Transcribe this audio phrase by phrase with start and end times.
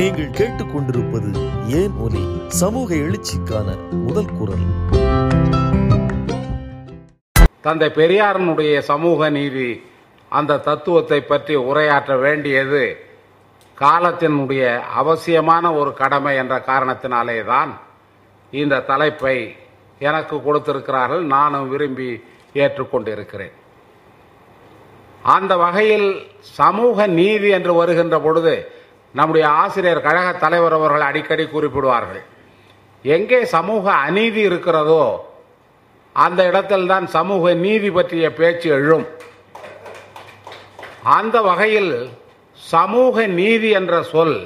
[0.00, 1.30] நீங்கள் கேட்டுக்கொண்டிருப்பது
[1.78, 2.22] ஏன் ஒலி?
[2.48, 4.62] சமூக எழுச்சிக்கான முதல் குரல்.
[7.60, 9.84] தந்தை பெரியாரனுடைய சமூக நீதி
[10.28, 12.82] அந்த தத்துவத்தை பற்றி உரையாற்ற வேண்டியது
[13.78, 17.78] காலத்தினுடைய அவசியமான ஒரு கடமை என்ற காரணத்தினாலே தான்
[18.50, 19.36] இந்த தலைப்பை
[19.98, 21.22] எனக்கு கொடுத்திருக்கிறார்கள்.
[21.36, 22.10] நானும் விரும்பி
[22.54, 23.54] ஏற்றுக்கொண்டிருக்கிறேன்.
[25.22, 26.10] அந்த வகையில்
[26.40, 28.78] சமூக நீதி என்று வருகின்ற பொழுது
[29.18, 32.22] நம்முடைய ஆசிரியர் கழக தலைவர் அவர்கள் அடிக்கடி குறிப்பிடுவார்கள்.
[33.04, 35.04] எங்கே சமூக அநீதி இருக்கிறதோ
[36.24, 39.06] அந்த இடத்தில்தான் சமூக நீதி பற்றிய பேச்சு எழும்.
[41.18, 41.92] அந்த வகையில்
[42.54, 44.38] சமூக நீதி என்ற சொல்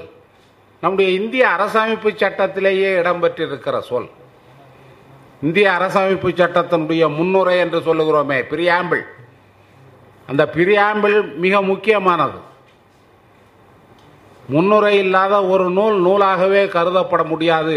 [0.82, 4.08] நம்முடைய இந்திய அரசமைப்பு சட்டத்திலேயே இடம்பெற்றிருக்கிற சொல்.
[5.46, 9.04] இந்திய அரசமைப்பு சட்டத்தினுடைய முன்னுரை என்று சொல்லுகிறோமே பிரியாம்பிள்.
[10.28, 12.38] அந்த பிரியாம்பிள் மிக முக்கியமானது.
[14.52, 17.76] முன்னுரை இல்லாத ஒரு நூல் நூலாகவே கருதப்பட முடியாது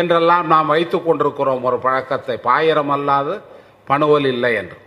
[0.00, 1.62] என்றெல்லாம் நாம் வைத்து கொண்டிருக்கிறோம்.
[1.68, 3.34] ஒரு பழக்கத்தை பாயிரம் அல்லாது
[3.90, 4.78] பணுவல் இல்லை என்று.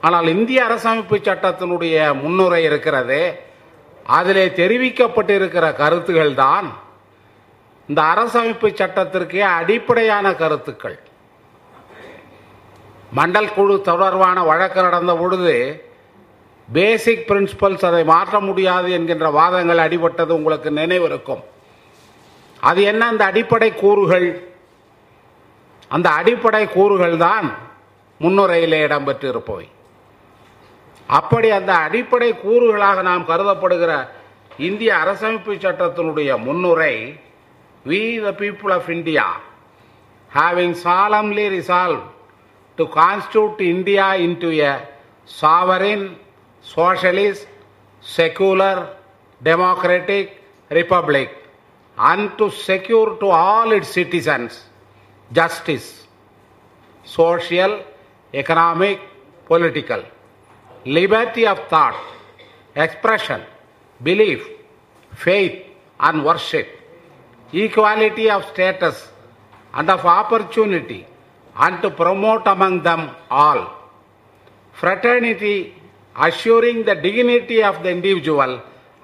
[0.00, 3.24] ஆனால் இந்திய அரசமைப்பு சட்டத்தினுடைய முன்னுரை இருக்கிறதே
[4.18, 6.68] அதிலே தெரிவிக்கப்பட்டிருக்கிற கருத்துகள் தான்
[7.88, 10.96] இந்த அரசமைப்பு சட்டத்திற்கே அடிப்படையான கருத்துக்கள்.
[13.18, 15.54] மண்டல் குழு தொடர்பான வழக்கு நடந்த பொழுது
[16.72, 21.42] பேசிக் பிரின்சிபல்ஸ் அதை மாற்ற முடியாது என்கின்ற வாதங்கள் அடிபட்டது உங்களுக்கு நினைவிருக்கும்.
[22.60, 23.06] அது என்ன?
[23.06, 24.28] அந்த அடிப்படை கூறுகள்.
[25.88, 27.54] அந்த அடிப்படை கூறுகள் தான்
[28.20, 29.68] முன்னுரையிலே இடம்பெற்றிருப்பவை.
[31.06, 34.08] அப்படி அந்த அடிப்படை கூறுகளாக நாம் கருதப்படுகிற
[34.58, 37.20] இந்திய அரசமைப்பு சட்டத்தினுடைய முன்னுரை
[37.86, 39.26] we the people of India
[40.34, 42.00] having solemnly resolve
[42.76, 44.72] to constitute India into a
[45.40, 46.18] sovereign
[46.74, 47.46] socialist,
[48.00, 48.96] secular,
[49.42, 51.30] democratic republic.
[51.96, 54.62] And to secure to all its citizens
[55.32, 56.06] justice,
[57.04, 57.82] social,
[58.32, 59.00] economic,
[59.46, 60.04] political,
[60.84, 61.98] liberty of thought,
[62.76, 63.42] expression,
[64.02, 64.46] belief,
[65.14, 65.64] faith,
[66.00, 66.68] and worship,
[67.52, 69.08] equality of status
[69.74, 71.06] and of opportunity,
[71.56, 73.74] and to promote among them all.
[74.72, 75.74] Fraternity,
[76.18, 78.52] assuring the dignity of the individual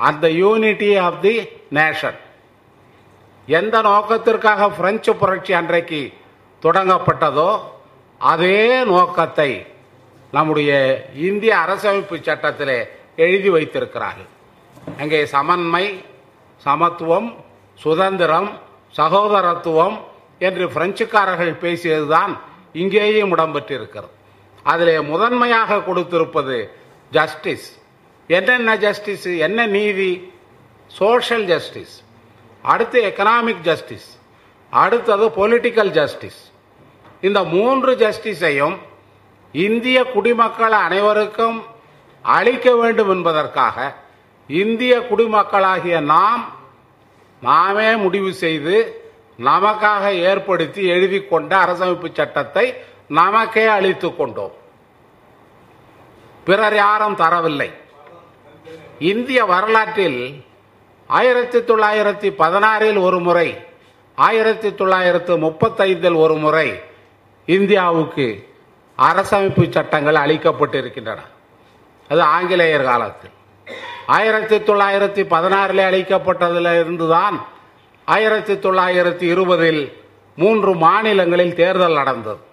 [0.01, 1.37] and the unity of the
[1.73, 2.15] nation.
[3.49, 6.03] எந்த நோக்கத்திற்காக French புரட்சி அன்றைக்கு
[6.63, 7.51] தொடங்கப்பட்டதோ
[8.21, 9.51] அதே நோக்கத்தை
[10.33, 10.71] நம்முடைய
[11.29, 12.79] இந்திய அரசமைப்பு சட்டத்திலே
[13.17, 14.31] எழுதி வைத்திருக்கிறார்கள்
[14.99, 15.85] அங்கே சமன்மை
[16.63, 17.29] சமத்துவம்
[17.79, 18.51] சுதந்திரம்
[18.95, 19.97] சகோதரத்துவம்
[20.41, 22.33] என்று பிரெஞ்சுக்காரர்கள் பேசியதுதான்
[22.75, 24.13] இங்கேயும் இடம்பெற்றிருக்கிறது
[24.67, 26.57] அதிலே முதன்மையாக கொடுத்திருப்பது
[27.11, 27.67] ஜஸ்டிஸ்
[28.27, 30.33] என்னென்ன ஜஸ்டிஸ் என்ன நீதி?
[30.87, 31.95] சோஷியல் ஜஸ்டிஸ்
[32.63, 34.09] அடுத்து எக்கனாமிக் ஜஸ்டிஸ்
[34.71, 36.41] அடுத்தது பொலிட்டிக்கல் ஜஸ்டிஸ்
[37.21, 38.77] இந்த மூன்று ஜஸ்டிஸையும்
[39.53, 41.63] இந்திய குடிமக்கள் அனைவருக்கும்
[42.23, 43.95] அளிக்க வேண்டும் என்பதற்காக
[44.47, 46.53] இந்திய குடிமக்களாகிய நாம்
[47.41, 48.77] நாமே முடிவு செய்து
[49.39, 52.75] நமக்காக ஏற்படுத்தி எழுதி கொண்ட அரசமைப்பு சட்டத்தை
[53.09, 54.55] நமக்கே அளித்து கொண்டோம்.
[56.45, 57.71] பிறர் யாரும் தரவில்லை.
[58.99, 60.45] இந்திய வரலாற்றில்
[61.07, 63.67] ஆயிரத்தி தொள்ளாயிரத்தி பதினாறில் ஒரு முறை
[64.15, 66.81] ஆயிரத்தி தொள்ளாயிரத்து முப்பத்தைந்தில் ஒரு முறை
[67.47, 68.49] இந்தியாவுக்கு
[68.99, 71.19] அரசமைப்பு சட்டங்கள் அளிக்கப்பட்டிருக்கின்றன.
[72.09, 73.31] அது ஆங்கிலேயர் காலத்தில்.
[74.07, 77.47] ஆயிரத்தி தொள்ளாயிரத்தி பதினாறில் அளிக்கப்பட்டதில் இருந்துதான்
[78.05, 80.03] ஆயிரத்தி தொள்ளாயிரத்தி இருபதில்
[80.37, 82.53] மூன்று மாநிலங்களில் தேர்தல் நடந்தது.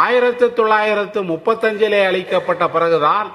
[0.00, 3.28] ஆயிரத்தி தொள்ளாயிரத்து முப்பத்தஞ்சிலே அளிக்கப்பட்ட பிறகுதான்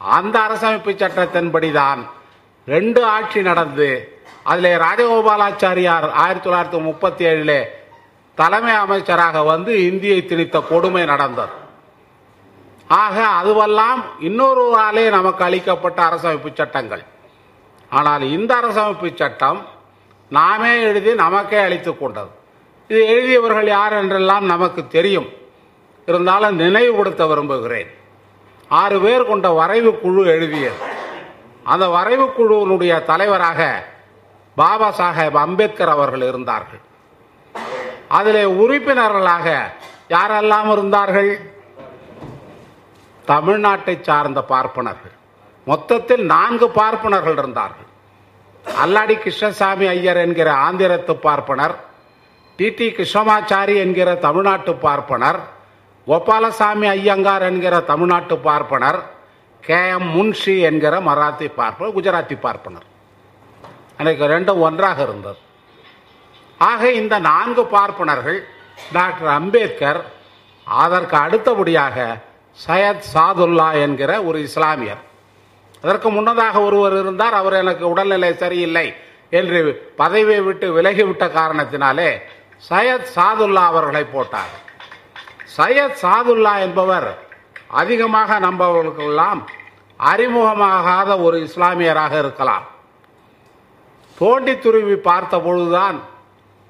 [0.00, 2.00] அந்த அரசமைப்பு சட்டத்தின்படிதான்
[2.66, 3.88] ரெண்டு ஆட்சி நடந்து
[4.50, 7.60] அதில் ராஜகோபாலாச்சாரியார் ஆயிரத்தி தொள்ளாயிரத்தி முப்பத்தி ஏழிலே
[8.34, 11.54] தலைமை அமைச்சராக வந்து இந்தியை திணித்த கொடுமை நடந்தது.
[13.02, 17.04] ஆக அதுவெல்லாம் இன்னொரு ஆளே நமக்கு அளிக்கப்பட்ட அரசமைப்பு சட்டங்கள்.
[17.90, 19.60] ஆனால் இந்த அரசமைப்பு சட்டம்
[20.28, 22.32] நாமே எழுதி நமக்கே அளித்து கொண்டது.
[22.90, 25.30] இது எழுதியவர்கள் யார் என்றெல்லாம் நமக்கு தெரியும்.
[26.06, 27.90] இருந்தாலும் நினைவுபடுத்த விரும்புகிறேன்.
[28.68, 30.80] ஆறு பேர் கொண்ட வரைவு குழு எழுதியது.
[31.64, 33.84] அந்த வரைவு குழுவினுடைய தலைவராக
[34.54, 36.80] பாபா சாஹேப் அம்பேத்கர் அவர்கள் இருந்தார்கள்.
[38.08, 39.72] அதில் உறுப்பினர்களாக
[40.08, 41.30] யாரெல்லாம் இருந்தார்கள்?
[43.26, 45.12] தமிழ்நாட்டை சார்ந்த பார்ப்பனர்கள்.
[45.64, 47.88] மொத்தத்தில் நான்கு பார்ப்பனர்கள் இருந்தார்கள்.
[48.64, 51.74] அல்லாடி கிருஷ்ணசாமி ஐயர் என்கிற ஆந்திரத்து பார்ப்பனர்
[52.56, 55.40] டி டி கிருஷ்ணமாச்சாரி என்கிற தமிழ்நாட்டு பார்ப்பனர்
[56.06, 58.98] கோபாலசாமி ஐயங்கார் என்கிற தமிழ்நாட்டு பார்ப்பனர்
[59.60, 59.88] கே.
[59.88, 60.08] எம்.
[60.14, 62.86] முன்ஷி என்கிற மராத்தி பார்ப்பனர் குஜராத்தி பார்ப்பனர்.
[63.96, 65.38] அன்றைக்கு ரெண்டும் ஒன்றாக இருந்தது.
[66.58, 68.44] ஆக இந்த நான்கு பார்ப்பனர்கள்
[68.92, 70.00] டாக்டர் அம்பேத்கர்
[70.64, 71.96] அதற்கு அடுத்தபடியாக
[72.66, 75.02] சையத் சாதுல்லா என்கிற ஒரு இஸ்லாமியர்.
[75.82, 78.94] அதற்கு முன்னதாக ஒருவர் இருந்தார் அவர் எனக்கு உடல்நிலை சரியில்லை
[79.30, 82.10] என்று பதவியை விட்டு விலகிவிட்ட காரணத்தினாலே
[82.70, 84.52] சையத் சாதுல்லா அவர்களை போட்டார்
[85.56, 87.18] சையத் சாதுல்லா என்பவர்
[87.66, 89.40] அதிகமாக நம்பவர்களுக்கெல்லாம்
[90.00, 92.64] அறிமுகமாகாத ஒரு இஸ்லாமியராக இருக்கலாம்.
[94.18, 96.00] தோண்டி துருவி பார்த்த பொழுதுதான்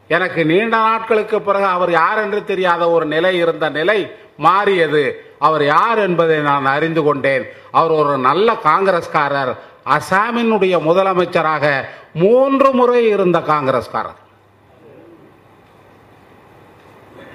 [0.09, 5.35] எனக்கு நீண்ட நாட்களுக்கு பிறகு அவர் யார் என்று தெரியாத ஒரு நிலை இருந்த நிலை மாறியது.
[5.39, 7.45] அவர் யார் என்பதை நான் அறிந்து கொண்டேன்.
[7.71, 9.57] அவர் ஒரு நல்ல காங்கிரஸ்காரர்
[9.97, 14.21] அசாமினுடைய முதலமைச்சராக மூன்று முறை இருந்த காங்கிரஸ்காரர்.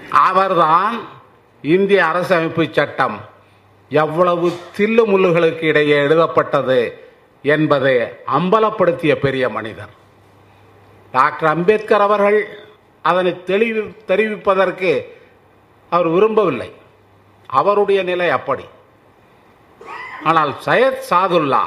[0.09, 0.97] அவர்தான்
[1.61, 3.17] இந்திய அரசமைப்பு சட்டம்
[3.91, 6.99] எவ்வளவு தில்லு முள்ளுகளுக்கு இடையே எழுதப்பட்டது
[7.41, 8.01] என்பதை
[8.37, 9.89] அம்பலப்படுத்திய பெரிய மனிதர்.
[11.11, 12.39] டாக்டர் அம்பேத்கர் அவர்கள்
[13.01, 14.91] அதனை தெளிவு தெரிவிப்பதற்கு
[15.89, 16.71] அவர் விரும்பவில்லை.
[17.47, 18.65] அவருடைய நிலை அப்படி.
[20.23, 21.63] ஆனால் சையத் சாதுல்லா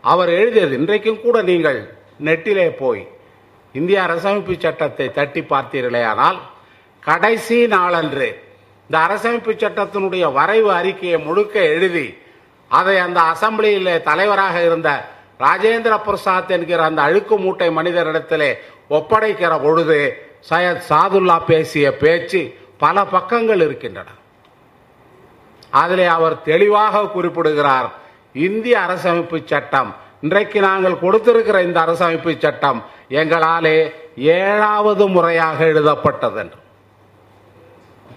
[0.00, 1.94] அவர் எழுதியது இன்றைக்கும் கூட நீங்கள்
[2.24, 3.08] நெட்டிலே போய்
[3.72, 6.38] இந்திய அரசமைப்பு சட்டத்தை தட்டி பார்த்தீர்களே ஆனால்
[7.00, 8.28] கடைசி நாளன்று
[8.90, 12.06] இந்த அரசமைப்பு சட்டத்தினுடைய வரைவு அறிக்கையை முழுக்க எழுதி
[12.70, 14.90] அதை அந்த அசம்பிளியில் தலைவராக இருந்த
[15.40, 18.48] ராஜேந்திர பிரசாத் என்கிற அந்த அழுக்கு மூட்டை மனிதரிடத்திலே
[18.90, 19.98] ஒப்படைக்கிற பொழுது
[20.48, 22.40] சையத் சாதுல்லா பேசிய பேச்சு
[22.78, 24.08] பல பக்கங்கள் இருக்கின்றன.
[25.82, 27.88] அதிலே அவர் தெளிவாக குறிப்பிடுகிறார்
[28.46, 32.80] இந்திய அரசமைப்பு சட்டம் இன்றைக்கு நாங்கள் கொடுத்திருக்கிற இந்த அரசமைப்பு சட்டம்
[33.20, 33.76] எங்களாலே
[34.38, 36.59] ஏழாவது முறையாக எழுதப்பட்டது என்று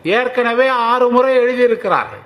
[0.03, 2.23] ஏற்கனவே ஆறு முறை எழுதியிருக்கிறார்கள்.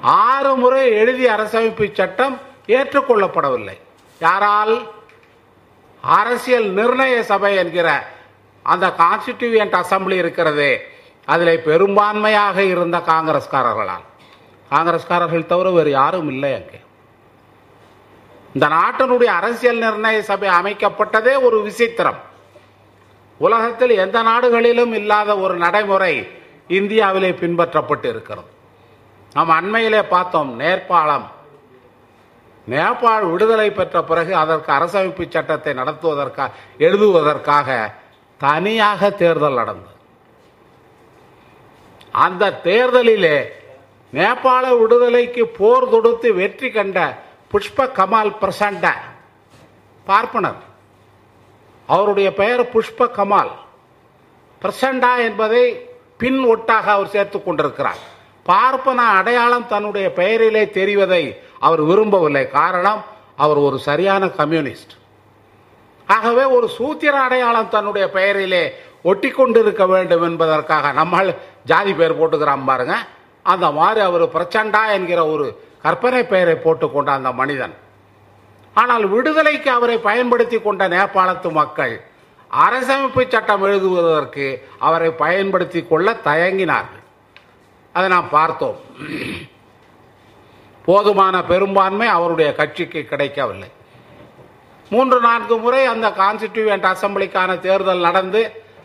[0.00, 3.80] ஆறு முறை எழுதிய அரசமைப்பு சட்டம் ஏற்றுக்கொள்ளப்படவில்லை.
[4.18, 4.90] யாரால்?
[6.00, 8.06] அரசியல் நிர்ணய சபை என்கிற
[8.62, 10.82] அந்த கான்ஸ்டிடியூயன்ட் அசம்பிளி இருக்கிறதே
[11.24, 14.04] அதில் பெரும்பான்மையாக இருந்த காங்கிரஸ்காரர்களால்.
[14.70, 16.80] காங்கிரஸ்காரர்கள் தவிர வேறு யாரும் இல்லை அங்கே.
[18.54, 22.20] இந்த நாட்டினுடைய அரசியல் நிர்ணய சபை அமைக்கப்பட்டதே ஒரு விசித்திரம்.
[23.38, 26.14] உலகத்தில் எந்த நாடுகளிலும் இல்லாத ஒரு நடைமுறை
[26.68, 28.50] இந்தியாவிலே பின்பற்றப்பட்டு இருக்கிறது
[29.34, 31.26] நாம் அண்மையிலே பார்த்தோம் நேபாளம்.
[32.66, 37.68] நேபாள் விடுதலை பெற்ற பிறகு அதற்கு அரசமைப்பு சட்டத்தை நடத்துவதற்காக எழுதுவதற்காக
[38.40, 39.96] தனியாக தேர்தல் நடந்தது.
[42.12, 43.36] அந்த தேர்தலிலே
[44.12, 46.98] நேபாள விடுதலைக்கு போர் தொடுத்து வெற்றி கண்ட
[47.52, 48.94] புஷ்ப கமால் பிரசண்ட
[50.06, 50.60] பார்ப்பனர்.
[51.86, 53.50] அவருடைய பெயர் புஷ்ப கமால்.
[54.62, 58.12] பிரசண்டா என்பதை பின் ஒட்டாக அவர் சேர்த்து கொண்டிருக்கிறார்.
[58.42, 62.50] பார்ப்பன அடையாளம் தன்னுடைய பெயரிலே தெரிவதை அவர் விரும்பவில்லை.
[62.50, 63.04] காரணம்
[63.36, 64.90] அவர் ஒரு சரியான கம்யூனிஸ்ட்.
[66.06, 68.72] ஆகவே ஒரு சூத்திர அடையாளம் தன்னுடைய பெயரிலே
[69.02, 71.34] ஒட்டி கொண்டிருக்க வேண்டும் என்பதற்காக நம்மால்
[71.64, 72.94] ஜாதி பெயர் போட்டுக்கிறான் பாருங்க.
[73.42, 77.74] அந்த மாதிரி அவர் பிரச்சண்டா என்கிற ஒரு கற்பனை பெயரை போட்டுக்கொண்ட அந்த மனிதன்.
[78.74, 81.94] ஆனால் விடுதலைக்கு அவரை பயன்படுத்தி கொண்ட நேபாளத்து மக்கள்
[82.50, 84.46] அரசமைப்பு சட்டம் எழுதுவதற்கு
[84.78, 87.04] அவரை பயன்படுத்தி கொள்ள தயங்கினார்கள்.
[87.94, 88.78] அதை நாம் பார்த்தோம்.
[90.84, 93.70] போதுமான பெரும்பான்மை அவருடைய கட்சிக்கு கிடைக்கவில்லை.
[94.90, 98.42] மூன்று நான்கு முறை அந்த கான்ஸ்டிடியூவன்ட் அசம்பிளிக்கான தேர்தல் நடந்து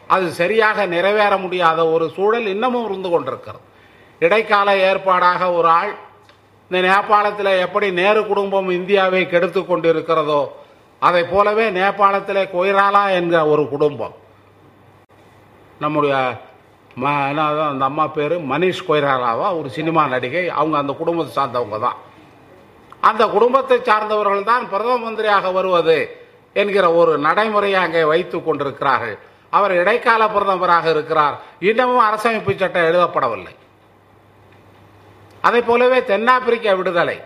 [0.08, 3.64] அது சரியாக நிறைவேற முடியாத ஒரு சூழல் இன்னமும் இருந்து கொண்டிருக்கிறது.
[4.20, 5.92] இடைக்கால ஏற்பாடாக ஒரு ஆள்
[6.72, 10.42] இந்த நேபாளத்தில் எப்படி நேரு குடும்பம் இந்தியாவை கெடுத்து கொண்டிருக்கிறதோ
[11.02, 14.14] அதை போலவே நேபாளத்தில் கொய்ராலா என்கிற ஒரு குடும்பம்.
[15.80, 16.16] நம்முடைய
[17.02, 19.48] ம என்னதான் அந்த அம்மா பேர் மனிஷ் கொய்ராலாவா?
[19.60, 20.50] ஒரு சினிமா நடிகை.
[20.50, 21.98] அவங்க அந்த குடும்பத்தை சார்ந்தவங்க தான்.
[23.02, 25.98] அந்த குடும்பத்தை சார்ந்தவர்கள் தான் பிரதம மந்திரியாக வருவது
[26.54, 29.18] என்கிற ஒரு நடைமுறையை அங்கே வைத்து கொண்டிருக்கிறார்கள்.
[29.50, 31.36] அவர் இடைக்கால பிரதமராக இருக்கிறார்.
[31.60, 33.54] இன்னமும் அரசமைப்பு சட்டம் எழுதப்படவில்லை.
[35.48, 37.18] அதை போலவே தென்னாப்பிரிக்க விடுதலை.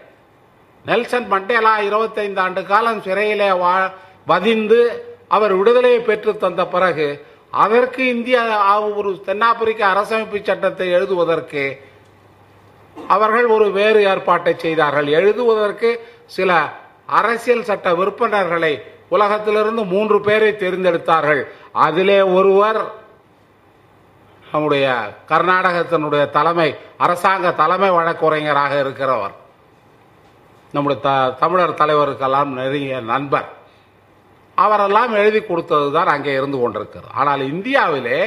[0.86, 3.74] நெல்சன் மண்டேலா இருபத்தைந்து ஆண்டு காலம் சிறையிலே வா
[4.32, 4.80] வதிந்து
[5.36, 7.08] அவர் விடுதலையை பெற்று தந்த பிறகு
[7.64, 8.42] அதற்கு இந்தியா
[9.00, 11.64] ஒரு தென்னாப்பிரிக்க அரசமைப்பு சட்டத்தை எழுதுவதற்கு
[13.16, 15.08] அவர்கள் ஒரு வேறு ஏற்பாட்டை செய்தார்கள்.
[15.20, 15.90] எழுதுவதற்கு
[16.36, 16.52] சில
[17.20, 18.74] அரசியல் சட்ட விற்பனர்களை
[19.16, 21.42] உலகத்திலிருந்து மூன்று பேரை தேர்ந்தெடுத்தார்கள்.
[21.88, 22.80] அதிலே ஒருவர்
[24.54, 24.86] நம்முடைய
[25.32, 26.68] கர்நாடகத்தினுடைய தலைமை
[27.06, 29.36] அரசாங்க தலைமை வழக்குரைஞராக இருக்கிறவர்.
[30.74, 31.10] நம்முடைய த
[31.42, 33.50] தமிழர் தலைவருக்கெல்லாம் நெருங்கிய நண்பர்.
[34.58, 37.10] அவரெல்லாம் எழுதி கொடுத்தது தான் அங்கே இருந்து கொண்டிருக்கிறது.
[37.20, 38.20] ஆனால் இந்தியாவிலே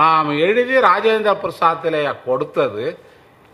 [0.00, 2.84] நாம் எழுதி ராஜேந்திர பிரசாத்திலே கொடுத்தது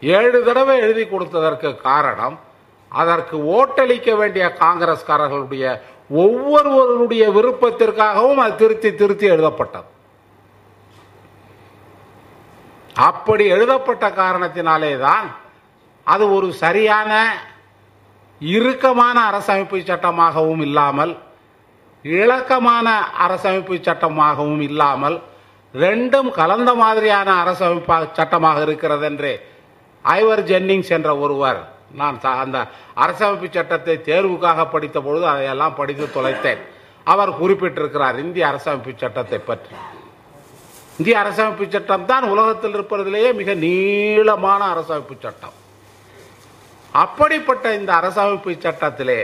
[0.02, 2.36] ஏழு தடவை எழுதி கொடுத்ததற்கு காரணம்
[2.92, 5.66] அதற்கு ஓட்டளிக்க வேண்டிய காங்கிரஸ்காரர்களுடைய
[6.24, 9.88] ஒவ்வொருவருடைய விருப்பத்திற்காகவும் அது திருத்தி திருத்தி எழுதப்பட்டது.
[12.96, 15.26] அப்படி எழுதப்பட்ட காரணத்தினாலே தான்
[16.04, 17.36] அது ஒரு சரியான
[18.40, 21.16] இறுக்கமான அரசமைப்பு சட்டமாகவும் இல்லாமல்
[22.04, 25.20] இலக்கமான அரசமைப்பு சட்டமாகவும் இல்லாமல்
[25.74, 29.46] ரெண்டும் கலந்த மாதிரியான அரசமைப்பாக சட்டமாக இருக்கிறது என்று
[30.04, 31.60] ஐவர் ஜென்னிங்ஸ் என்ற ஒருவர்
[31.92, 36.58] நான் அந்த அரசமைப்பு சட்டத்தை தேர்வுக்காக படித்த பொழுது அதையெல்லாம் படித்து தொலைத்தேன்.
[37.04, 39.91] அவர் குறிப்பிட்டிருக்கிறார் இந்திய அரசமைப்பு சட்டத்தை பற்றி.
[40.98, 45.56] இந்திய அரசமைப்பு சட்டம் தான் உலகத்தில் இருப்பதிலேயே மிக நீளமான அரசமைப்பு சட்டம்.
[47.02, 49.20] அப்படிப்பட்ட இந்த அரசமைப்பு சட்டத்திலே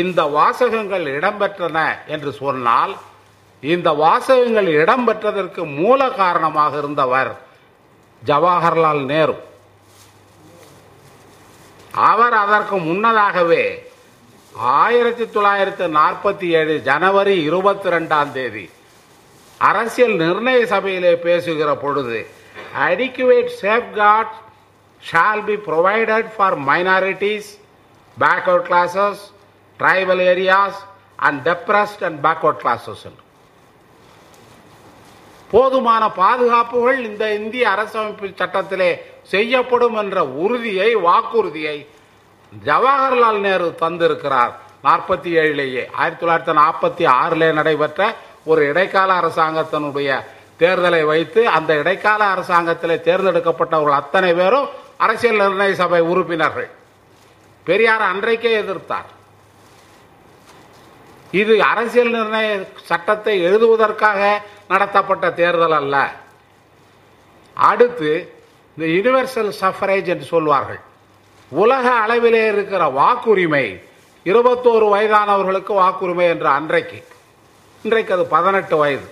[0.00, 1.78] இந்த வாசகங்கள் இடம்பெற்றன
[2.14, 2.94] என்று சொன்னால்
[3.62, 7.32] இந்த வாசகங்கள் இடம்பெற்றதற்கு மூல காரணமாக இருந்தவர்
[8.22, 9.36] ஜவஹர்லால் நேரு.
[12.10, 13.64] அவர் அதற்கு முன்னதாகவே
[14.78, 18.64] ஆயிரத்தி தொள்ளாயிரத்தி நாற்பத்தி ஏழு ஜனவரி இருபத்தி ரெண்டாம் தேதி
[19.60, 22.18] அரசியல் நிர்ணய சபையிலே பேசுகிற பொழுது
[22.88, 24.34] adequate safeguards
[25.46, 27.50] be provided for minorities
[28.48, 29.22] backward classes
[29.80, 30.80] tribal areas
[31.16, 32.64] and depressed and backward
[33.04, 33.22] என்று.
[35.50, 38.90] போதுமான பாதுகாப்புகள் இந்த இந்திய அரசமைப்பு சட்டத்திலே
[39.30, 41.76] செய்யப்படும் என்ற உறுதியை வாக்குறுதியை
[42.64, 48.02] ஜவஹர்லால் நேரு தந்திருக்கிறார் நாற்பத்தி ஏழிலேயே ஆயிரத்தி தொள்ளாயிரத்தி நாற்பத்தி ஆறிலே நடைபெற்ற
[48.50, 50.10] ஒரு இடைக்கால அரசாங்கத்தினுடைய
[50.60, 54.68] தேர்தலை வைத்து அந்த இடைக்கால அரசாங்கத்தில் தேர்ந்தெடுக்கப்பட்டவர்கள் அத்தனை பேரும்
[55.04, 56.68] அரசியல் நிர்ணய சபை உறுப்பினர்கள்.
[57.66, 59.08] பெரியார் அன்றைக்கே எதிர்த்தார்.
[61.40, 62.50] இது அரசியல் நிர்ணய
[62.90, 64.20] சட்டத்தை எழுதுவதற்காக
[64.68, 65.96] நடத்தப்பட்ட தேர்தல் அல்ல.
[67.56, 68.12] அடுத்து
[68.76, 70.80] இந்த யுனிவர்சல் சஃபரேஜ் என்று சொல்வார்கள்.
[71.48, 73.66] உலக அளவிலே இருக்கிற வாக்குரிமை
[74.30, 76.98] இருபத்தோரு வயதானவர்களுக்கு வாக்குரிமை என்ற அன்றைக்கு.
[77.84, 79.06] இன்றைக்கு அது பதினெட்டு வயது.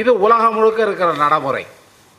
[0.00, 1.64] இது உலகம் முழுக்க இருக்கிற நடைமுறை.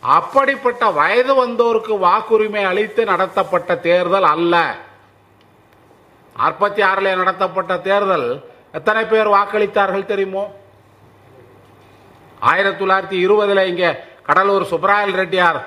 [0.04, 4.56] அப்படிப்பட்ட வயது வந்தோருக்கு வாக்குரிமை அளித்து நடத்தப்பட்ட தேர்தல் அல்ல.
[6.36, 8.28] நாற்பத்தி ஆறில் நடத்தப்பட்ட தேர்தல்
[8.78, 10.44] எத்தனை பேர் வாக்களித்தார்கள் தெரியுமோ?
[12.52, 13.92] ஆயிரத்தி தொள்ளாயிரத்தி இருபதில் இங்கே
[14.28, 15.60] கடலூர் சுப்ராயல் ரெட்டியார்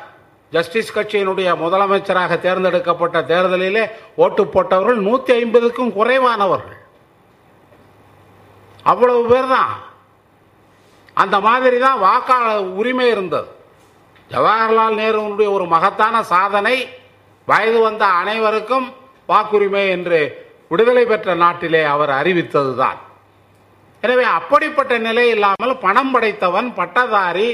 [0.53, 3.85] ஜஸ்டிஸ் கட்சியினுடைய முதலமைச்சராக தேர்ந்தெடுக்கப்பட்ட தேர்தலிலே
[4.25, 6.79] ஓட்டு போட்டவர்கள் நூத்தி ஐம்பதுக்கும் குறைவானவர்கள்.
[8.93, 9.73] அவ்வளவு பேர் தான்
[11.23, 13.49] அந்த மாதிரி தான் வாக்காளர் உரிமை இருந்தது.
[14.31, 16.77] ஜவஹர்லால் நேருவனுடைய ஒரு மகத்தான சாதனை
[17.49, 18.87] வயது வந்த அனைவருக்கும்
[19.29, 20.21] வாக்குரிமை என்று
[20.71, 22.99] விடுதலை பெற்ற நாட்டிலே அவர் அறிவித்ததுதான்.
[24.03, 27.49] எனவே அப்படிப்பட்ட நிலை இல்லாமல் பணம் படைத்தவன் பட்டதாரி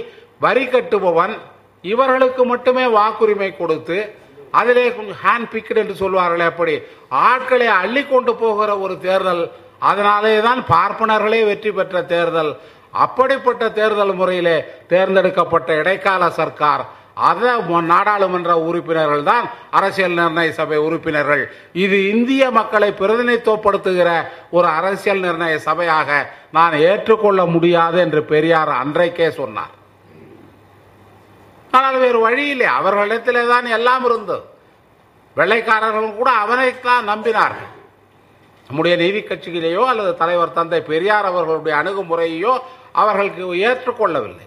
[0.44, 1.34] வரி கட்டுபவன்
[1.84, 3.98] இவர்களுக்கு மட்டுமே வாக்குரிமை கொடுத்து
[4.58, 6.74] அதிலே கொஞ்சம் ஹேண்ட் பிக்டு என்று சொல்வார்களே அப்படி
[7.28, 9.42] ஆட்களை அள்ளி கொண்டு போகிற ஒரு தேர்தல்
[9.90, 12.52] அதனாலே தான் பார்ப்பனர்களே வெற்றி பெற்ற தேர்தல்
[13.04, 14.58] அப்படிப்பட்ட தேர்தல் முறையிலே
[14.92, 16.84] தேர்ந்தெடுக்கப்பட்ட இடைக்கால சர்க்கார்
[17.28, 17.50] அத
[17.90, 19.44] நாடாளுமன்ற உறுப்பினர்கள் தான்
[19.78, 21.42] அரசியல் நிர்ணய சபை உறுப்பினர்கள்.
[21.84, 24.10] இது இந்திய மக்களை பிரதிநிதித்துவப்படுத்துகிற
[24.56, 26.10] ஒரு அரசியல் நிர்ணய சபையாக
[26.56, 29.74] நான் ஏற்றுக்கொள்ள முடியாது என்று பெரியார் அன்றைக்கே சொன்னார்.
[31.76, 32.68] ஆனால் வேறு வழி இல்லை.
[32.78, 34.44] அவர்களிடத்திலே தான் எல்லாம் இருந்தது.
[35.36, 37.70] வெள்ளைக்காரர்கள் கூட அவனைத்தான் நம்பினார்கள்.
[38.68, 42.52] நம்முடைய நீதி கட்சியிலேயோ அல்லது தலைவர் தந்தை பெரியார் அவர்களுடைய அணுகுமுறையோ
[43.00, 44.46] அவர்களுக்கு ஏற்றுக்கொள்ளவில்லை.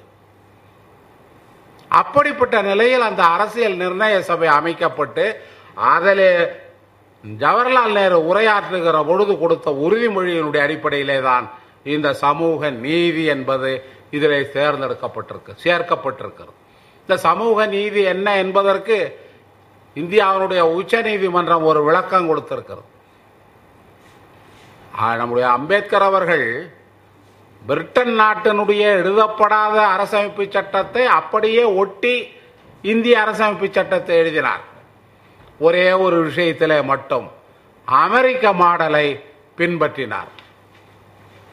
[1.91, 5.25] அப்படிப்பட்ட நிலையில் அந்த அரசியல் நிர்ணய சபை அமைக்கப்பட்டு
[5.91, 6.31] அதிலே
[7.23, 11.45] ஜவஹர்லால் நேரு உரையாற்றுகிற பொழுது கொடுத்த உறுதிமொழியினுடைய அடிப்படையிலே தான்
[11.95, 13.69] இந்த சமூக நீதி என்பது
[14.17, 16.55] இதில் தேர்ந்தெடுக்கப்பட்டிருக்கு சேர்க்கப்பட்டிருக்கிறது.
[17.01, 18.97] இந்த சமூக நீதி என்ன என்பதற்கு
[20.01, 22.87] இந்தியாவினுடைய உச்ச நீதிமன்றம் ஒரு விளக்கம் கொடுத்திருக்கிறது.
[25.21, 26.45] நம்முடைய அம்பேத்கர் அவர்கள்
[27.65, 32.27] பிரிட்டன் நாட்டினுடைய எழுதப்படாத அரசமைப்பு சட்டத்தை அப்படியே ஒட்டி
[32.81, 34.59] இந்திய அரசமைப்பு சட்டத்தை எழுதினார்.
[35.59, 37.31] ஒரே ஒரு விஷயத்தில் மட்டும்
[37.85, 39.23] அமெரிக்க மாடலை
[39.57, 40.27] பின்பற்றினார்.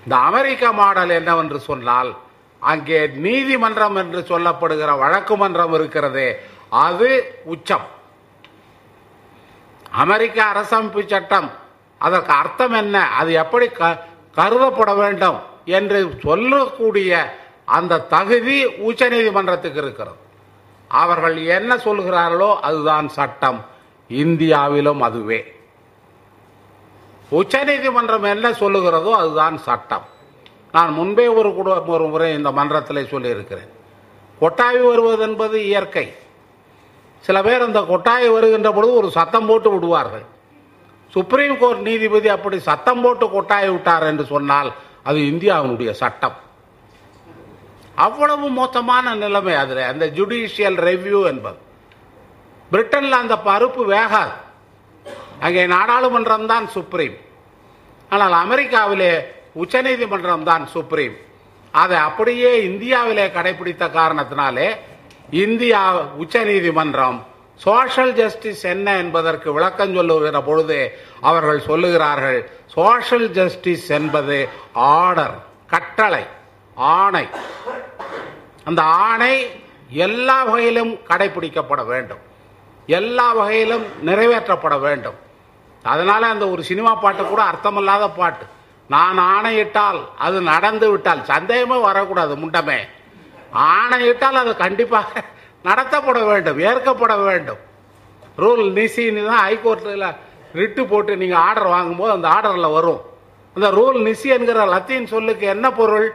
[0.04, 2.16] இந்த அமெரிக்க மாடல் என்னவென்று சொன்னால்
[2.61, 6.37] அங்கே நீதிமன்றம் என்று சொல்லப்படுகிற வழக்கு மன்றம் இருக்கிறதே
[6.68, 7.84] அது உச்சம்.
[9.90, 11.50] அமெரிக்க அரசமைப்பு சட்டம்
[11.99, 14.04] அதற்கு அர்த்தம் என்ன அது எப்படி க-
[14.37, 15.52] கருதப்பட வேண்டும்?
[15.64, 20.16] என்று சொல்லக்கூடிய அந்த தகுதி உச்சநீதிமன்றத்துக்கு இருக்கிறது.
[20.88, 23.64] அவர்கள் என்ன சொல்கிறார்களோ அதுதான் சட்டம்.
[24.09, 25.54] இந்தியாவிலும் அதுவே.
[27.28, 30.06] உச்சநீதிமன்றம் என்ன சொல்லுகிறதோ அதுதான் சட்டம்.
[30.73, 33.71] நான் முன்பே ஒரு கூட ஒரு முறை இந்த மன்றத்தில் சொல்லியிருக்கிறேன்.
[34.40, 36.16] கொட்டாய் வருவது என்பது இயற்கை.
[37.21, 40.25] சில பேர் அந்த கொட்டாய் வருகின்ற பொழுது ஒரு சத்தம் போட்டு விடுவார்கள்.
[41.11, 44.73] சுப்ரீம் கோர்ட் நீதிபதி அப்படி சத்தம் போட்டு கொட்டாய் விட்டார் என்று சொன்னால்
[45.06, 46.37] அது இந்தியாவினுடைய சட்டம்.
[47.96, 49.82] அவ்வளவு மோசமான நிலைமை அதில்.
[49.92, 51.58] அந்த ஜுடிஷியல் ரெவ்யூ என்பது.
[52.70, 54.34] பிரிட்டனில் அந்த பருப்பு வேகாது.
[55.40, 57.16] அங்கே நாடாளுமன்றம் தான் சுப்ரீம்
[58.11, 59.12] ஆனால் அமெரிக்காவிலே
[59.54, 61.16] உச்சநீதிமன்றம் தான் சுப்ரீம்
[61.75, 64.68] அதை அப்படியே இந்தியாவிலே கடைபிடித்த காரணத்தினாலே
[65.44, 65.80] இந்தியா
[66.16, 67.18] உச்சநீதிமன்றம்
[67.61, 70.78] சோஷியல் ஜஸ்டிஸ் என்ன என்பதற்கு விளக்கம் சொல்லுகிற பொழுது
[71.20, 72.38] அவர்கள் சொல்லுகிறார்கள்
[72.75, 74.37] சோஷியல் ஜஸ்டிஸ் என்பது
[74.73, 75.35] ஆர்டர்
[75.66, 76.25] கட்டளை
[76.75, 77.28] ஆணை.
[78.64, 79.35] அந்த ஆணை
[79.88, 82.23] எல்லா வகையிலும் கடைபிடிக்கப்பட வேண்டும்.
[82.87, 85.19] எல்லா வகையிலும் நிறைவேற்றப்பட வேண்டும்.
[85.83, 88.45] அதனால அந்த ஒரு சினிமா பாட்டு கூட அர்த்தமில்லாத பாட்டு.
[88.88, 92.81] நான் ஆணையிட்டால் அது நடந்து விட்டால் சந்தேகமே வரக்கூடாது முண்டமே.
[93.50, 95.25] ஆணையிட்டால் அது கண்டிப்பாக
[95.64, 97.59] நடத்தப்பட வேண்டும் ஏற்கப்பட வேண்டும்.
[98.38, 100.14] ரூல் நிசின்னு தான் ஹைகோர்ட்டில்
[100.58, 103.02] ரிட்டு போட்டு நீங்கள் ஆர்டர் வாங்கும்போது அந்த ஆர்டரில் வரும்.
[103.56, 106.08] அந்த ரூல் நிசி என்கிற லத்தீன் சொல்லுக்கு என்ன பொருள்?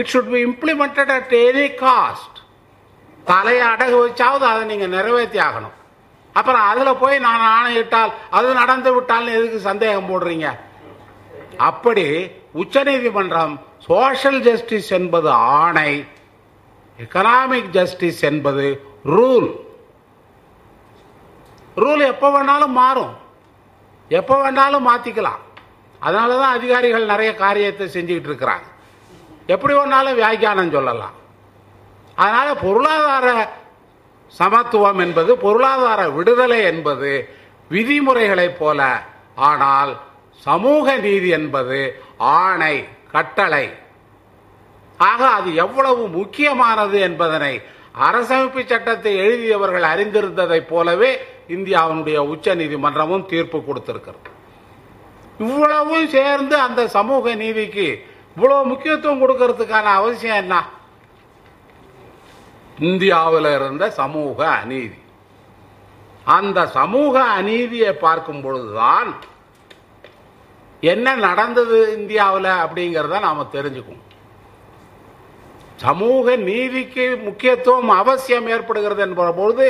[0.00, 2.38] It should be implemented at any cost
[3.30, 5.76] தலையை அடகு வச்சாவது அதை நீங்கள் நிறைவேற்றி ஆகணும்.
[6.38, 10.48] அப்புறம் அதில் போய் நான் ஆணையிட்டால் அது நடந்து விட்டால்னு எதுக்கு சந்தேகம் போடுறீங்க?
[11.68, 12.06] அப்படி
[12.62, 13.54] உச்சநீதிமன்றம்
[13.88, 15.90] சோஷியல் ஜஸ்டிஸ் என்பது ஆணை
[17.04, 18.66] எக்கனாமிக் ஜஸ்டிஸ் என்பது
[19.16, 19.48] ரூல்
[21.82, 23.12] ரூல் எப்போ வேணாலும் மாறும்.
[24.18, 25.40] எப்போ வேணாலும் மாற்றிக்கலாம்
[26.02, 28.66] அதனால தான் அதிகாரிகள் நிறைய காரியத்தை செஞ்சுக்கிட்டு இருக்கிறாங்க.
[29.54, 31.16] எப்படி வேணாலும் வியாக்கியானம் சொல்லலாம்.
[32.22, 33.28] அதனால் பொருளாதார
[34.38, 37.10] சமத்துவம் என்பது பொருளாதார விடுதலை என்பது
[37.70, 38.80] விதிமுறைகளைப் போல.
[39.48, 39.92] ஆனால்
[40.46, 41.78] சமூக நீதி என்பது
[42.38, 42.74] ஆணை
[43.14, 43.66] கட்டளை.
[44.98, 47.54] ஆக அது எவ்வளவு முக்கியமானது என்பதனை
[48.06, 51.10] அரசமைப்பு சட்டத்தை எழுதியவர்கள் அறிந்திருந்ததைப் போலவே
[51.56, 54.28] இந்தியாவினுடைய உச்ச நீதிமன்றமும் தீர்ப்பு கொடுத்திருக்கிறது.
[55.38, 57.86] இவ்வளவும் சேர்ந்து அந்த சமூக நீதிக்கு
[58.36, 60.56] இவ்வளவு முக்கியத்துவம் கொடுக்கறதுக்கான அவசியம் என்ன?
[62.90, 64.98] இந்தியாவில் இருந்த சமூக அநீதி.
[66.38, 69.10] அந்த சமூக அநீதியை பார்க்கும் பொழுதுதான்
[70.92, 74.06] என்ன நடந்தது இந்தியாவில் அப்படிங்கிறத நாம தெரிஞ்சுக்கணும்.
[75.84, 79.66] சமூக நீதிக்கு முக்கியத்துவம் அவசியம் ஏற்படுகிறது என்ற பொழுது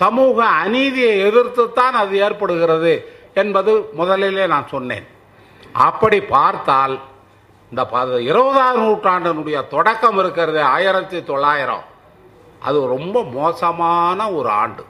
[0.00, 2.92] சமூக அநீதியை எதிர்த்து தான் அது ஏற்படுகிறது
[3.34, 5.06] என்பது முதலிலே நான் சொன்னேன்.
[5.72, 6.94] அப்படி பார்த்தால்
[7.70, 7.82] இந்த
[8.30, 11.84] இருபதாம் நூற்றாண்டினுடைய தொடக்கம் இருக்கிறது ஆயிரத்தி தொள்ளாயிரம்.
[12.68, 14.82] அது ரொம்ப மோசமான ஒரு ஆண்டு.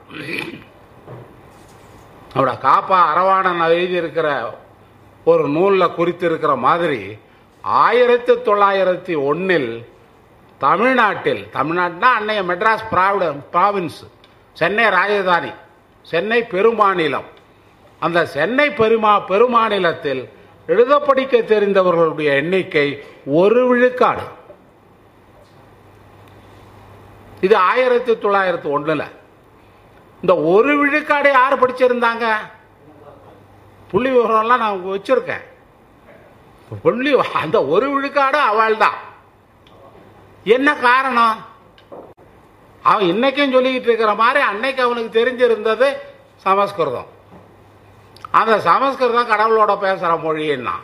[2.35, 4.27] அவட காப்பா அரவாணன் எழுதியிருக்கிற
[5.31, 7.01] ஒரு நூலில் குறித்திருக்கிற மாதிரி
[7.63, 9.71] ஆயிரத்தி தொள்ளாயிரத்தி ஒன்றில்
[10.57, 14.01] தமிழ்நாட்டில் தமிழ்நாட்டினா அன்னைய மெட்ராஸ் ப்ராவிட ப்ராவின்ஸ்
[14.59, 15.51] சென்னை ராஜதானி
[16.11, 17.27] சென்னை பெருமாநிலம்.
[18.05, 20.23] அந்த சென்னை பெருமா பெருமாநிலத்தில்
[20.73, 22.87] எழுத படிக்க தெரிந்தவர்களுடைய எண்ணிக்கை
[23.39, 24.25] ஒரு விழுக்காடு.
[27.45, 29.07] இது ஆயிரத்தி தொள்ளாயிரத்தி ஒன்றில்
[30.21, 32.25] இந்த ஒரு விழுக்காடு யார் படிச்சிருந்தாங்க?
[33.91, 35.43] புள்ளி விவரம்லாம் நான் வச்சிருக்கேன்.
[36.83, 37.11] புள்ளி
[37.41, 38.99] அந்த ஒரு விழுக்காடு அவள் தான்
[40.55, 41.35] என்ன காரணம்?
[42.89, 45.87] அவன் இன்னைக்கும் சொல்லிக்கிட்டு இருக்கிற மாதிரி அன்னைக்கு அவனுக்கு தெரிஞ்சிருந்தது
[46.45, 47.09] சமஸ்கிருதம்.
[48.39, 50.75] அந்த சமஸ்கிருதம் கடவுளோட பேசுகிற மொழின்னா.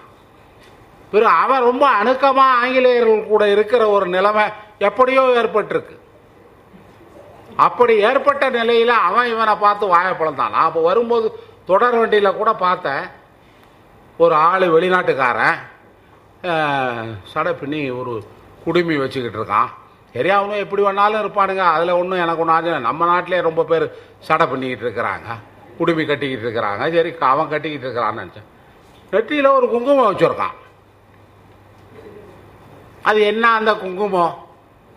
[1.11, 4.43] பிறகு அவன் ரொம்ப அணுக்கமாக ஆங்கிலேயர்கள் கூட இருக்கிற ஒரு நிலைமை
[4.87, 5.95] எப்படியோ ஏற்பட்டிருக்கு.
[7.67, 11.27] அப்படி ஏற்பட்ட நிலையில் அவன் இவனை பார்த்து வாயை நான் அப்போ வரும்போது
[11.69, 13.03] தொடர் வண்டியில் கூட பார்த்தேன்.
[14.23, 15.59] ஒரு ஆள் வெளிநாட்டுக்காரன்
[17.31, 18.13] சடை பின்னி ஒரு
[18.63, 19.69] குடுமி வச்சுக்கிட்டு இருக்கான்.
[20.13, 21.63] சரி அவனும் எப்படி வேணாலும் இருப்பானுங்க.
[21.75, 23.85] அதில் ஒன்றும் எனக்கு ஒன்றும் ஆச்சு நம்ம நாட்டிலே ரொம்ப பேர்
[24.19, 25.27] சடை பண்ணிக்கிட்டு இருக்கிறாங்க.
[25.77, 26.93] குடுமி கட்டிக்கிட்டு இருக்கிறாங்க.
[26.95, 28.47] சரி அவன் கட்டிக்கிட்டு இருக்கிறான்னு நினச்சேன்.
[29.11, 30.55] நெற்றியில் ஒரு குங்குமம் வச்சுருக்கான்.
[33.03, 34.33] அது என்ன அந்த குங்குமம்?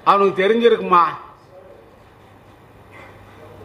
[0.05, 1.03] அவனுக்கு தெரிஞ்சிருக்குமா?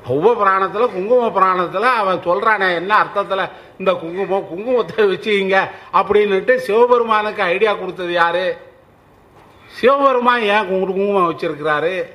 [0.07, 5.57] ஒவ்வொரு பிராணத்தில் குங்கும பிராணத்தில் அவன் சொல்கிறானே என்ன அர்த்தத்தில் இந்த குங்குமம் குங்குமத்தை வச்சுக்கிங்க
[5.93, 8.45] அப்படின்னுட்டு சிவபெருமானுக்கு ஐடியா கொடுத்தது யாரு?
[9.79, 12.05] சிவபெருமான் ஏன் குங்கு- குங்குமம் வச்சிருக்கிறாரு?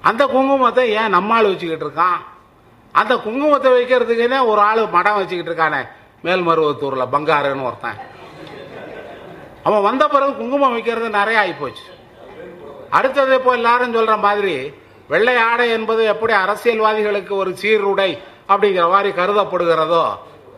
[0.00, 2.16] அந்த குங்குமத்தை ஏன் நம்மால் வச்சுக்கிட்டு இருக்கான்?
[2.92, 5.88] அந்த குங்குமத்தை வைக்கிறதுக்குன்னே ஒரு ஆள் மடம் வச்சுக்கிட்டு இருக்கானே?
[6.24, 7.96] மேல்மருவத்தூரில் பங்காருன்னு ஒருத்தன்.
[9.62, 12.14] அவன் வந்த பிறகு குங்குமம் வைக்கிறது நிறைய ஆகிப்போச்சு
[12.90, 14.72] அடுத்தது இப்போ எல்லாரும் சொல்கிற மாதிரி
[15.08, 20.16] வெள்ளை ஆடை என்பது எப்படி அரசியல்வாதிகளுக்கு ஒரு சீருடை அப்படிங்கிற மாதிரி கருதப்படுகிறதோ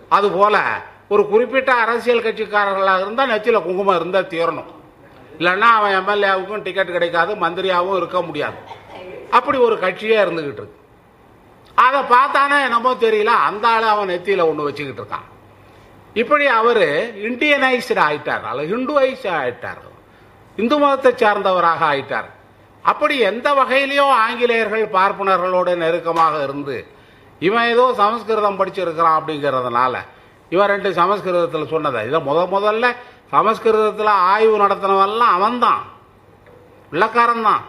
[0.09, 4.79] அதுபோல ஒரு குறிப்பிட்ட அரசியல் கட்சிக்காரர்களாக இருந்தால் நெத்தியில் குங்குமம் இருந்தால் தீரணும்.
[5.41, 8.59] இல்லைன்னா அவன் எம்எல்ஏவுக்கும் டிக்கெட் கிடைக்காது மந்திரியாகவும் இருக்க முடியாது.
[9.39, 10.79] அப்படி ஒரு கட்சியே இருந்துகிட்டு இருக்கு.
[11.75, 15.29] அதை பார்த்தானே என்னமோ தெரியல அந்த ஆள் அவன் நெத்தியில் ஒன்று வச்சுக்கிட்டு இருக்கான்.
[16.23, 16.85] இப்படி அவர்
[17.29, 18.45] இண்டியனைஸ்டு ஆயிட்டார்.
[18.51, 19.81] அல்லது ஹிந்துவைஸ் ஆயிட்டார்.
[20.57, 22.29] இந்து மதத்தை சார்ந்தவராக ஆயிட்டார்.
[22.83, 26.77] அப்படி எந்த வகையிலையோ ஆங்கிலேயர்கள் பார்ப்பனர்களோடு நெருக்கமாக இருந்து
[27.49, 29.95] இவன் ஏதோ சமஸ்கிருதம் படிச்சிருக்கிறான் அப்படிங்கிறதுனால
[30.55, 32.01] இவன் ரெண்டு சமஸ்கிருதத்தில் சொன்னதை.
[32.09, 32.87] இதை முத முதல்ல
[33.31, 35.83] சமஸ்கிருதத்தில் ஆய்வு நடத்தினவெல்லாம் அவன்தான்.
[36.93, 37.65] பிள்ளைக்காரன்தான்.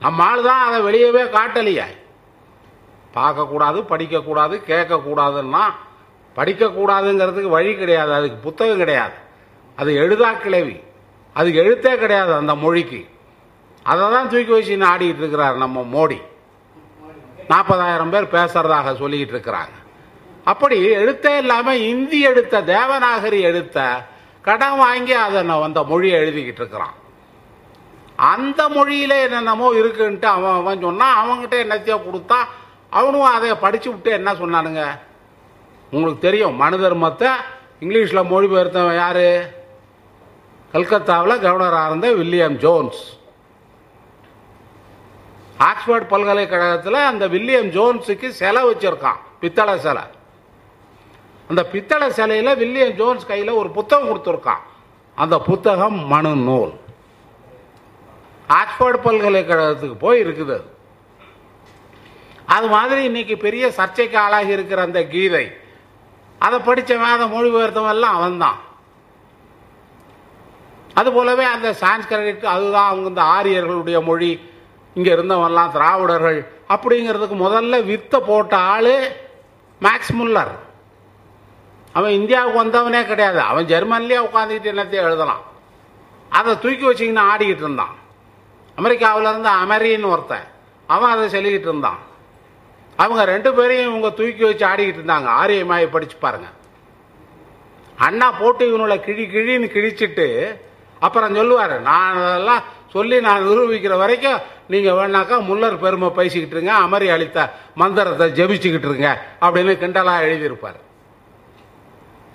[0.00, 1.86] தான் தான் அதை வெளியவே காட்டலையே.
[3.14, 5.64] பார்க்கக்கூடாது படிக்கக்கூடாது கேட்கக்கூடாதுன்னா
[6.36, 8.12] படிக்கக்கூடாதுங்கிறதுக்கு வழி கிடையாது.
[8.12, 9.16] அதுக்கு புத்தகம் கிடையாது.
[9.76, 10.76] அது எழுதா கிளவி
[11.32, 13.08] அது எழுத்தே கிடையாது அந்த மொழிக்கு.
[13.82, 16.20] அதை தான் தூக்கி வச்சு ஆடிக்கிட்டு இருக்கிறார் நம்ம மோடி.
[17.48, 19.74] நாற்பதாயிரம் பேர் பேசுறதாக சொல்லிக்கிட்டு இருக்கிறாங்க.
[20.44, 24.06] அப்படி எழுத்தே இல்லாமல் இந்தி எடுத்த தேவநாகரி எடுத்த
[24.46, 26.94] கடன் வாங்கி அதை அந்த மொழியை எழுதிக்கிட்டு இருக்கிறான்.
[28.32, 32.38] அந்த மொழியில என்னென்னமோ இருக்குன்ட்டு அவன் அவன் சொன்னான் அவங்ககிட்ட என்னத்தையோ கொடுத்தா
[32.98, 34.82] அவனும் அதை படிச்சு விட்டு என்ன சொன்னானுங்க?
[35.92, 37.30] உங்களுக்கு தெரியும் மனு தர்மத்தை
[37.82, 39.28] இங்கிலீஷில் மொழிபெயர்த்தவன் யாரு?
[40.74, 43.02] கல்கத்தாவில் கவர்னராக இருந்த வில்லியம் ஜோன்ஸ்.
[45.68, 50.04] ஆக்ஸ்போர்ட் பல்கலைக்கழகத்தில் அந்த வில்லியம் ஜோன்ஸுக்கு சிலை வச்சிருக்கான் பித்தளை சிலை
[51.48, 54.62] அந்த பித்தளை சிலையில் வில்லியம் ஜோன்ஸ் கையில் ஒரு புத்தகம் கொடுத்துருக்கான்.
[55.14, 56.72] அந்த புத்தகம் மனு நூல்.
[58.48, 60.66] ஆக்ஸ்போர்ட் பல்கலைக்கழகத்துக்கு போய் இருக்குது அது.
[62.44, 65.46] அது மாதிரி இன்னைக்கு பெரிய சர்ச்சைக்கு ஆளாகி இருக்கிற அந்த கீதை.
[66.38, 68.58] அதை படித்தவன் அதை மொழிபெயர்த்தவன் எல்லாம் அவன்தான்.
[70.94, 74.40] அது போலவே அந்த சான்ஸ்கிரிட் அதுதான் அவங்க இந்த ஆரியர்களுடைய மொழி.
[74.94, 76.52] இங்கே இருந்தவன்லாம் திராவிடர்கள்.
[76.68, 78.94] அப்படிங்கிறதுக்கு முதல்ல வித்த போட்ட ஆள்
[79.80, 80.54] மேக்ஸ் முல்லர்.
[81.96, 83.40] அவன் இந்தியாவுக்கு வந்தவனே கிடையாது.
[83.50, 85.44] அவன் ஜெர்மன்லேயே உட்காந்துக்கிட்டு என்னத்தையும் எழுதலாம்.
[86.38, 87.94] அதை தூக்கி வச்சிங்கன்னா ஆடிக்கிட்டு இருந்தான்.
[88.80, 90.46] அமெரிக்காவில் இருந்து அமெரின்னு ஒருத்தன்
[90.94, 92.00] அவன் அதை சொல்லிக்கிட்டு இருந்தான்.
[93.02, 95.28] அவங்க ரெண்டு பேரையும் இவங்க தூக்கி வச்சு ஆடிக்கிட்டு இருந்தாங்க.
[95.42, 96.48] ஆரியமாயை படிச்சு பாருங்க.
[98.06, 100.26] அண்ணா போட்டு இவனோட கிழி கிழின்னு கிழிச்சிட்டு
[101.06, 107.08] அப்புறம் சொல்லுவார் நான் அதெல்லாம் சொல்லி நான் நிரூபிக்கிற வரைக்கும் நீங்கள் வேணாக்கா முல்லர் பெருமை பேசிக்கிட்டு இருங்க அமரி
[107.14, 107.48] அளித்த
[107.82, 109.10] மந்திரத்தை ஜபிச்சுக்கிட்டு இருங்க
[109.46, 110.78] அப்படின்னு கிண்டலாக எழுதியிருப்பார்.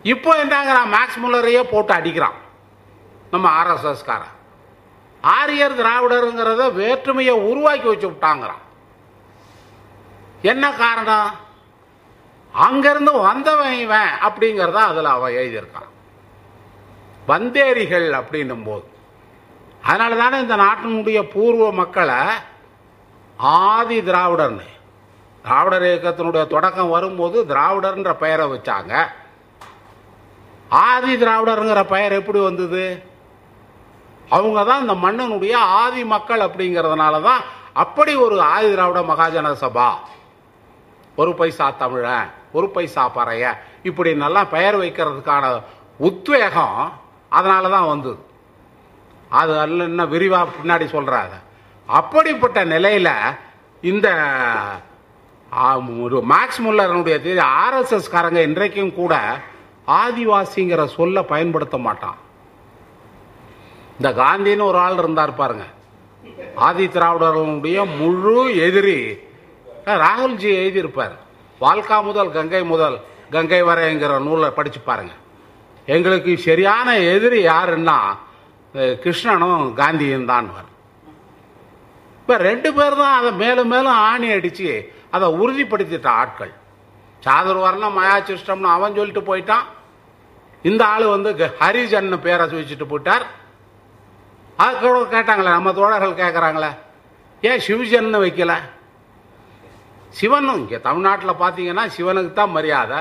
[0.04, 2.38] இப்போ என்னங்கிறான் மேக்ஸ் முல்லரையே போட்டு அடிக்கிறான்.
[3.32, 4.36] நம்ம ஆர்எஸ்எஸ்காரன்
[5.22, 8.64] ஆரியர் திராவிடருங்கிறத வேற்றுமையை உருவாக்கி வச்சு விட்டாங்கிறான்.
[10.42, 11.32] என்ன காரணம்?
[12.54, 15.90] அங்கிருந்து வந்தவன் இவன் அப்படிங்கிறத அதில் அவன் எழுதியிருக்கான்.
[17.28, 18.88] வந்தேரிகள் அப்படின்னும் போது
[19.84, 22.20] அதனால தானே இந்த நாட்டினுடைய பூர்வ மக்களை
[23.38, 24.68] ஆதி திராவிடர்னு
[25.44, 28.94] திராவிடர் இயக்கத்தினுடைய தொடக்கம் வரும்போது திராவிடர்ன்ற பெயரை வச்சாங்க.
[30.72, 32.84] ஆதி திராவிடருங்கிற பெயர் எப்படி வந்தது?
[34.36, 37.42] அவங்க தான் இந்த மன்னனுடைய ஆதி மக்கள் அப்படிங்கிறதுனால தான்
[37.84, 39.90] அப்படி ஒரு ஆதி திராவிட மகாஜன சபா.
[41.18, 43.46] ஒரு பைசா தமிழன் ஒரு பைசா பறைய
[43.90, 45.46] இப்படி நல்லா பெயர் வைக்கிறதுக்கான
[46.00, 46.80] உத்வேகம்
[47.32, 48.20] அதனால தான் வந்தது.
[49.32, 51.36] அது அல்ல இன்னும் விரிவாக பின்னாடி சொல்கிறாங்க
[51.90, 53.14] அப்படிப்பட்ட நிலையில்
[53.84, 54.08] இந்த
[56.06, 59.16] ஒரு மேக்ஸ் முல்லரனுடைய தேதி ஆர்எஸ்எஸ் காரங்க இன்றைக்கும் கூட
[59.88, 62.18] ஆதிவாசிங்கிற சொல்ல பயன்படுத்த மாட்டான்.
[63.98, 65.66] இந்த காந்தின்னு ஒரு ஆள் இருந்தார் பாருங்க.
[66.68, 68.36] ஆதி திராவிடர்களுடைய முழு
[68.68, 69.00] எதிரி.
[70.04, 71.16] ராகுல்ஜி எழுதியிருப்பார்.
[71.62, 72.98] வால்கா முதல் கங்கை முதல்
[73.36, 75.14] கங்கை வரைங்கிற நூலை படிச்சு பாருங்க.
[75.96, 77.98] எங்களுக்கு சரியான எதிரி யாருன்னா
[79.04, 80.50] கிருஷ்ணனும் காந்தியும் தான்
[82.22, 84.68] இப்ப ரெண்டு பேர் தான் அதை மேலும் மேலும் ஆணி அடிச்சு
[85.16, 86.54] அதை உறுதிப்படுத்திட்ட ஆட்கள்.
[87.26, 89.64] சாதுர்வர்ணம் மயாச்சிஷ்டம்னு அவன் சொல்லிட்டு போயிட்டான்.
[90.62, 93.22] இந்த ஆள் வந்து க- ஹரிஜன் பேரை வச்சுட்டு போயிட்டார்.
[94.58, 96.76] அதுக்கு கேட்டாங்களே நம்ம தோழர்கள் கேட்குறாங்களே
[97.42, 98.54] ஏன் சிவஜன்னு வைக்கல?
[100.10, 102.98] சிவனும் இங்கே தமிழ்நாட்டில் பார்த்தீங்கன்னா சிவனுக்கு தான் மரியாதை.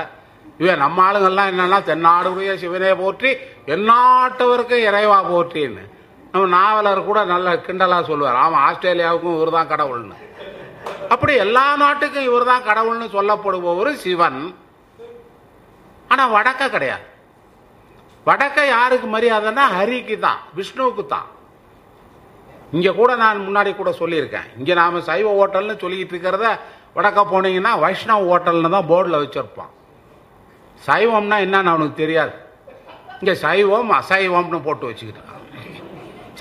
[0.57, 5.89] இவன் நம்ம ஆளுங்கள்லாம் என்னென்னா தென்னாடுடைய சிவனே போற்றி எந்நாட்டவருக்கும் இறைவா போற்றின்னு.
[6.31, 8.35] நம்ம நாவலர் கூட நல்ல கிண்டலாக சொல்லுவார்.
[8.35, 10.13] ஆமாம் ஆஸ்திரேலியாவுக்கும் இவர் தான் கடவுள்னு.
[11.13, 14.41] அப்படி எல்லா நாட்டுக்கும் இவர் தான் கடவுள்னு சொல்லப்படுபவர் சிவன்.
[16.11, 17.05] ஆனால் வடக்க கிடையாது.
[18.29, 21.29] வடக்க யாருக்கு மரியாதைன்னா ஹரிக்கு தான் விஷ்ணுவுக்கு தான்
[22.75, 24.47] இங்கே கூட நான் முன்னாடி கூட சொல்லியிருக்கேன்.
[24.59, 26.47] இங்கே நாம் சைவ ஹோட்டல்னு சொல்லிக்கிட்டு இருக்கிறத
[26.97, 29.71] வடக்க போனீங்கன்னா வைஷ்ணவ ஹோட்டல்னு தான் போர்டில் வச்சுருப்பான்.
[30.87, 32.35] சைவம்னா என்னன்னு அவனுக்கு தெரியாது.
[33.19, 35.27] இங்கே சைவம் அசைவம்னு போட்டு வச்சுக்கிட்டான்.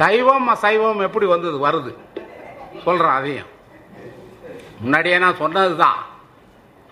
[0.00, 1.92] சைவம் அசைவம் எப்படி வந்தது வருது.
[2.84, 3.50] சொல்கிறேன் அதையும்.
[4.82, 5.98] முன்னாடியே நான் சொன்னது தான்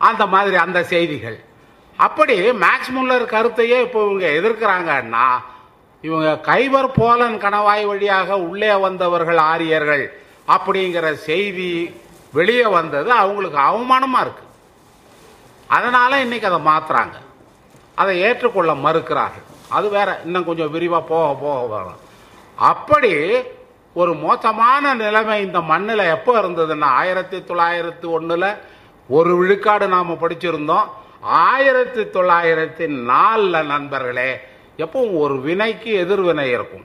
[0.08, 1.38] அந்த மாதிரி அந்த செய்திகள்.
[2.06, 5.26] அப்படி மேக்ஸ் முல்லர் கருத்தையே இப்போ இவங்க எதிர்க்கிறாங்கன்னா
[6.06, 10.04] இவங்க கைவர் போலன் கணவாய் வழியாக உள்ளே வந்தவர்கள் ஆரியர்கள்
[10.54, 11.70] அப்படிங்கிற செய்தி
[12.38, 13.08] வெளியே வந்தது.
[13.22, 14.44] அவங்களுக்கு அவமானமாக இருக்கு.
[15.76, 17.16] அதனால் இன்றைக்கி அதை மாற்றுறாங்க
[18.00, 19.46] அதை ஏற்றுக்கொள்ள மறுக்கிறார்கள்.
[19.76, 22.00] அது வேற இன்னும் கொஞ்சம் விரிவாக போக போக வரும்.
[22.70, 23.12] அப்படி
[23.98, 28.50] ஒரு மோசமான நிலைமை இந்த மண்ணில் எப்போ இருந்ததுன்னா ஆயிரத்தி தொள்ளாயிரத்தி ஒன்றில்
[29.16, 30.88] ஒரு விழுக்காடு நாம் படிச்சிருந்தோம்.
[31.46, 34.30] ஆயிரத்தி தொள்ளாயிரத்தி நாலில் நண்பர்களே
[34.82, 36.84] எப்பவும் ஒரு வினைக்கு எதிர்வினை இருக்கும்.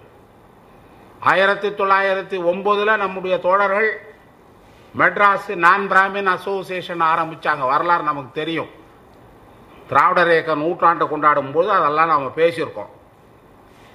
[1.31, 3.89] ஆயிரத்தி தொள்ளாயிரத்தி ஒம்போதில் நம்முடைய தோழர்கள்
[4.97, 8.71] மெட்ராஸ் நான் பிராமின் அசோசியேஷன் ஆரம்பித்தாங்க வரலாறு நமக்கு தெரியும்.
[9.87, 12.91] திராவிடர் இயக்க நூற்றாண்டு கொண்டாடும் போது அதெல்லாம் நாம் பேசியிருக்கோம்.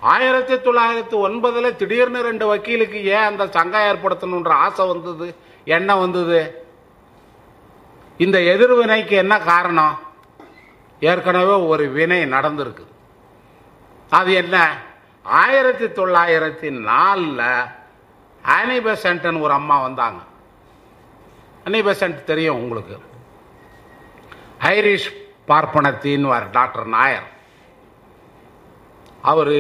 [0.01, 5.37] ஆயிரத்தி தொள்ளாயிரத்தி ஒன்பதில் திடீர்னு ரெண்டு வக்கீலுக்கு ஏன் அந்த சங்கம் ஏற்படுத்தணுன்ற ஆசை வந்தது?
[5.65, 6.67] என்ன வந்தது?
[8.19, 9.99] இந்த எதிர்வினைக்கு என்ன காரணம்?
[11.01, 12.87] ஏற்கனவே ஒரு வினை நடந்திருக்கு.
[14.11, 14.79] அது என்ன?
[15.23, 17.65] ஆயிரத்தி தொள்ளாயிரத்தி நாலில்
[18.43, 18.81] ஆனி
[19.41, 20.23] ஒரு அம்மா வந்தாங்க.
[21.65, 21.83] அனி
[22.25, 22.99] தெரியும் உங்களுக்கு.
[24.61, 25.13] ஐரிஷ்
[25.49, 27.37] பார்ப்பனத்தின்வார் டாக்டர் நாயர்.
[29.23, 29.55] அவர்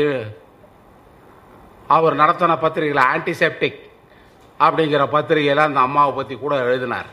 [1.86, 3.80] அவர் நடத்தின பத்திரிகையில் ஆன்டிசெப்டிக்
[4.60, 7.06] அப்படிங்கிற பத்திரிகையில் அந்த அம்மாவை பற்றி கூட எழுதினார்.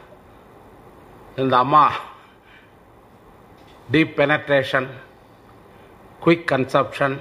[1.36, 1.92] இந்த அம்மா
[3.92, 4.88] deep penetration
[6.26, 7.18] quick conception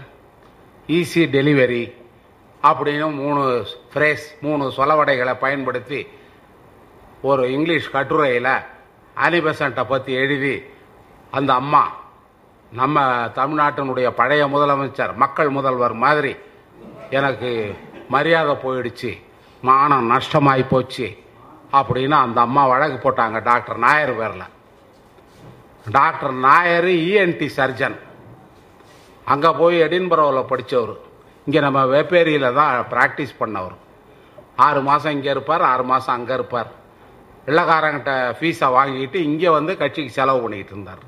[0.88, 1.92] easy delivery
[2.62, 6.06] அப்படின்னு மூணு ஃப்ரேஸ் மூணு சொலவடைகளை பயன்படுத்தி
[7.22, 8.52] ஒரு இங்கிலீஷ் கட்டுரையில்
[9.16, 10.62] அனிபெசண்ட்டை பற்றி எழுதி
[11.30, 12.03] அந்த அம்மா
[12.80, 12.98] நம்ம
[13.38, 16.32] தமிழ்நாட்டினுடைய பழைய முதலமைச்சர் மக்கள் முதல்வர் மாதிரி
[17.18, 17.50] எனக்கு
[18.14, 19.10] மரியாதை போயிடுச்சு
[19.68, 21.06] மானம் நஷ்டமாகி போச்சு
[21.78, 24.50] அப்படின்னு அந்த அம்மா வழக்கு போட்டாங்க டாக்டர் நாயர் பேரில்.
[25.98, 27.96] டாக்டர் நாயர் இஎன்டி சர்ஜன்
[29.32, 30.94] அங்கே போய் எடின்பரோவில் படித்தவர்
[31.46, 33.78] இங்கே நம்ம வேப்பேரியில் தான் ப்ராக்டிஸ் பண்ணவர்.
[34.66, 36.70] ஆறு மாதம் இங்கே இருப்பார் ஆறு மாதம் அங்கே இருப்பார்.
[37.46, 41.02] வெள்ளக்காரங்கிட்ட ஃபீஸை வாங்கிட்டு இங்கே வந்து கட்சிக்கு செலவு பண்ணிக்கிட்டு இருந்தார்.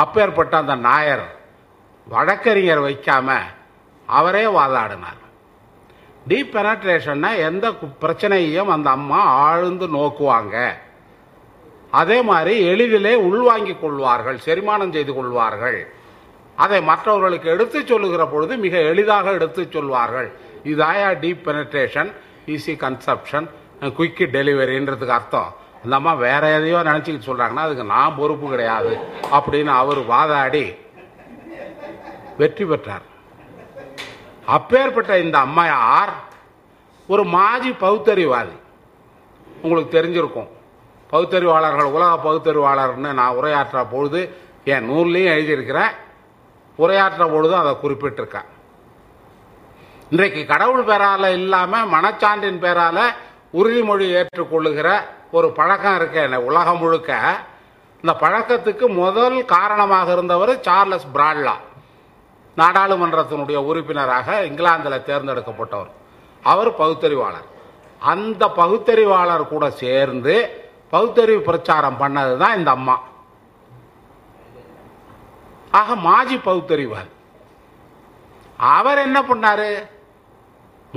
[0.00, 1.26] அப்பேற்பட்ட அந்த நாயர்
[2.12, 3.28] வழக்கறிஞர் வைக்காம
[4.06, 5.20] அவரே வாதாடினார்.
[6.28, 7.66] டீப் பெனட்ரேஷன்னா எந்த
[8.02, 10.56] பிரச்சனையையும் அந்த அம்மா ஆழ்ந்து நோக்குவாங்க.
[12.00, 15.78] அதே மாதிரி எளிதிலே உள்வாங்கிக் கொள்வார்கள் செரிமானம் செய்து கொள்வார்கள்.
[16.56, 20.28] அதை மற்றவர்களுக்கு எடுத்து சொல்லுகிற பொழுது மிக எளிதாக எடுத்து சொல்வார்கள்.
[20.72, 22.10] இதாயா deep penetration
[22.46, 23.46] easy conception
[23.98, 25.52] quick டெலிவரின்றதுக்கு அர்த்தம்.
[25.84, 28.92] அந்த அம்மா வேற எதையோ நினைச்சுக்கிட்டு சொல்றாங்கன்னா அதுக்கு நான் பொறுப்பு கிடையாது
[29.36, 30.62] அப்படின்னு அவர் வாதாடி
[32.38, 33.04] வெற்றி பெற்றார்.
[34.56, 36.12] அப்பேற்பட்ட இந்த அம்மையார்
[37.08, 38.56] ஒரு மாஜி பகுத்தறிவாதி
[39.62, 40.48] உங்களுக்கு தெரிஞ்சிருக்கும்.
[41.12, 44.22] பகுத்தறிவாளர்கள் உலக பகுத்தறிவாளர்னு நான் உரையாற்ற பொழுது
[44.74, 45.92] என் நூல்லையும் எழுதியிருக்கிறேன்
[46.78, 48.48] உரையாற்ற பொழுதும் அதை குறிப்பிட்டிருக்கேன்.
[50.10, 52.98] இன்றைக்கு கடவுள் பேரால இல்லாமல் மனச்சான்றின் பேரால
[53.60, 54.88] உறுதிமொழி ஏற்றுக்கொள்ளுகிற
[55.36, 57.12] ஒரு பழக்கம் இருக்கு என்ன உலகம் முழுக்க.
[58.02, 61.54] இந்த பழக்கத்துக்கு முதல் காரணமாக இருந்தவர் சார்லஸ் பிராட்லா.
[62.60, 65.90] நாடாளுமன்றத்தினுடைய உறுப்பினராக இங்கிலாந்தில் தேர்ந்தெடுக்கப்பட்டவர்.
[66.52, 67.48] அவர் பகுத்தறிவாளர்.
[68.12, 70.36] அந்த பகுத்தறிவாளர் கூட சேர்ந்து
[70.94, 72.96] பகுத்தறிவு பிரச்சாரம் பண்ணது தான் இந்த அம்மா.
[75.80, 77.10] ஆக மாஜி பகுத்தறிவார்
[78.78, 79.70] அவர் என்ன பண்ணாரு?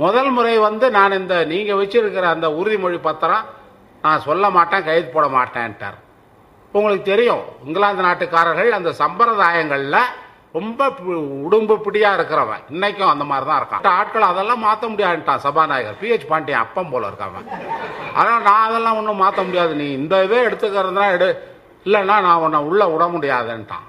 [0.02, 3.46] முதல் முறை வந்து நான் இந்த நீங்கள் வச்சிருக்கிற அந்த உறுதிமொழி பத்திரம்
[4.02, 5.98] நான் சொல்ல மாட்டேன் கைது போட மாட்டேன்ட்டார்.
[6.72, 10.02] உங்களுக்கு தெரியும் இங்கிலாந்து நாட்டுக்காரர்கள் அந்த சம்பிரதாயங்களில்
[10.52, 10.86] ரொம்ப
[11.50, 12.62] உடும்பு பிடியா இருக்கிறவன்.
[12.74, 15.98] இன்னைக்கும் அந்த மாதிரி தான் இருக்கான் ஆட்கள் அதெல்லாம் மாத்த முடியாதுட்டான் சபாநாயகர்.
[16.02, 17.48] பிஹெச் பாண்டியன் அப்பம் போல இருக்காமன்
[18.14, 19.74] அதனால நான் அதெல்லாம் ஒன்றும் மாத்த முடியாது.
[19.74, 21.28] நீ இந்த இதே எடுத்துக்கிறதுனா எடு.
[21.84, 23.86] இல்லைன்னா நான் உன்னை உள்ள விட முடியாதுன்ட்டான்.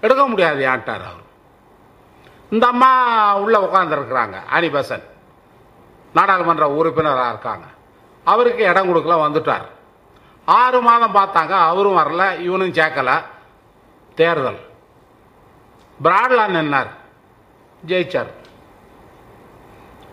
[0.00, 1.28] எடுக்க முடியாது ஏன்ட்டார் அவர்.
[2.50, 2.90] இந்த அம்மா
[3.42, 5.04] உள்ள உட்காந்துருக்குறாங்க அனிபசன்.
[6.14, 7.66] நாடாளுமன்ற உறுப்பினராக இருக்காங்க.
[8.24, 9.66] அவருக்கு இடம் கொடுக்கல வந்துட்டார்.
[10.44, 13.22] ஆறு மாதம் பார்த்தாங்க அவரும் வரல இவனும் சேர்க்கல.
[14.14, 14.60] தேர்தல்.
[16.04, 16.90] பிராட்லா நின்னார்.
[17.86, 18.30] ஜெயிச்சார்.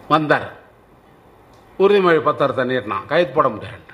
[0.08, 0.54] வந்தார்.
[1.80, 3.06] உறுதிமொழி பத்திரத்தை நீட்டினான்.
[3.06, 3.88] கைது போட முடியாது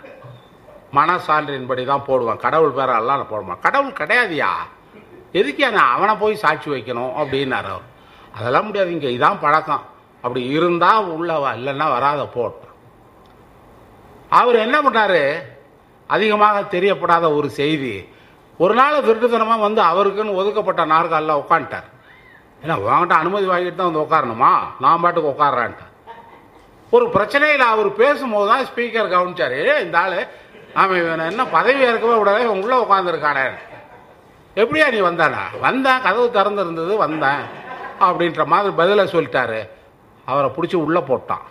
[0.94, 2.38] மனசான்றின்படி தான் போடுவேன்.
[2.38, 4.50] கடவுள் பேரெல்லாம் நான் போடுவான் கடவுள் கிடையாதியா?
[5.32, 7.94] எதுக்கு நான் அவனை போய் சாட்சி வைக்கணும் அப்படின்னார் அவர்.
[8.36, 8.92] அதெல்லாம் முடியாது.
[8.92, 9.82] இங்கே இதான் பழக்கம்.
[10.16, 12.65] அப்படி இருந்தால் உள்ள இல்லைன்னா வராத போட்
[14.30, 15.22] அவர் என்ன பண்ணார்?
[16.08, 18.10] அதிகமாக தெரியப்படாத ஒரு செய்தி.
[18.58, 21.90] ஒரு நாள் திருட்டுத்தனமாக வந்து அவருக்குன்னு ஒதுக்கப்பட்ட நாற்காலில் உட்காந்துட்டார்
[22.64, 25.94] ஏன்னா வாங்கிட்ட அனுமதி வாங்கிட்டு தான் வந்து உட்காரணுமா நான் பாட்டுக்கு உட்காடுறான்ட்டு
[26.92, 29.84] ஒரு பிரச்சனையில் அவர் பேசும்போது தான் ஸ்பீக்கர் கவனிச்சார்.
[29.86, 30.28] இந்த ஆள்
[30.76, 33.46] நாம் இவனை என்ன பதவி ஏற்கவே விடவே இவன் உள்ள உட்காந்துருக்கானே
[34.62, 35.44] எப்படியா நீ வந்தானா?
[35.60, 36.02] வந்தேன்.
[36.02, 37.42] கதவு திறந்துருந்தது வந்தேன்.
[38.00, 39.70] அப்படின்ற மாதிரி பதிலை சொல்லிட்டாரு.
[40.26, 41.46] அவரை பிடிச்சி உள்ளே போட்டான்.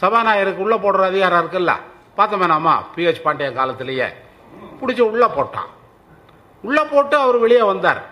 [0.00, 1.72] சபாநாயகருக்கு உள்ளே போடுற அதிகாரம் இருக்குல்ல?
[2.16, 4.06] பார்த்தோமேனாமா பிஹெச் பாண்டியன் காலத்திலேயே.
[4.80, 5.70] பிடிச்சி உள்ளே போட்டான்.
[6.62, 8.10] உள்ளே போட்டு அவர் வெளியே வந்தார்.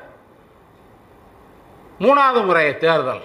[1.99, 3.23] மூணாவது முறை தேர்தல்.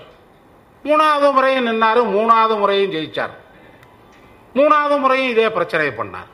[0.84, 3.30] மூணாவது முறையும் நின்னாரு மூணாவது முறையும் ஜெயிச்சார்.
[4.54, 6.32] மூணாவது முறையும் இதே பிரச்சனை பண்ணார்.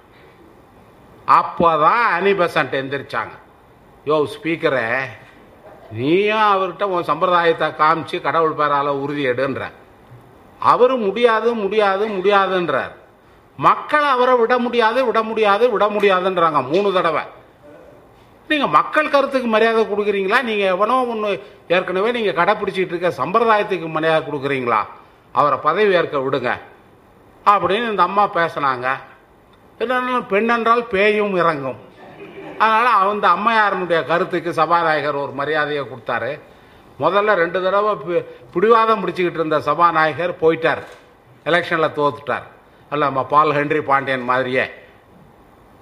[1.28, 3.36] அப்போதான் அனி பெசன்ட் எந்திரிச்சாங்க.
[4.06, 5.04] யோ ஸ்பீக்கரே
[5.92, 9.72] நீயும் அவர்கிட்ட உன் சம்பிரதாயத்தை காமிச்சு கடவுள் பேரால உறுதி எடுன்ற.
[10.60, 13.00] அவர் முடியாது முடியாது முடியாதுன்றார்.
[13.62, 16.68] மக்கள் அவரை விட முடியாது விட முடியாது விட முடியாதுன்றாங்க.
[16.68, 17.24] மூணு தடவை.
[18.48, 20.42] நீங்க மக்கள் கருத்துக்கு மரியாதை கொடுக்குறீங்களா?
[20.42, 24.86] நீங்க எவனோ ஒன்று ஏற்கனவே நீங்க கடைப்பிடிச்சிட்டு இருக்க சம்பிரதாயத்துக்கு மரியாதை கொடுக்குறீங்களா?
[25.32, 26.60] அவரை பதவி ஏற்க விடுங்க.
[27.46, 28.90] அப்படின்னு இந்த அம்மா பேசினாங்க.
[29.80, 31.78] என்னன்னா பெண் என்றால் பேயும் இறங்கும்.
[32.58, 36.40] அதனால அந்த அம்மையாரனுடைய கருத்துக்கு சபாநாயகர் ஒரு மரியாதையை கொடுத்தாரு.
[37.00, 40.84] முதல்ல ரெண்டு தடவை பி- பிடிவாதம் பிடிச்சிக்கிட்டு இருந்த சபாநாயகர் போயிட்டார்.
[41.46, 42.60] எலெக்ஷனில் தோத்துட்டார்.
[42.92, 44.66] அல்ல நம்ம பால் ஹென்றி பாண்டியன் மாதிரியே.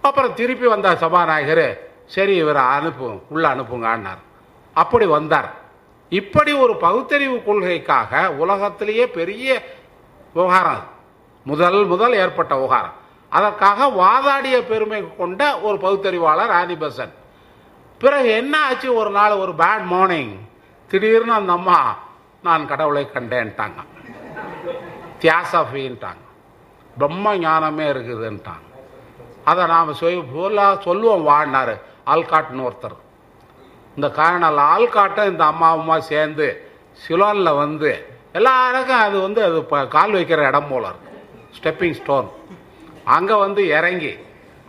[0.01, 1.65] அப்புறம் திருப்பி வந்த சபாநாயகர்
[2.05, 4.21] சரி இவரை அனுப்பு உள்ளே அனுப்புங்கன்னார்.
[4.73, 5.49] அப்படி வந்தார்.
[6.09, 9.47] இப்படி ஒரு பகுத்தறிவு கொள்கைக்காக உலகத்திலேயே பெரிய
[10.33, 10.83] விவகாரம்
[11.43, 12.95] முதல் முதல் ஏற்பட்ட விவகாரம்.
[13.29, 17.17] அதற்காக வாதாடிய பெருமை கொண்ட ஒரு பகுத்தறிவாளர் ஆனி பெசன்ட்
[17.97, 20.33] பிறகு என்ன ஆச்சு ஒரு நாள் ஒரு பேட் மார்னிங்
[20.87, 21.97] திடீர்னு அந்த அம்மா
[22.43, 23.79] நான் கடவுளை கண்டேன்ட்டாங்க.
[25.21, 26.23] தியாசபின்ட்டாங்க.
[26.99, 28.65] பிரம்ம ஞானமே இருக்குதுன்ட்டாங்க.
[29.49, 31.75] அதை நாம் சொல்ல சொல்லுவோம் வாழ்னாரு
[32.13, 32.97] ஆல்காட்னு ஒருத்தர்.
[33.97, 36.47] இந்த காரணம் ஆல்காட்டும் இந்த அம்மாவுமா சேர்ந்து
[37.03, 37.91] சிலோனில் வந்து
[38.37, 39.59] எல்லாருக்கும் அது வந்து அது
[39.95, 41.11] கால் வைக்கிற இடம் போல இருக்கு.
[41.57, 42.27] ஸ்டெப்பிங் ஸ்டோன்
[43.15, 44.13] அங்கே வந்து இறங்கி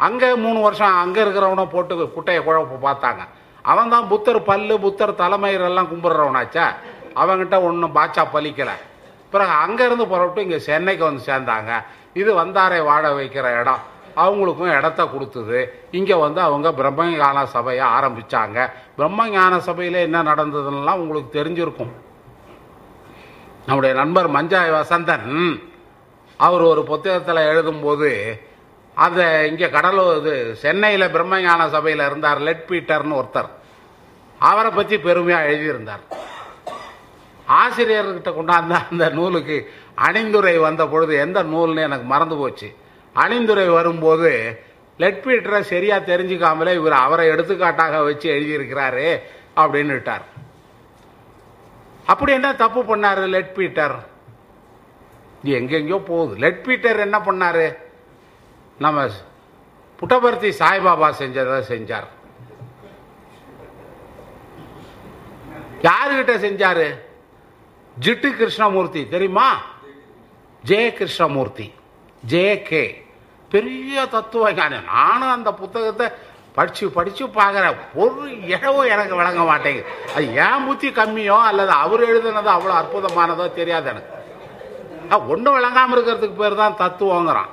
[0.06, 3.22] அங்கே மூணு வருஷம் அங்கே இருக்கிறவனை போட்டு குட்டையை குழப்ப பார்த்தாங்க.
[3.70, 6.66] அவன் தான் புத்தர் பல்லு புத்தர் தலைமையிலெல்லாம் கும்பிட்றவனாச்சா?
[7.20, 8.76] அவங்ககிட்ட ஒன்றும் பாச்சா பலிக்கலை.
[9.32, 11.72] பிறகு அங்கேருந்து புறப்பட்டு இங்கே சென்னைக்கு வந்து சேர்ந்தாங்க.
[12.14, 13.82] இது வந்தாரை வாழ வைக்கிற இடம்.
[14.22, 15.58] அவங்களுக்கும் இடத்த கொடுத்தது.
[15.98, 18.58] இங்கே வந்து அவங்க பிரம்மஞான சபையை ஆரம்பிச்சாங்க.
[18.98, 21.92] பிரம்மஞான சபையில் என்ன நடந்ததுன்னெலாம் உங்களுக்கு தெரிஞ்சிருக்கும்.
[23.66, 25.28] நம்முடைய நண்பர் மஞ்சாய் வசந்தன்
[26.40, 28.10] அவர் ஒரு புத்தகத்தில் எழுதும்போது
[28.96, 33.50] அதை இங்கே கடலூர் இது சென்னையில் பிரம்மஞான சபையில் இருந்தார் லெட் பீட்டர்னு ஒருத்தர்.
[34.40, 36.04] அவரை பற்றி பெருமையாக எழுதியிருந்தார்.
[37.60, 39.56] ஆசிரியர்கிட்ட கொண்டாந்த அந்த நூலுக்கு
[39.96, 42.74] அணிந்துரை வந்த பொழுது எந்த நூல்னு எனக்கு மறந்து போச்சு.
[43.14, 44.60] அணிந்துரை வரும்போது
[44.98, 49.20] லெட்பீட்டரை சரியாக சரியா தெரிஞ்சுக்காமலே இவர் அவரை எடுத்துக்காட்டாக வச்சு எழுதியிருக்கிறாரு
[49.56, 50.22] அப்படின்னு விட்டார்
[52.06, 54.08] அப்படி என்ன தப்பு பண்ணாரு லெட் பீட்டர்
[55.42, 56.36] இது எங்கெங்கயோ போகுது.
[56.36, 57.76] லெட் பீட்டர் என்ன பண்ணாரு?
[58.78, 59.08] நம்ம
[60.00, 62.08] புட்டபர்த்தி சாய்பாபா செஞ்சதை செஞ்சார்.
[65.82, 66.98] யாருக்கிட்ட செஞ்சாரு?
[68.00, 69.08] ஜிட்டு கிருஷ்ணமூர்த்தி.
[69.08, 69.60] தெரியுமா?
[70.68, 71.66] J Krishnamurti
[72.22, 72.82] J K.
[73.50, 76.06] பெரிய தத்துவ ஞானி நானும் அந்த புத்தகத்தை
[76.56, 77.76] படித்து படித்து பார்க்குறேன்.
[78.02, 78.22] ஒரு
[78.54, 79.86] இழவும் எனக்கு விளங்க மாட்டேங்குது.
[80.14, 84.12] அது ஏன் புத்தி கம்மியோ அல்லது அவர் எழுதுனதோ அவ்வளோ அற்புதமானதோ தெரியாது எனக்கு.
[85.32, 87.50] ஒன்றும் விளங்காமல் இருக்கிறதுக்கு பேர் தான் தத்துவங்கிறான்.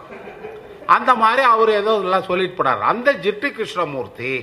[0.95, 2.83] அந்த மாதிரி அவர் ஏதோ எல்லாம் சொல்லிட்டு போனார்.
[2.91, 4.33] அந்த ஜிட்டு கிருஷ்ணமூர்த்தி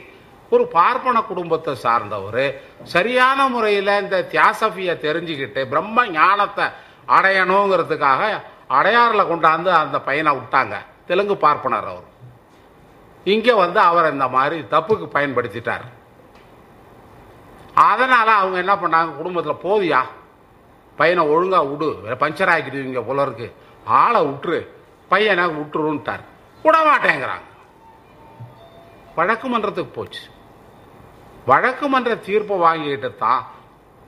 [0.55, 2.45] ஒரு பார்ப்பன குடும்பத்தை சார்ந்தவர்
[2.95, 6.67] சரியான முறையில் இந்த தியாசபியை தெரிஞ்சுக்கிட்டு பிரம்ம ஞானத்தை
[7.17, 8.23] அடையணுங்கிறதுக்காக
[8.79, 10.75] அடையாறில் கொண்டாந்து அந்த பையனை விட்டாங்க.
[11.07, 12.09] தெலுங்கு பார்ப்பனர் அவர்.
[13.25, 15.85] இங்கே வந்து அவர் இந்த மாதிரி தப்புக்கு பயன்படுத்திட்டார்.
[17.75, 19.17] அதனால் அவங்க என்ன பண்ணாங்க?
[19.17, 20.01] குடும்பத்தில் போதியா?
[20.97, 21.89] பையனை ஒழுங்காக விடு.
[22.23, 23.47] பஞ்சர் ஆக்கிடுவீங்க புலருக்கு
[23.85, 24.61] ஆளை விட்டுரு.
[25.09, 26.23] பையனை விட்டுருன்ட்டார்.
[26.63, 27.49] விட மாட்டேங்கிறாங்க
[29.15, 30.23] வழக்கு மன்றத்துக்கு போச்சு.
[31.51, 33.43] வழக்கு மன்ற தீர்ப்பை வாங்கிக்கிட்டு தான்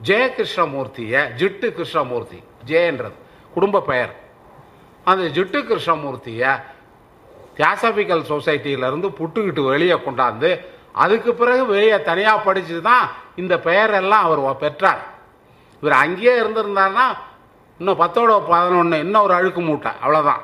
[0.07, 3.17] ஜெய கிருஷ்ணமூர்த்தியை ஜிட்டு கிருஷ்ணமூர்த்தி ஜெயன்றது
[3.53, 4.13] குடும்ப பெயர்.
[5.11, 6.51] அந்த ஜிட்டு கிருஷ்ணமூர்த்தியை
[7.57, 10.49] தியாசபிக்கல் சொசைட்டியிலேருந்து புட்டுக்கிட்டு வெளியே கொண்டாந்து
[11.03, 13.05] அதுக்கு பிறகு வெளியே தனியாக படிச்சு தான்
[13.41, 15.01] இந்த பெயரெல்லாம் அவர் பெற்றார்.
[15.83, 17.05] இவர் அங்கேயே இருந்திருந்தாருன்னா
[17.79, 20.43] இன்னும் பத்தோட பதினொன்று இன்னும் ஒரு அழுக்கு மூட்டை அவ்வளோதான்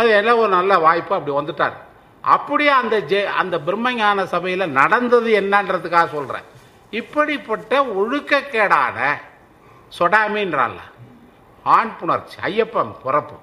[0.00, 1.76] அது எல்லாம் ஒரு நல்ல வாய்ப்பு அப்படி வந்துட்டார்.
[2.24, 6.46] அப்படியே அந்த ஜெ அந்த பிரம்மஞான சபையில் நடந்தது என்னன்றதுக்காக சொல்கிறேன்
[7.00, 8.98] இப்படிப்பட்ட ஒழுக்கக்கேடான
[9.98, 10.82] சொடாமின்றான்ல
[11.76, 13.36] ஆண் புணர்ச்சி ஐயப்பன் பிறப்பு.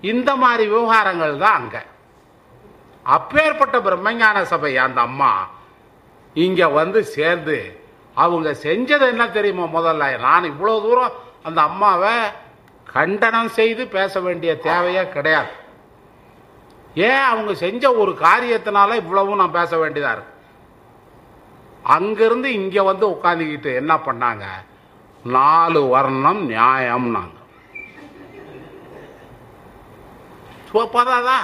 [0.00, 1.78] இந்த மாதிரி விவகாரங்கள் தான் அங்கே.
[3.02, 5.48] அப்பேற்பட்ட பிரம்மஞான சபை அந்த அம்மா
[6.34, 7.82] இங்க வந்து சேர்ந்து
[8.14, 10.18] அவங்க செஞ்சது என்ன தெரியுமா முதல்ல?
[10.18, 12.12] நான் இவ்வளவு தூரம் அந்த அம்மாவை
[12.92, 15.48] கண்டனம் செய்து பேச வேண்டிய தேவையே கிடையாது.
[16.94, 20.34] ஏன் அவங்க செஞ்ச ஒரு காரியத்தினால இவ்வளவும் நான் பேச வேண்டியதா இருக்கு?
[21.82, 24.44] அங்கிருந்து இங்க வந்து உட்காந்துக்கிட்டு என்ன பண்ணாங்க?
[25.24, 27.39] நாலு வர்ணம் நியாயம்னாங்க.
[30.74, 31.36] பதாதா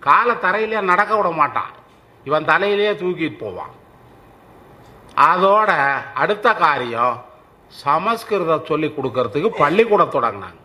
[0.00, 1.70] காலை தரையிலே நடக்க விட மாட்டான்.
[2.24, 3.76] இவன் தலையிலேயே தூக்கிட்டு போவான்.
[5.16, 7.24] அதோட அடுத்த காரியம்
[7.66, 10.60] சமஸ்கிருதம் சொல்லி கொடுக்கறதுக்கு பள்ளிக்கூடம் தொடங்கினாங்க.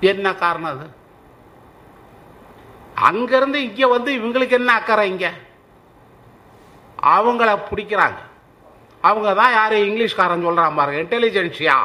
[0.00, 0.90] என்ன காரணம் அது?
[2.94, 5.32] அங்கிருந்து இங்க வந்து இவங்களுக்கு என்ன அக்கறை இங்க?
[7.02, 8.28] அவங்கள பிடிக்கிறாங்க.
[9.02, 9.74] அவங்க தான் யார்?
[9.88, 11.00] இங்கிலீஷ்காரன் சொல்கிறான் பாருங்க.
[11.04, 11.76] இன்டெலிஜென்சியா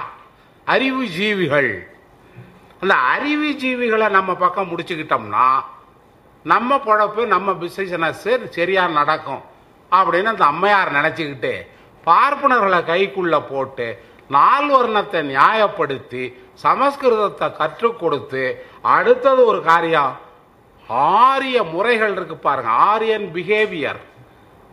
[0.67, 1.71] அறிவு ஜீவிகள்.
[2.81, 5.45] அந்த அறிவு ஜீவிகளை நம்ம பக்கம் முடிச்சுக்கிட்டோம்னா
[6.45, 8.25] நம்ம பொழப்பு நம்ம பிசினஸ்
[8.57, 9.43] சரியாக நடக்கும்
[9.91, 11.53] அப்படின்னு அந்த அம்மையார் நினச்சிக்கிட்டு
[12.07, 13.87] பார்ப்பனர்களை கைக்குள்ளே போட்டு
[14.31, 16.23] நால்வர்ணத்தை நியாயப்படுத்தி
[16.63, 18.43] சமஸ்கிருதத்தை கற்றுக் கொடுத்து
[18.81, 20.13] அடுத்தது ஒரு காரியம்
[20.89, 22.71] ஆரிய முறைகள் இருக்கு பாருங்க.
[22.89, 24.01] ஆரியன் பிஹேவியர்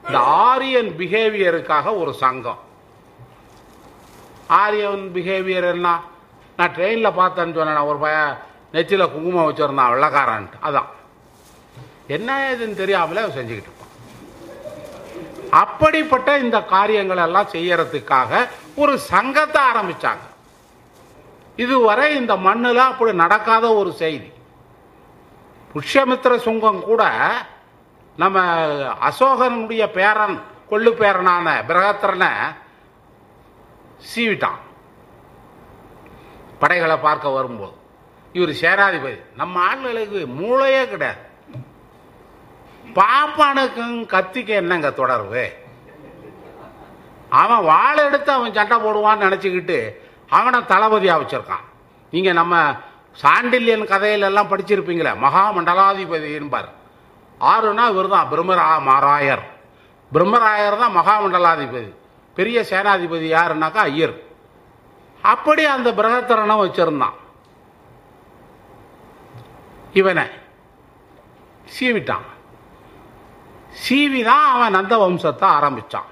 [0.06, 2.58] இந்த ஆரியன் பிஹேவியருக்காக ஒரு சங்கம்.
[4.46, 6.00] ஆரியன் பிஹேவியர் என்ன?
[6.56, 7.76] நான் ட்ரெயினில் பார்த்தேன்னு சொன்னேன்.
[7.76, 8.38] ஒரு பய
[8.72, 10.52] நெத்தியில் குங்குமம் வச்சுருந்தான் வெள்ளக்காரன்ட்டு.
[10.62, 10.84] அதான்.
[12.06, 13.80] என்ன ஏதுன்னு தெரியாமலே அவன் செஞ்சுக்கிட்டு இருப்பான்.
[15.50, 20.30] அப்படிப்பட்ட இந்த காரியங்கள் எல்லாம் செய்யறதுக்காக ஒரு சங்கத்தை ஆரம்பிச்சாங்க.
[21.56, 24.30] இதுவரை இந்த மண்ணில் அப்படி நடக்காத ஒரு செய்தி.
[25.74, 27.32] புஷ்யமித்திர சுங்கம் கூட
[28.16, 28.40] நம்ம
[29.08, 32.30] அசோகனுடைய பேரன் கொள்ளு பேரனான பிரகத்திரனை
[34.14, 34.60] சீவிட்டான்.
[36.58, 37.72] படைகளை பார்க்க வரும்போது.
[38.32, 39.22] இவர் சேனாதிபதி.
[39.36, 41.18] நம்ம ஆளுகளுக்கு மூளையே கிடையாது.
[42.94, 45.52] பாப்பானுக்கும் கத்திக்கு என்னங்க தொடர்பு?
[47.28, 49.96] அவன் வாழை எடுத்து அவன் சண்டை போடுவான்னு நினச்சிக்கிட்டு
[50.28, 51.66] அவனை தளபதியாக வச்சிருக்கான்.
[52.10, 52.70] நீங்கள் நம்ம
[53.22, 56.80] சாண்டில்யன் கதையிலெல்லாம் படிச்சிருப்பீங்களே மகா மண்டலாதிபதி என்பார்.
[57.50, 59.44] ஆறுனா இவர் தான் பிரம்மரா மாராயர்.
[60.12, 61.90] பிரம்மராயர் தான் மகாமண்டலாதிபதி.
[62.36, 64.14] பெரிய சேனாதிபதி யாருன்னாக்கா ஐயர்.
[65.32, 67.16] அப்படி அந்த பிரகத்தரனை வச்சிருந்தான்.
[70.00, 70.26] இவனை
[71.74, 72.26] சீவிட்டான்.
[73.82, 76.08] சீவி தான் அவன் நந்த வம்சத்தை ஆரம்பிச்சான்.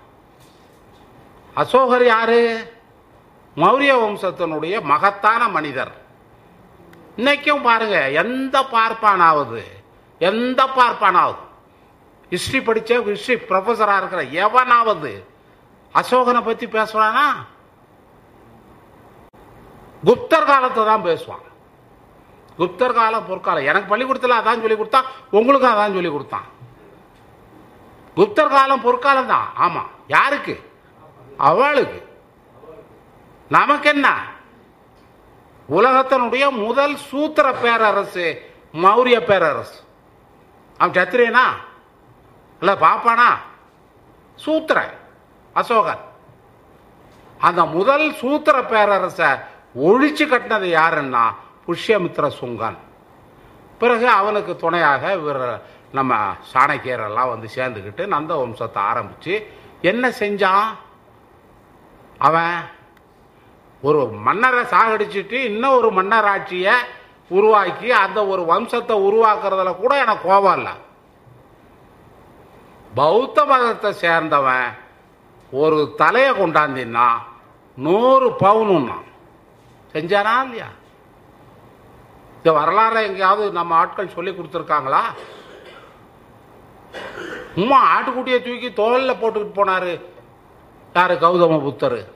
[1.62, 2.42] அசோகர் யாரு?
[3.56, 5.92] மௌரிய வம்சத்தினுடைய மகத்தான மனிதர்.
[7.18, 9.62] இன்னைக்கும் பாருங்க எந்த பார்ப்பானாவது
[10.20, 11.42] எந்த பார்ப்பானாவது?
[12.30, 15.26] ஹிஸ்ட்ரி படித்த ஹிஸ்ட்ரி ப்ரொஃபஸராக இருக்கிற எவனாவது
[15.94, 17.24] அசோகனை பத்தி பேசுவானா?
[20.04, 21.44] குப்தர் காலத்தை தான் பேசுவான்.
[22.58, 23.64] குப்தர் காலம் பொற்காலம்.
[23.64, 26.46] எனக்கு பள்ளிக்கூடத்தில் அதான் சொல்லி கொடுத்தான் உங்களுக்கும் அதான் சொல்லி கொடுத்தான்.
[28.16, 29.48] குப்தர் காலம் பொற்காலம் தான்.
[29.58, 29.82] ஆமா.
[30.06, 30.54] யாருக்கு?
[31.36, 32.08] அவளுக்கு.
[33.48, 34.08] நமக்கு என்ன
[35.68, 38.26] உலகத்தினுடைய முதல் சூத்திர பேரரசு
[38.74, 39.78] மௌரிய பேரரசு.
[40.80, 41.46] அவன் சத்திரியனா?
[42.60, 43.30] இல்லை பாப்பானா?
[44.34, 44.78] சூத்திர
[45.54, 46.04] அசோகன்.
[47.38, 49.26] அந்த முதல் சூத்திர பேரரசை
[49.84, 51.24] ஒழிச்சு கட்டினது யாருன்னா
[51.66, 52.78] புஷ்யமித்ர சுங்கன்.
[53.78, 55.62] பிறகு அவனுக்கு துணையாக இவர்
[55.92, 56.16] நம்ம
[56.52, 59.34] சாணக்கியரெல்லாம் வந்து சேர்ந்துக்கிட்டு நந்த வம்சத்தை ஆரம்பித்து
[59.80, 60.66] என்ன செஞ்சான்?
[62.18, 62.56] அவன்
[63.82, 66.74] ஒரு மன்னரை சாகடிச்சிட்டு இன்னும் ஒரு மன்னராட்சியை
[67.30, 70.72] உருவாக்கி அந்த ஒரு வம்சத்தை உருவாக்குறதுல கூட எனக்கு கோபம் இல்லை.
[72.94, 74.68] பௌத்த மதத்தை சேர்ந்தவன்
[75.50, 77.08] ஒரு தலையை கொண்டாந்தின்னா
[77.76, 78.98] நூறு பவுனுன்னா.
[79.92, 80.66] செஞ்சானா இல்லையா?
[82.36, 85.00] இந்த வரலாறு எங்கேயாவது நம்ம ஆட்கள் சொல்லி கொடுத்துருக்காங்களா?
[87.54, 90.00] சும்மா ஆட்டுக்குட்டியை தூக்கி தோலில் போட்டுக்கிட்டு போனாரு.
[90.94, 92.12] யார் கௌதம புத்தர்?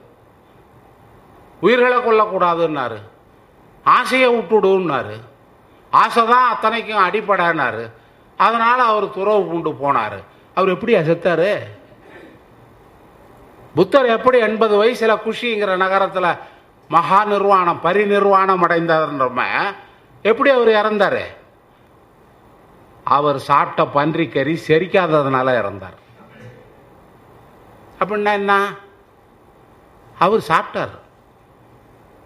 [1.61, 2.97] உயிர்களை கொல்லக்கூடாதுன்னாரு.
[3.85, 5.21] ஆசையை விட்டுடுன்னாரு.
[5.89, 7.91] ஆசை தான் அத்தனைக்கும் அடிப்படைனாரு.
[8.37, 10.23] அதனால் அவர் துறவு பூண்டு போனாரு.
[10.53, 11.57] அவர் எப்படி செத்தார்
[13.75, 16.37] புத்தர் எப்படி எண்பது வயசுல குஷிங்கிற நகரத்தில்
[16.87, 19.43] மகா நிர்வாணம் பரிநிர்வாணம் அடைந்தார்ன்றம
[20.21, 21.23] எப்படி அவர் இறந்தார்?
[23.03, 25.97] அவர் சாப்பிட்ட பன்றிக்கறி செரிக்காததுனால இறந்தார்.
[27.99, 28.73] அப்படின்னா என்ன?
[30.19, 30.95] அவர் சாப்பிட்டார்.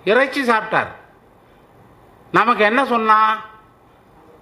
[0.03, 0.97] இறைச்சி சாப்பிட்டார்.
[2.38, 3.17] நமக்கு என்ன சொன்னா?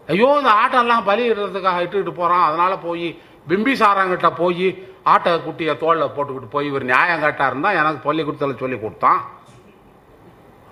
[0.08, 3.08] ஐயோ இந்த ஆட்டெல்லாம் பலியிடுறதுக்காக இட்டுக்கிட்டு போகிறான் அதனால் போய்
[3.50, 4.68] பிம்பிசாரங்கிட்ட போய்
[5.12, 9.22] ஆட்டை குட்டியை தோளில் போட்டுக்கிட்டு போய் இவர் நியாயம் கேட்டாருந்தா எனக்கு பள்ளிக்கூடத்தில் சொல்லி கொடுத்தான்.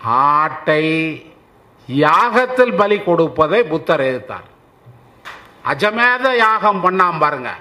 [0.03, 0.83] ஆட்டை
[1.87, 4.47] யாகத்தில் பலி கொடுப்பதை புத்தர் எதிர்த்தார்.
[5.71, 7.51] அஜமேத யாகம் பண்ணாம பாருங்க.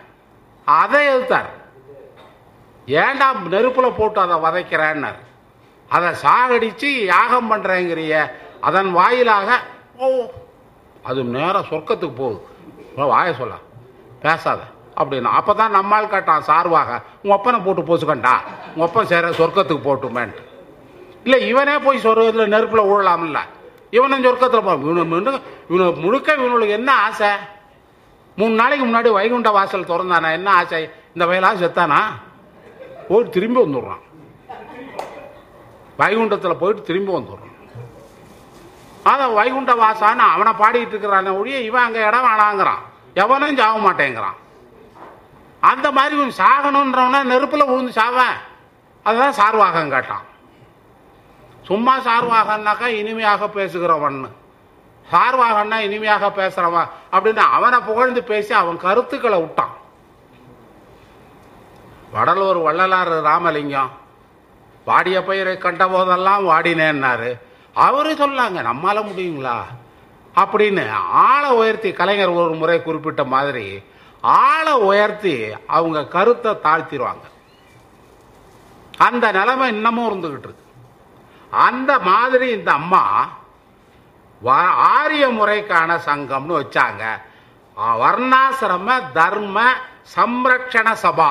[0.66, 1.50] அதை எதிர்த்தார்.
[2.86, 5.20] ஏண்டா நெருப்பில் போட்டு அதை வதைக்கிறேன்னார்.
[5.90, 8.14] அதை சாகடித்து யாகம் பண்ணுறேங்கிறிய
[8.64, 9.60] அதன் வாயிலாக
[9.98, 10.08] ஓ
[11.02, 12.46] அது நேராக சொர்க்கத்துக்கு போகுது.
[12.96, 13.54] வாய சொல்ல.
[14.20, 14.60] பேசாத.
[14.96, 15.28] அப்படின்னா.
[15.38, 18.34] அப்பதான் நம்மால் கேட்டான் சார்பாக உங்கள் ஒப்பனை போட்டு போச்சுக்கண்டா
[18.74, 20.42] உங்கள் ஒப்பன் சேர சொர்க்கத்துக்கு போட்டுமேன்ட்டு.
[21.24, 23.38] இல்லை இவனே போய் சொர்க்கத்தில் நெருப்பில் ஊழலாமில்ல
[23.90, 25.40] இவனும் சொர்க்கத்தில் போ இவனு முழுக்க
[25.70, 27.28] இவனு முழுக்க இவனுக்கு என்ன ஆசை?
[28.36, 30.32] மூணு நாளைக்கு முன்னாடி வைகுண்ட வாசல் திறந்தானா?
[30.32, 30.90] என்ன ஆசை?
[31.06, 31.98] இந்த வயலாக செத்தானா?
[33.08, 34.02] போய் திரும்பி வந்துடுறான்.
[35.98, 37.52] வைகுண்டத்தில் போயிட்டு திரும்பி வந்துடுறான்.
[39.10, 42.82] அதான் வைகுண்ட வாசான்னு அவனை பாடிட்டு இருக்கிறான ஒழிய இவன் அங்கே இடம் வேணாங்கிறான்
[43.14, 44.38] எவனும் சாக மாட்டேங்கிறான்.
[45.60, 48.36] அந்த மாதிரி இவன் சாகணுன்றவனா நெருப்பில் விழுந்து சாவன்.
[49.02, 50.24] அதுதான் சார்வாகம் கேட்டான்.
[51.62, 54.18] சும்மா சார்வாகன்னாக்கா இனிமையாக பேசுகிறவன்.
[55.12, 59.74] சார்வாகன்னா இனிமையாக பேசுகிறவன் அப்படின்னு அவனை புகழ்ந்து பேசி அவன் கருத்துக்களை விட்டான்.
[62.14, 63.92] வடலூர் வள்ளலார் ராமலிங்கம்
[64.84, 67.30] வாடிய பயிரை கண்ட போதெல்லாம் வாடினேன்னாரு.
[67.74, 69.60] அவரு சொல்லாங்க நம்மால முடியுங்களா?
[70.34, 73.82] அப்படின்னு ஆளை உயர்த்தி கலைஞர் ஒரு முறை குறிப்பிட்ட மாதிரி
[74.20, 77.32] ஆளை உயர்த்தி அவங்க கருத்தை தாழ்த்திடுவாங்க.
[78.98, 80.64] அந்த நிலைமை இன்னமும் இருந்துகிட்டு இருக்கு.
[81.50, 83.28] அந்த மாதிரி இந்த அம்மா
[84.44, 87.20] வ- ஆரிய முறைக்கான சங்கம்னு வச்சாங்க.
[87.76, 89.72] வர்ணாசிரம தர்ம
[90.16, 91.30] சம்ரக்ஷண சபா.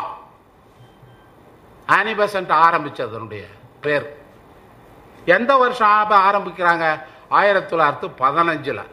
[1.87, 3.43] ஆனிபசன்ட் ஆரம்பிச்சதனுடைய
[3.81, 4.22] பேர்.
[5.25, 7.01] எந்த வருஷம் ஆப- ஆரம்பிக்கிறாங்க?
[7.29, 8.83] ஆயிரத்தி தொள்ளாயிரத்து பதினஞ்சில்.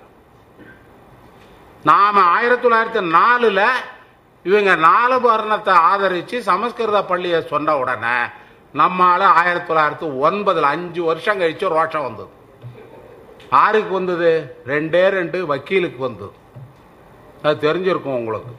[1.84, 3.66] நாம் ஆயிரத்தி தொள்ளாயிரத்தி நாலில்
[4.42, 8.22] இவங்க நாலு வர்ணத்தை ஆதரித்து சமஸ்கிருத பள்ளியை சொன்ன உடனே
[8.72, 12.28] நம்மால் ஆயிரத்தி தொள்ளாயிரத்தி ஒன்பதில் அஞ்சு வருஷம் கழித்து ரோஷம் வந்தது.
[13.50, 14.56] ஆருக்கு வந்தது?
[14.66, 16.32] ரெண்டே ரெண்டு வக்கீலுக்கு வந்தது.
[17.42, 18.54] அது தெரிஞ்சிருக்கும் உங்களுக்கு.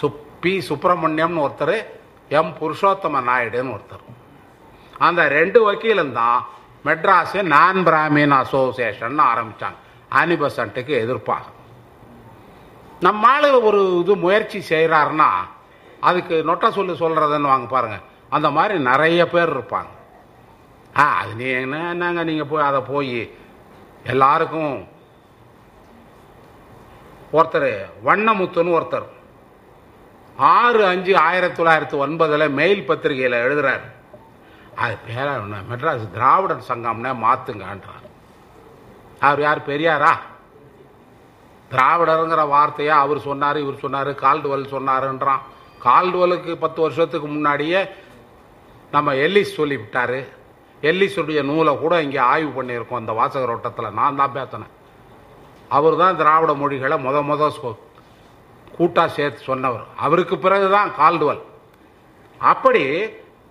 [0.00, 1.86] சு பி சுப்பிரமணியம்னு ஒருத்தர்
[2.28, 4.23] எம் புருஷோத்தம நாயுடுன்னு ஒருத்தர்.
[5.06, 6.38] அந்த ரெண்டு வக்கீலும் தான்
[6.86, 9.78] மெட்ராஸ் நான் பிராமின் அசோசியேஷன் ஆரம்பிச்சாங்க.
[10.20, 11.52] ஆனிபசன்ட்டுக்கு எதிர்ப்பாக
[13.06, 15.30] நம்ம ஒரு இது முயற்சி செய்கிறாருன்னா
[16.08, 18.04] அதுக்கு நொட்ட சொல்லு சொல்கிறதுன்னு வாங்க பாருங்கள்
[18.36, 19.90] அந்த மாதிரி நிறைய பேர் இருப்பாங்க.
[21.00, 23.18] ஆ அது நீ என்ன என்னங்க நீங்கள் போய் அதை போய்
[24.12, 24.74] எல்லாருக்கும்
[27.38, 27.70] ஒருத்தர்
[28.08, 29.08] வண்ணமுத்துன்னு ஒருத்தர்.
[30.56, 33.86] ஆறு அஞ்சு ஆயிரத்தி தொள்ளாயிரத்தி ஒன்பதில் மெயில் பத்திரிகையில் எழுதுறாரு.
[34.76, 38.10] அது பேர ஒன்று மெட்ராஸ் திராவிடன் சங்கம்னே மாத்துங்கன்றார்.
[39.20, 40.16] அவர் யார் பெரியாரா?
[41.70, 45.38] திராவிடருங்கிற வார்த்தையை அவர் சொன்னார் இவர் சொன்னார் கால்டுவல் சொன்னாருன்றான்.
[45.84, 47.86] கால்டுவலுக்கு பத்து வருஷத்துக்கு முன்னாடியே
[48.90, 50.20] நம்ம எல்லிஸ் சொல்லிவிட்டார்.
[50.82, 53.90] எல்லிஸுடைய நூலை கூட இங்கே ஆய்வு பண்ணியிருக்கோம் அந்த வாசகர் ஓட்டத்தில்.
[53.90, 54.66] நான் தான் பேசினேன்.
[55.68, 57.50] அவர் தான் திராவிட மொழிகளை முத முத
[58.78, 59.84] சொ- சேர்த்து சொன்னவர்.
[59.96, 61.40] அவருக்கு பிறகு தான் கால்டுவல்.
[62.38, 63.08] அப்படி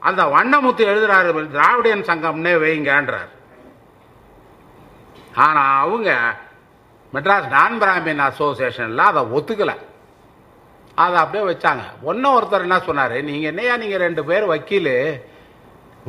[0.09, 3.31] அந்த வண்ணமுத்து எழுதுறாரு திராவிடியன் சங்கம்னே வைங்கன்றார்.
[5.45, 6.09] ஆனா அவங்க
[7.13, 9.73] மெட்ராஸ் நான் பிராமின் அசோசியேஷன்ல அதை ஒத்துக்கல.
[11.03, 11.83] அதை அப்படியே வச்சாங்க.
[12.09, 14.93] ஒன்னும் ஒருத்தர் என்ன சொன்னாரு நீங்க என்னையா நீங்க ரெண்டு பேர் வக்கீல்?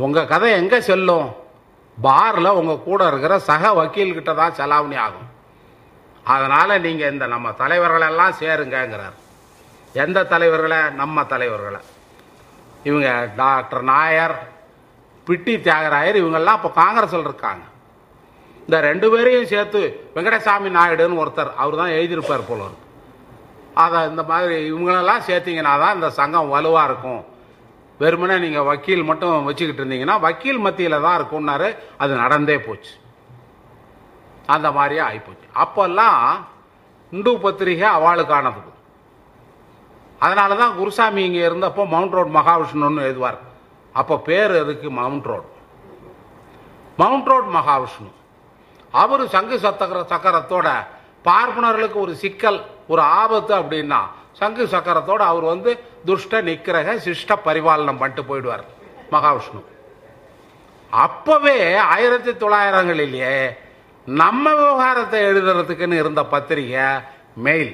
[0.05, 1.28] உங்க கதை எங்க செல்லும்?
[2.03, 5.28] பாரில் உங்கள் கூட இருக்கிற சக வக்கீல்கிட்ட தான் செலாவணி ஆகும்.
[6.34, 9.16] அதனால் நீங்கள் இந்த நம்ம தலைவர்களெல்லாம் சேருங்கங்கிறார்.
[10.05, 10.80] எந்த தலைவர்களை?
[11.03, 11.80] நம்ம தலைவர்களை.
[12.89, 13.11] இவங்க
[13.43, 14.37] டாக்டர் நாயர்
[15.26, 17.64] பிட்டி தியாகராயர் இவங்கெல்லாம் இப்போ காங்கிரஸில் இருக்காங்க.
[18.66, 19.80] இந்த ரெண்டு பேரையும் சேர்த்து
[20.16, 22.82] வெங்கடசாமி நாயுடுன்னு ஒருத்தர் அவர் தான் எழுதியிருப்பார் போல இருக்கு.
[23.85, 27.22] அதை இந்த மாதிரி இவங்களெல்லாம் சேர்த்தீங்கன்னா தான் இந்த சங்கம் வலுவாக இருக்கும்.
[28.03, 31.68] வெறுமனே நீங்கள் வக்கீல் மட்டும் வச்சுக்கிட்டு இருந்தீங்கன்னா வக்கீல் மத்தியில் தான் இருக்கும்னாரு
[32.05, 32.95] அது நடந்தே போச்சு.
[34.55, 36.22] அந்த மாதிரியே ஆகிப்போச்சு அப்போல்லாம்
[37.12, 38.70] இந்து பத்திரிகை அவளுக்கானது.
[40.25, 43.39] அதனால தான் குருசாமி இங்கே இருந்தப்போ மவுண்ட் ரோட் மகாவிஷ்ணுன்னு எழுதுவார்.
[43.95, 45.49] அப்போ பேர் அதுக்கு மவுண்ட் ரோட்
[47.01, 48.11] மவுண்ட் ரோட் மகாவிஷ்ணு.
[49.03, 50.68] அவர் சங்கு சத்தகர சக்கரத்தோட
[51.29, 52.59] பார்ப்பனர்களுக்கு ஒரு சிக்கல்
[52.93, 54.01] ஒரு ஆபத்து அப்படின்னா
[54.41, 55.70] சங்கு சக்கரத்தோடு அவர் வந்து
[56.09, 58.64] துஷ்ட நிக்கிரக சிஷ்ட பரிபாலனம் பண்ணிட்டு போயிடுவார்
[59.14, 59.61] மகாவிஷ்ணு.
[61.05, 61.59] அப்பவே
[61.93, 63.37] ஆயிரத்தி தொள்ளாயிரங்களிலேயே
[64.07, 66.87] நம்ம விவகாரத்தை எழுதுறதுக்குன்னு இருந்த பத்திரிகை
[67.47, 67.72] மெயில்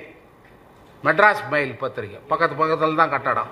[1.06, 2.18] மெட்ராஸ் மெயில் பத்திரிகை.
[2.30, 3.50] பக்கத்து பக்கத்தில் தான் கட்டடம்.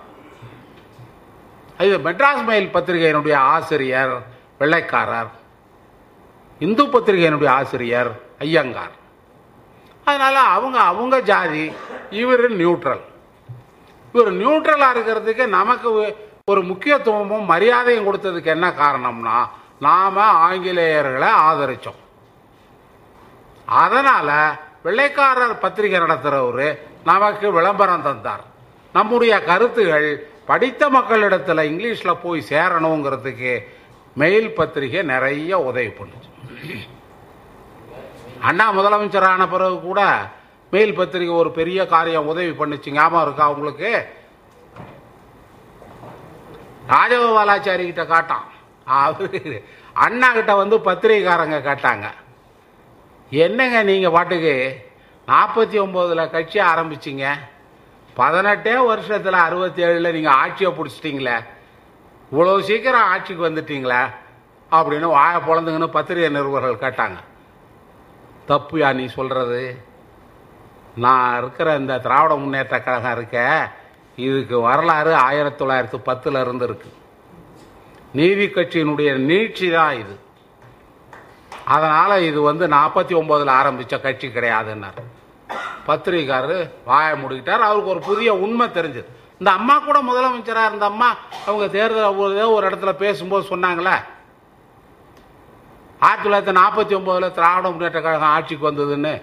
[1.87, 4.15] இது மெட்ராஸ் மெயில் பத்திரிகையினுடைய ஆசிரியர்
[4.61, 5.31] வெள்ளைக்காரர்.
[6.61, 8.11] இந்து பத்திரிகையினுடைய ஆசிரியர்
[8.47, 8.95] ஐயங்கார்.
[10.07, 11.65] அதனால் அவங்க அவங்க ஜாதி
[12.23, 13.05] இவர் நியூட்ரல்
[14.15, 15.89] இவர் நியூட்ரலாக இருக்கிறதுக்கு நமக்கு
[16.51, 19.39] ஒரு முக்கியத்துவமும் மரியாதையும் கொடுத்ததுக்கு என்ன காரணம்னா
[19.87, 22.01] நாம் ஆங்கிலேயர்களை ஆதரித்தோம்
[23.69, 24.33] அதனால்
[24.83, 26.69] வெள்ளைக்காரர் பத்திரிகை நடத்துகிறவர்
[27.05, 28.45] நமக்கு விளம்பரம் தந்தார்.
[28.93, 33.65] நம்முடைய கருத்துகள் படித்த மக்களிடத்தில் இங்கிலீஷில் போய் சேரணுங்கிறதுக்கு
[34.15, 36.31] மெயில் பத்திரிகை நிறைய உதவி பண்ணுச்சு.
[38.41, 40.31] அண்ணா முதலமைச்சரான பிறகு கூட
[40.71, 42.91] மெயில் பத்திரிகை ஒரு பெரிய காரியம் உதவி பண்ணுச்சு.
[42.91, 44.07] ஞாபகம் இருக்கா உங்களுக்கு?
[46.89, 48.47] ராஜகோபாலாச்சாரி கிட்ட காட்டான்.
[48.85, 52.07] அவரு அண்ணா கிட்ட வந்து பத்திரிகைக்காரங்க கேட்டாங்க.
[53.31, 54.87] என்னங்க நீங்கள் பாட்டுக்கு
[55.31, 57.27] நாற்பத்தி ஒம்போதில் கட்சி ஆரம்பிச்சிங்க.
[58.19, 61.37] பதினெட்டே வருஷத்தில் அறுபத்தி ஏழில் நீங்கள் ஆட்சியை பிடிச்சிட்டிங்களே.
[62.33, 64.01] இவ்வளோ சீக்கிரம் ஆட்சிக்கு வந்துட்டீங்களே
[64.79, 67.19] அப்படின்னு வாய பொழந்துங்கன்னு பத்திரிகை நிருபர்கள் கேட்டாங்க.
[68.51, 69.61] தப்புயா நீ சொல்கிறது
[71.05, 73.37] நான் இருக்கிற இந்த திராவிட முன்னேற்ற கழகம் இருக்க
[74.27, 76.91] இதுக்கு வரலாறு ஆயிரத்தி தொள்ளாயிரத்து பத்தில் இருந்து இருக்கு
[78.19, 80.15] நீதி கட்சியினுடைய நீட்சி தான் இது.
[81.77, 85.01] அதனால் இது வந்து நாற்பத்தி ஒம்போதில் ஆரம்பித்த கட்சி கிடையாதுன்னார்.
[85.87, 87.59] பத்திரிகாரர் வாயை முடிக்கிட்டார்.
[87.59, 89.05] அவருக்கு ஒரு புதிய உண்மை தெரிஞ்சது.
[89.39, 93.95] இந்த அம்மா கூட முதலமைச்சராக இருந்த அம்மா அவங்க தேர்தல் ஒரு- ஒரு இடத்துல பேசும்போது சொன்னாங்களே.
[95.99, 99.23] ஆயிரத்தி தொள்ளாயிரத்தி நாற்பத்தி ஒம்போதில் திராவிட முன்னேற்ற கழகம் ஆட்சிக்கு வந்ததுன்னு.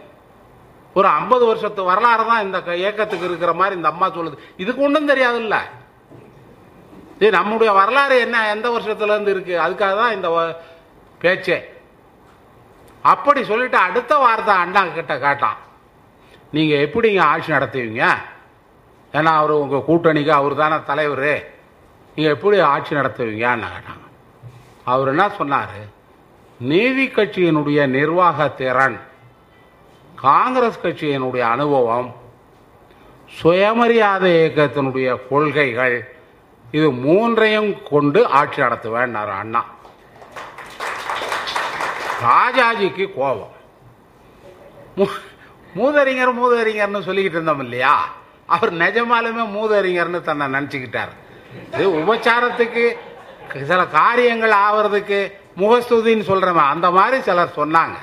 [0.94, 4.38] ஒரு ஐம்பது வருஷத்து வரலாறு தான் இந்த க- இயக்கத்துக்கு இருக்கிற மாதிரி இந்த அம்மா சொல்லுது.
[4.58, 5.58] இதுக்கு ஒன்றும் தெரியாதுல்ல.
[7.16, 10.60] இது நம்முடைய வரலாறு என்ன எந்த வருஷத்துலேருந்து இருக்குது இருக்கு அதுக்காக தான் இந்த
[11.20, 11.74] பேச்சே.
[13.02, 15.56] அப்படி சொல்லிட்டு அடுத்த வார்த்தை அண்ணா கிட்ட கேட்டான்.
[16.56, 18.04] நீங்கள் எப்படிங்க ஆட்சி நடத்துவீங்க?
[19.18, 21.34] ஏன்னா அவர் உங்கள் கூட்டணிக்கு அவர் தானே தலைவர்.
[22.16, 24.06] நீங்கள் எப்படி ஆட்சி நடத்துவீங்கன்னு கேட்டாங்க.
[24.94, 25.78] அவர் என்ன சொன்னார்?
[26.72, 28.98] நீதி கட்சியினுடைய நிர்வாக திறன்
[30.26, 32.10] காங்கிரஸ் கட்சியினுடைய அனுபவம்
[33.40, 35.98] சுயமரியாதை இயக்கத்தினுடைய கொள்கைகள்
[36.78, 39.62] இது மூன்றையும் கொண்டு ஆட்சி நடத்துவேன்னார் அண்ணா.
[42.28, 43.54] ராஜாஜிக்கு கோபம்.
[45.78, 47.96] மூதறிஞர் மூதறிஞர்னு சொல்லிக்கிட்டு இருந்தோம் இல்லையா?
[48.56, 51.14] அவர் நிஜமாலுமே மூதறிஞர்னு தன்னை நினச்சிக்கிட்டார்.
[51.74, 52.86] இது உபச்சாரத்துக்கு
[53.72, 55.20] சில காரியங்கள் ஆவறதுக்கு
[55.62, 58.00] முகஸ்துதின்னு சொல்றவன் அந்த மாதிரி சிலர் சொன்னாங்க.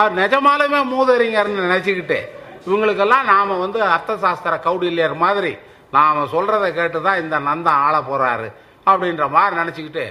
[0.00, 2.18] அவர் நிஜமாலுமே மூதறிஞர்னு நினச்சிக்கிட்டு
[2.66, 5.52] இவங்களுக்கெல்லாம் நாம வந்து அர்த்த சாஸ்திர கௌடில்யர் மாதிரி
[5.96, 8.48] நாம சொல்கிறத கேட்டு தான் இந்த நந்தன் ஆள போறாரு
[8.90, 10.04] அப்படின்ற மாதிரி நினச்சிக்கிட்டு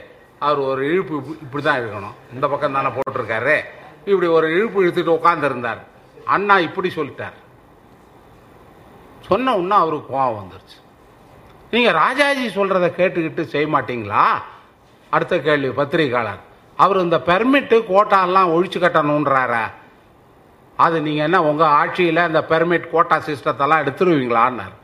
[0.45, 2.17] அவர் ஒரு இழுப்பு இப்படி தான் இருக்கணும்.
[2.33, 3.55] இந்த பக்கம் தானே போட்டிருக்காரு.
[4.09, 5.81] இப்படி ஒரு இழுப்பு இழுத்துட்டு உட்காந்துருந்தார்
[6.35, 7.37] அண்ணா இப்படி சொல்லிட்டார்.
[9.27, 10.77] சொன்ன உடனே அவருக்கு கோவம் வந்துருச்சு.
[11.73, 14.23] நீங்கள் ராஜாஜி சொல்கிறத கேட்டுக்கிட்டு செய்ய மாட்டீங்களா?
[15.15, 16.41] அடுத்த கேள்வி பத்திரிகையாளர்.
[16.83, 19.63] அவர் இந்த பெர்மிட்டு கோட்டாலாம் ஒழிச்சு கட்டணுன்றாரா
[20.85, 24.75] அது நீங்கள் என்ன உங்கள் ஆட்சியில் இந்த பெர்மிட் கோட்டா சிஸ்டத்தெல்லாம் எடுத்துருவீங்களான்னார்.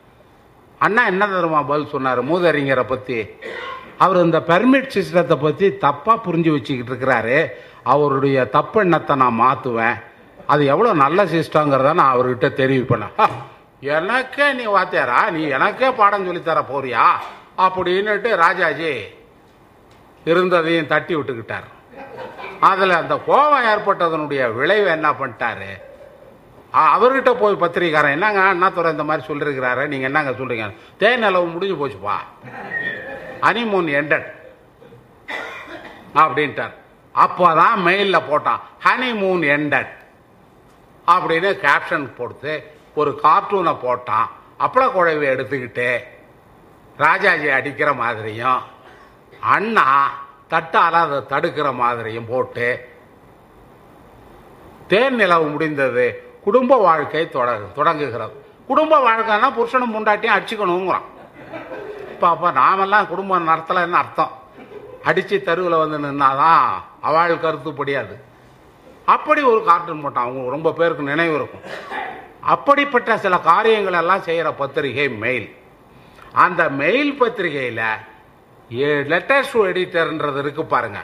[0.85, 3.19] அண்ணா என்ன தருமா பதில் சொன்னார் மூதறிஞரை பற்றி
[4.03, 7.37] அவர் இந்த பெர்மிட் சிஸ்டத்தை பற்றி தப்பாக புரிஞ்சு வச்சுக்கிட்டு இருக்கிறாரு.
[7.93, 9.97] அவருடைய தப்பெண்ணத்தை நான் மாற்றுவேன்
[10.53, 13.07] அது எவ்வளோ நல்ல சிஸ்டங்கிறத நான் அவர்கிட்ட தெரிவிப்பேன்.
[13.79, 15.19] எனக்கே நீ வாத்தியாரா?
[15.35, 17.05] நீ எனக்கே பாடம் சொல்லித்தர போறியா?
[17.65, 18.91] அப்படின்னுட்டு ராஜாஜி
[20.31, 21.67] இருந்ததையும் தட்டி விட்டுக்கிட்டார்.
[22.69, 25.71] அதில் அந்த கோபம் ஏற்பட்டதனுடைய விளைவு என்ன பண்ணிட்டாரு?
[26.93, 30.65] அவர்கிட்ட போய் பத்திரிக்காரன் என்னங்க அண்ணாதுரை இந்த மாதிரி சொல்லியிருக்கிறாரு நீங்கள் என்னங்க சொல்கிறீங்க
[31.01, 32.15] தேன் நிலவு முடிஞ்சு போச்சுப்பா
[33.45, 34.27] ஹனிமூன் எண்டட்
[36.23, 36.73] அப்படின்ட்டார்.
[37.23, 38.61] அப்போதான் மெயிலில் போட்டான்.
[38.85, 39.91] ஹனிமூன் எண்டட்
[41.13, 42.51] அப்படின்னு கேப்ஷன் போட்டு
[42.95, 44.27] ஒரு கார்ட்டூனை போட்டான்.
[44.59, 45.87] அப்பள குழவை எடுத்துக்கிட்டு
[46.97, 48.61] ராஜாஜி அடிக்கிற மாதிரியும்
[49.39, 49.85] அண்ணா
[50.49, 52.67] தட்டால் அதை தடுக்கிற மாதிரியும் போட்டு
[54.87, 56.05] தேன் நிலவு முடிந்தது
[56.43, 58.35] குடும்ப வாழ்க்கை தொட தொடங்குகிறது.
[58.67, 61.05] குடும்ப வாழ்க்கைன்னா புருஷனும் முண்டாட்டியும் அடிச்சுக்கணுங்கிறான்.
[62.13, 64.33] இப்போ அப்போ நாமெல்லாம் குடும்பம் நடத்தலைன்னு அர்த்தம்.
[65.03, 66.67] அடித்து தெருவில் வந்து நின்னாதான்
[67.01, 68.15] அவள் கருத்துப்படியாது
[69.13, 71.65] அப்படி ஒரு கார்ட்டூன் போட்டான் அவங்க ரொம்ப பேருக்கு நினைவு இருக்கும்.
[72.53, 75.47] அப்படிப்பட்ட சில காரியங்கள் எல்லாம் செய்கிற பத்திரிகை மெயில்
[76.45, 77.85] அந்த மெயில் பத்திரிகையில்
[79.11, 80.99] லெட்டர்ஸ் எடிட்டர்ன்றது இருக்கு பாருங்க.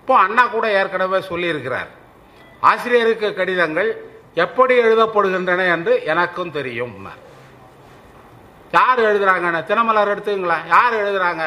[0.00, 1.90] இப்போ அண்ணா கூட ஏற்கனவே சொல்லியிருக்கிறார்.
[2.70, 3.90] ஆசிரியருக்கு கடிதங்கள்
[4.44, 6.94] எப்படி எழுதப்படுகின்றன என்று எனக்கும் தெரியும்.
[8.76, 11.44] யார் எழுதுறாங்க தினமலர் எடுத்துங்களேன் யார் எழுதுறாங்க?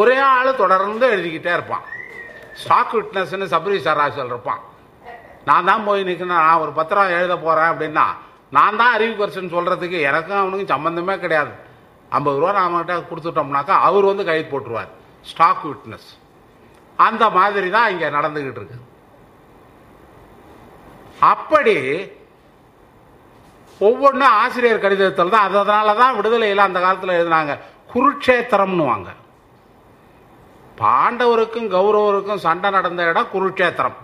[0.00, 1.86] ஒரே ஆள் தொடர்ந்து எழுதிக்கிட்டே இருப்பான்.
[2.62, 4.62] ஸ்டாக் விட்னஸ்னு சபரி சராசல் இருப்பான்
[5.48, 8.06] நான் தான் போய் நிற்கணும் நான் ஒரு பத்திரம் எழுத போறேன் அப்படின்னா
[8.56, 11.52] நான் தான் அறிவிப்பரிசன் சொல்கிறதுக்கு எனக்கும் அவனுக்கும் சம்மந்தமே கிடையாது.
[12.18, 14.90] ஐம்பது ரூபா நாம கிட்ட கொடுத்துட்டோம்னாக்கா அவர் வந்து கைது போட்டுருவார்.
[15.30, 16.08] ஸ்டாக் விட்னஸ்
[17.06, 18.78] அந்த மாதிரி தான் இங்கே நடந்துக்கிட்டு இருக்கு.
[21.32, 21.76] அப்படி
[23.88, 27.54] ஒவ்வொன்றும் ஆசிரியர் கடிதத்தில் தான் அதனால தான் விடுதலையில் அந்த காலத்தில் எழுதினாங்க.
[27.92, 29.10] குருட்சேத்திரம்னு வாங்க
[30.80, 33.98] பாண்டவருக்கும் கௌரவருக்கும் சண்டை நடந்த இடம் குருட்சேத்திரம்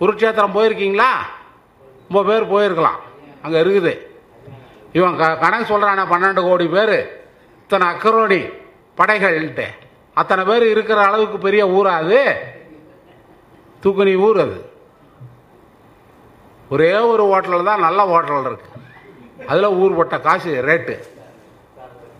[0.00, 1.10] குருட்சேத்திரம் போயிருக்கீங்களா?
[2.08, 3.00] ரொம்ப பேர் போயிருக்கலாம்.
[3.44, 3.92] அங்கே இருக்குது.
[4.98, 6.98] இவன் க கணக்கு சொல்கிறானே பன்னெண்டு கோடி பேர்.
[7.62, 8.40] இத்தனை அக்கரோடி
[8.98, 9.66] படைகள்ன்ட்டு.
[10.20, 12.20] அத்தனை பேர் இருக்கிற அளவுக்கு பெரிய ஊரா அது?
[13.82, 14.58] தூக்குனி ஊர் அது.
[16.74, 18.70] ஒரே ஒரு ஹோட்டலில் தான் நல்ல ஹோட்டல் இருக்கு.
[19.50, 20.96] அதில் ஊர் போட்ட காசு ரேட்டு.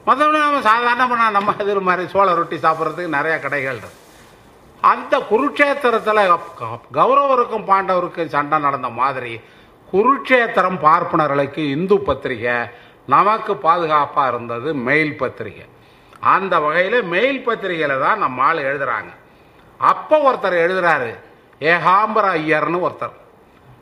[0.07, 4.07] மற்றபடி நம்ம சாதாரணமாக நம்ம இது மாதிரி சோள ரொட்டி சாப்பிட்றதுக்கு நிறையா கடைகள் இருக்குது
[4.83, 6.20] அந்த குருட்சேத்திரத்தில்
[6.99, 9.33] கௌரவருக்கும் பாண்டவருக்கும் சண்டை நடந்த மாதிரி
[9.93, 12.57] குருட்சேத்திரம் பார்ப்பனர்களுக்கு இந்து பத்திரிகை
[13.14, 15.66] நமக்கு பாதுகாப்பாக இருந்தது மெயில் பத்திரிகை.
[16.35, 19.11] அந்த வகையில் மெயில் பத்திரிகையில் தான் நம்ம ஆள் எழுதுகிறாங்க
[19.81, 21.11] அப்போ ஒருத்தர் எழுதுறாரு
[21.61, 23.16] ஏகாம்பர ஐயர்னு ஒருத்தர்.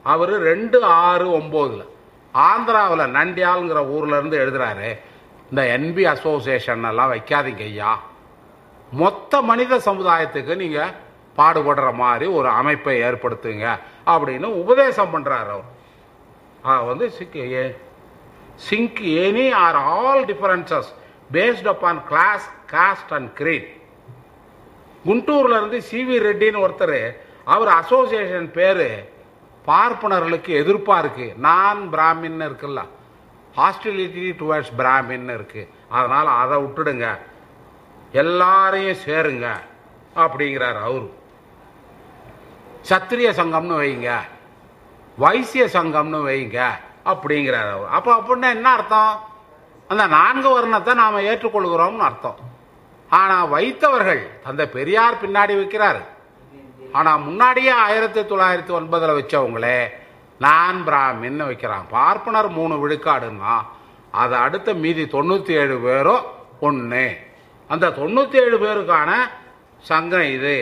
[0.07, 1.87] அவர் ரெண்டு ஆறு ஒம்போதில்
[2.35, 4.89] ஆந்திராவில் நண்டியாளுங்கிற ஊர்லேருந்து எழுதுறாரு
[5.51, 7.93] இந்த என்பி அசோசியேஷன் எல்லாம் வைக்காதீங்க ஐயா.
[9.01, 10.81] மொத்த மனித சமுதாயத்துக்கு நீங்க
[11.37, 13.65] பாடுபடுற மாதிரி ஒரு அமைப்பை ஏற்படுத்துங்க
[14.07, 16.87] அப்படின்னு உபதேசம் பண்றாரு அவர்.
[16.91, 17.07] வந்து
[18.69, 20.91] think any or all differences
[21.33, 23.69] based upon class caste and creed
[25.07, 27.01] குண்டூர்ல இருந்து சிவி ரெட்டின்னு ஒருத்தர்
[27.45, 28.89] அவர் அசோசியேஷன் பேரு
[29.67, 31.27] பார்ப்பனர்களுக்கு எதிர்ப்பா இருக்கு.
[31.47, 32.81] நான் பிராமின் இருக்குல்ல.
[33.57, 35.63] ஹாஸ்டிலிட்டி டுவர்ட்ஸ் பிராமின் இருக்கு.
[35.89, 37.07] அதனால அதை விட்டுடுங்க.
[38.13, 39.47] எல்லாரையும் சேருங்க
[40.17, 41.09] அப்படிங்கிறார் அவரு.
[42.89, 44.11] சத்திரிய சங்கம்னு வைங்க
[45.19, 46.59] வைசிய சங்கம்னு வைங்க
[47.13, 47.91] அப்படிங்கிறார் அவர்.
[47.97, 49.15] அப்போ அப்படின்னா என்ன அர்த்தம்?
[49.91, 52.39] அந்த நான்கு வர்ணத்தை நாம் ஏற்றுக்கொள்கிறோம்னு அர்த்தம்.
[53.11, 56.01] ஆனால் வைத்தவர்கள் தந்தை பெரியார் பின்னாடி வைக்கிறார்.
[56.93, 59.79] ஆனால் முன்னாடியே ஆயிரத்தி தொள்ளாயிரத்தி ஒன்பதில் வச்சவங்களே
[60.41, 61.87] நான் பிராமின்னு வைக்கிறான்.
[61.91, 63.55] பார்ப்பனர் மூணு விழுக்காடுன்னா
[64.11, 66.27] அதை அடுத்த மீதி தொண்ணூற்றி ஏழு பேரும்
[66.61, 67.05] ஒன்று
[67.73, 69.11] அந்த தொண்ணூற்றி ஏழு பேருக்கான
[69.91, 70.57] சங்கம் இது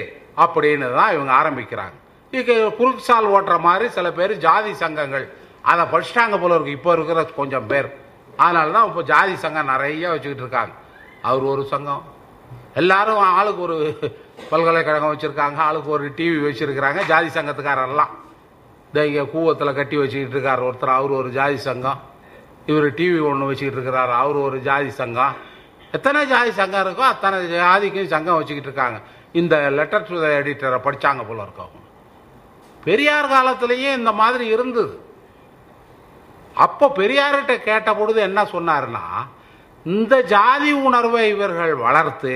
[0.44, 1.96] அப்படின்னு தான் இவங்க ஆரம்பிக்கிறாங்க.
[2.36, 5.26] இங்கே குறுக்கு சால் ஓட்டுற மாதிரி சில பேர் ஜாதி சங்கங்கள்.
[5.70, 6.76] அதை படிச்சிட்டாங்க போல இருக்கு.
[6.78, 7.88] இப்போ இருக்கிற கொஞ்சம் பேர்.
[8.44, 10.74] அதனால தான் இப்போ ஜாதி சங்கம் நிறைய வச்சுக்கிட்டு இருக்காங்க.
[11.28, 12.02] அவர் ஒரு சங்கம்.
[12.80, 13.76] எல்லாரும் ஆளுக்கு ஒரு
[14.52, 15.59] பல்கலைக்கழகம் வச்சுருக்காங்க.
[15.68, 17.00] ஆளுக்கு ஒரு டிவி வச்சுருக்கிறாங்க.
[17.12, 18.12] ஜாதி சங்கத்துக்காரெல்லாம்.
[18.88, 20.98] இந்த இங்கே கூவத்தில் கட்டி வச்சுக்கிட்டு இருக்கார் ஒருத்தர்.
[20.98, 22.00] அவர் ஒரு ஜாதி சங்கம்.
[22.70, 24.12] இவர் டிவி ஒன்று வச்சுக்கிட்டு இருக்கிறார்.
[24.22, 25.34] அவர் ஒரு ஜாதி சங்கம்.
[25.97, 28.99] எத்தனை ஜாதி சங்கம் இருக்கோ அத்தனை ஜாதிக்கும் சங்கம் வச்சுக்கிட்டு இருக்காங்க.
[29.40, 31.80] இந்த லெட்டர் டு த எடிட்டரை படிச்சாங்க போல இருக்கவங்க
[32.86, 34.95] பெரியார் காலத்திலேயே இந்த மாதிரி இருந்தது.
[36.64, 39.05] அப்போ பெரியார்கிட்ட கேட்ட பொழுது என்ன சொன்னாருன்னா
[39.86, 42.34] இந்த ஜாதி உணர்வை இவர்கள் வளர்த்து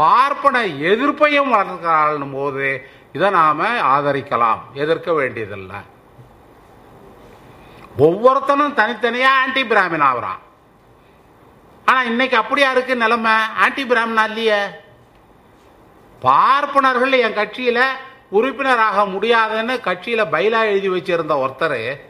[0.00, 0.56] பார்ப்பன
[0.90, 2.66] எதிர்ப்பையும் வளர்க்கிறாள்னும் போது
[3.16, 4.60] இதை நாம ஆதரிக்கலாம்.
[4.82, 5.80] எதிர்க்க வேண்டியதில்லை.
[8.06, 10.40] ஒவ்வொருத்தனும் தனித்தனியா ஆன்டி பிராமின் ஆகிறான்.
[11.90, 13.32] ஆனால் இன்னைக்கு அப்படியா இருக்கு நிலைமை?
[13.32, 14.64] ஆன்டி பிராமணா இல்லையே?
[16.20, 17.82] பார்ப்பனர்கள் என் கட்சியில்
[18.30, 22.00] உறுப்பினராக முடியாதுன்னு கட்சியில் பைலா எழுதி வச்சிருந்த ஒருத்தர்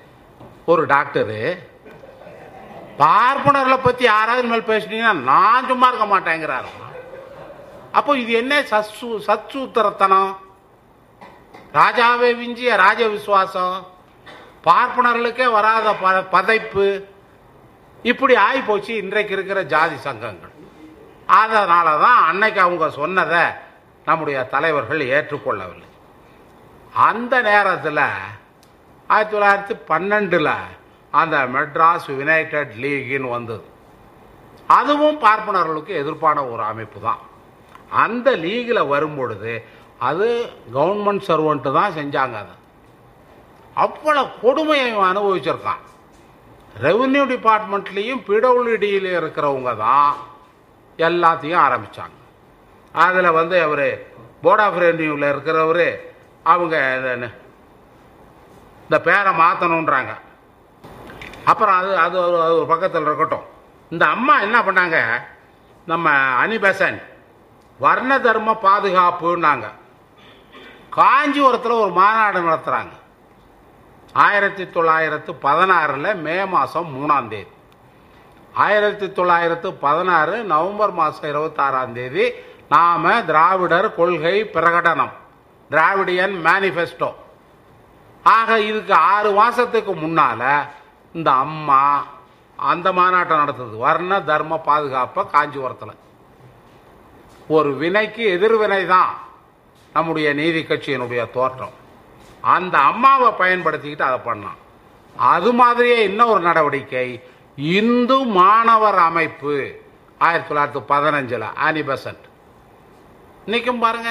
[0.66, 1.58] ஒரு டாக்டரு.
[2.98, 6.64] பார்ப்பனர்களை பற்றி யாராவது மேல் பேசுனீங்கன்னா நான் சும்மா இருக்க மாட்டேங்கிறாரு.
[7.92, 10.36] அப்போ இது என்ன சத்சு சத்சூத்திரத்தனம்
[11.74, 13.86] ராஜாவே விஞ்சிய ராஜ விசுவாசம்?
[14.64, 17.04] பார்ப்பனர்களுக்கே வராத ப- பதைப்பு?
[18.10, 20.54] இப்படி ஆகி போச்சு இன்றைக்கு இருக்கிற ஜாதி சங்கங்கள்.
[21.40, 23.42] அதனால தான் அன்னைக்கு அவங்க சொன்னதை
[24.08, 25.88] நம்முடைய தலைவர்கள் ஏற்றுக்கொள்ளவில்லை.
[27.08, 28.06] அந்த நேரத்தில்
[29.10, 30.54] ஆயிரத்தி தொள்ளாயிரத்தி பன்னெண்டில்
[31.20, 33.66] அந்த மெட்ராஸ் யுனைடெட் லீக்னு வந்தது.
[34.78, 37.22] அதுவும் பார்ப்பனர்களுக்கு எதிர்ப்பான ஒரு அமைப்பு தான்
[38.04, 39.52] அந்த லீகில் வரும்பொழுது
[40.08, 40.26] அது
[40.76, 42.54] கவர்மெண்ட் சர்வெண்ட்டு தான் செஞ்சாங்க அதை.
[43.84, 45.84] அவ்வளோ கொடுமையை அனுபவிச்சிருக்கான்.
[46.78, 50.14] ரெவன்யூ டிபார்ட்மெண்ட்லேயும் பிடபிள்யூடியில் இருக்கிறவங்க தான்
[50.96, 52.18] எல்லாத்தையும் ஆரம்பிச்சாங்க.
[52.92, 54.06] அதில் வந்து அவர்
[54.42, 55.96] போர்ட் ஆஃப் ரெவன்யூவில் இருக்கிறவர்
[56.42, 57.38] அவங்க இந்த-
[58.82, 60.16] இந்த பேரை மாற்றணுன்றாங்க
[61.44, 63.44] அப்புறம் அது அது ஒரு அது ஒரு பக்கத்தில் இருக்கட்டும்.
[63.90, 65.22] இந்த அம்மா என்ன பண்ணாங்க?
[65.86, 66.10] நம்ம
[66.46, 67.02] அனிபெசன்
[67.78, 69.64] வர்ண தர்ம பாதுகாப்புன்னாங்க.
[70.90, 72.99] காஞ்சிபுரத்தில் ஒரு மாநாடு நடத்துகிறாங்க
[74.12, 77.50] ஆயிரத்தி தொள்ளாயிரத்து பதினாறில் மே மாதம் மூணாம் தேதி.
[78.54, 82.30] ஆயிரத்தி தொள்ளாயிரத்து பதினாறு நவம்பர் மாதம் இருபத்தாறாம் தேதி
[82.68, 85.12] நாம திராவிடர் கொள்கை பிரகடனம்
[85.70, 87.10] திராவிடியன் மேனிஃபெஸ்டோ
[88.24, 90.68] ஆக இதுக்கு ஆறு மாதத்துக்கு முன்னால்
[91.12, 92.06] இந்த அம்மா
[92.56, 93.76] அந்த மாநாட்டம் நடத்துது.
[93.76, 96.00] வர்ண தர்ம பாதுகாப்பை காஞ்சிபுரத்தில்.
[97.48, 99.12] ஒரு வினைக்கு எதிர்வினை தான்
[99.92, 101.79] நம்முடைய நீதி கட்சியினுடைய தோற்றம்.
[102.40, 104.58] அந்த அம்மாவை பயன்படுத்திக்கிட்டு அதை பண்ணான்.
[105.16, 107.22] அது மாதிரியே இன்னும் ஒரு நடவடிக்கை.
[107.56, 109.80] இந்து மாணவர் அமைப்பு
[110.18, 112.26] ஆயிரத்தி தொள்ளாயிரத்தி பதினஞ்சில் ஆனி பெசன்ட்
[113.46, 114.10] இன்னைக்கும் பாருங்க.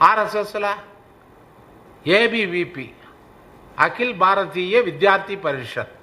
[0.00, 0.66] ஆர்எஸ்எஸ்ல
[2.04, 2.94] ஏபிவிபி
[3.76, 5.94] அகில் பாரதிய வித்யார்த்தி பரிஷத்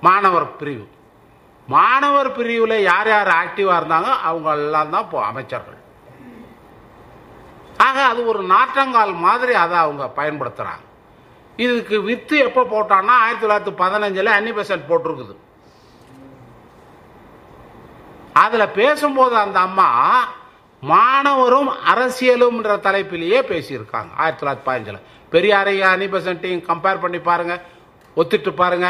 [0.00, 0.88] மாணவர் பிரிவு.
[1.66, 5.79] மாணவர் பிரிவில் யார் யார் ஆக்டிவாக இருந்தாங்க அவங்க எல்லாம் தான் இப்போ அமைச்சர்கள்.
[7.86, 10.86] ஆக அது ஒரு நாற்றங்கால் மாதிரி அதை அவங்க பயன்படுத்துகிறாங்க
[11.64, 15.34] இதுக்கு வித்து எப்போ போட்டான்னா ஆயிரத்தி தொள்ளாயிரத்தி பதினஞ்சில் அன்னிபெசன்ட் போட்டிருக்குது.
[18.42, 19.88] அதில் பேசும்போது அந்த அம்மா
[20.92, 25.06] மாணவரும் அரசியலும்ன்ற தலைப்பிலேயே பேசியிருக்காங்க ஆயிரத்தி தொள்ளாயிரத்தி பதினஞ்சில்.
[25.32, 27.54] பெரியாரையும் அனிபெசன்ட்டையும் கம்பேர் பண்ணி பாருங்க
[28.20, 28.88] ஒத்துட்டு பாருங்க.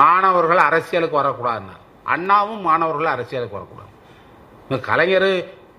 [0.00, 1.76] மாணவர்கள் அரசியலுக்கு வரக்கூடாதுன்னா
[2.14, 3.90] அண்ணாவும் மாணவர்கள் அரசியலுக்கு வரக்கூடாது.
[4.88, 5.30] கலைஞர்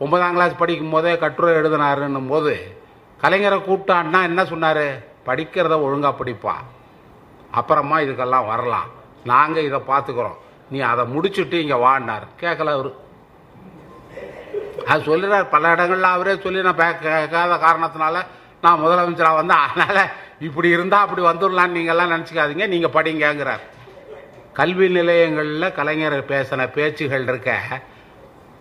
[0.04, 2.82] ஒன்பதாம் கிளாஸ் படிக்கும் போதே கட்டுரை எழுதினாருன்னும் போது
[3.22, 4.98] கலைஞரை கூப்பிட்டான்னா என்ன சொன்னார்?
[5.26, 6.54] படிக்கிறத ஒழுங்காக படிப்பா.
[7.52, 8.90] அப்புறமா இதுக்கெல்லாம் வரலாம்.
[9.24, 10.38] நாங்கள் இதை பார்த்துக்குறோம்.
[10.70, 12.92] நீ அதை முடிச்சுட்டு இங்கே வாடினார் கேட்கல அவர்.
[14.86, 15.50] அது சொல்லிடுறார்.
[15.50, 18.22] பல இடங்களில் அவரே சொல்லி நான் பே- கேட்காத காரணத்தினால
[18.62, 19.58] நான் முதலமைச்சராக வந்தேன்.
[19.58, 20.08] அதனால்
[20.40, 22.68] இப்படி இருந்தால் அப்படி வந்துடலான்னு நீங்கள்லாம் நினச்சிக்காதீங்க.
[22.68, 23.60] நீங்கள் படிங்கங்கிறார்.
[24.54, 27.60] கல்வி நிலையங்களில் கலைஞர் பேசின பேச்சுகள் இருக்க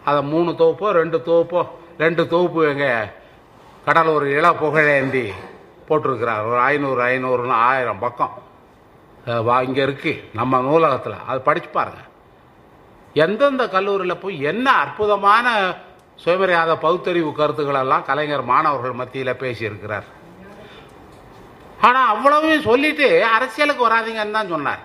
[0.08, 1.62] அதை மூணு தொகுப்போ ரெண்டு தொகுப்போ
[2.02, 2.86] ரெண்டு தொகுப்பு எங்க
[3.86, 5.26] கடலூர் இள புகழேந்தி
[5.88, 6.44] போட்டிருக்கிறார்.
[6.50, 8.34] ஒரு ஐநூறு ஐநூறுன்னு ஆயிரம் பக்கம்.
[9.46, 11.24] வா இங்கே இருக்குது நம்ம நூலகத்தில்.
[11.30, 12.08] அது படித்து பாருங்கள்
[13.24, 15.46] எந்தெந்த கல்லூரியில் போய் என்ன அற்புதமான
[16.22, 20.08] சுயமரியாத பகுத்தறிவு கருத்துக்கள் எல்லாம் கலைஞர் மாணவர்கள் மத்தியில் பேசியிருக்கிறார்.
[21.86, 24.82] ஆனால் அவ்வளவையும் சொல்லிட்டு அரசியலுக்கு வராதீங்கன்னு தான் சொன்னார்.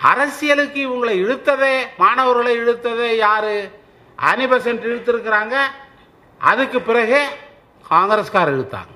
[0.00, 3.56] அரசியலுக்கு இவங்களை இழுத்ததே மாணவர்களை இழுத்ததே யாரு?
[4.18, 5.54] அனிபசன்ட் இழுத்திருக்கிறாங்க.
[6.38, 7.28] அதுக்கு பிறகு
[7.90, 8.92] காங்கிரஸ்கார் இழுத்தாங்க.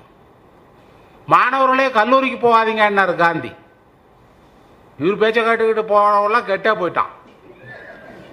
[1.25, 3.51] மாணவர்களே கல்லூரிக்கு போகாதீங்கன்னாரு காந்தி.
[4.99, 7.11] இவர் பேச்சை கேட்டுக்கிட்டு போனவங்களாம் கெட்டே போயிட்டான்.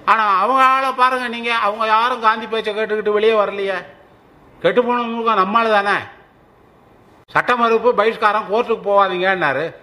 [0.04, 3.84] ஆனால் அவங்களால பாருங்கள் பாருங்க அவங்க யாரும் காந்தி பேச்சை கேட்டுக்கிட்டு வெளியே வரலையே.
[4.60, 5.96] கெட்டு போனவங்க நம்மளால தானே.
[7.30, 9.74] சட்ட மறுப்பு பகிஷ்காரம் கோர்ட்டுக்கு போகாதீங்கன்னாரு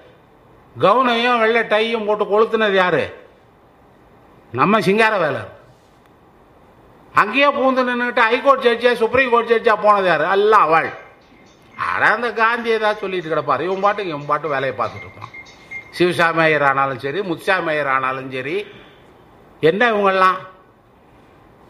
[0.79, 3.03] கவுனையும் வெள்ளை டையும் போட்டு கொளுத்துனது யாரு?
[4.51, 5.49] நம்ம சிங்கார வேலர்
[7.21, 10.23] அங்கேயே பூந்து நின்றுட்டு ஹைகோர்ட் ஜட்ஜா சுப்ரீம் கோர்ட் ஜட்ஜா போனது யார்?
[10.35, 10.89] அல்ல அவள்.
[11.77, 13.61] அட அந்த காந்தி ஏதாவது சொல்லிட்டு கிடப்பார்.
[13.67, 15.31] இவன் பாட்டுக்கு இவன் பாட்டு வேலையை பார்த்துட்டு இருப்பான்.
[15.97, 18.55] சிவசாமி ஐயர் ஆனாலும் சரி முத்துசாமி ஐயர் ஆனாலும் சரி
[19.69, 20.39] என்ன இவங்கெல்லாம்?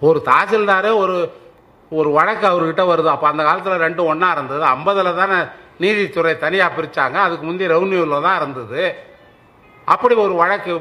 [0.01, 1.17] ஒரு தாசில்தார் ஒரு
[1.91, 3.09] ஒரு வழக்கு அவர்கிட்ட வருது.
[3.15, 4.63] அப்போ அந்த காலத்தில் ரெண்டும் ஒன்றா இருந்தது.
[4.75, 5.37] ஐம்பதில் தானே
[5.83, 8.83] நீதித்துறை தனியாக பிரித்தாங்க அதுக்கு முந்தைய ரெவன்யூவில் தான் இருந்தது.
[9.85, 10.73] அப்படி ஒரு வழக்கு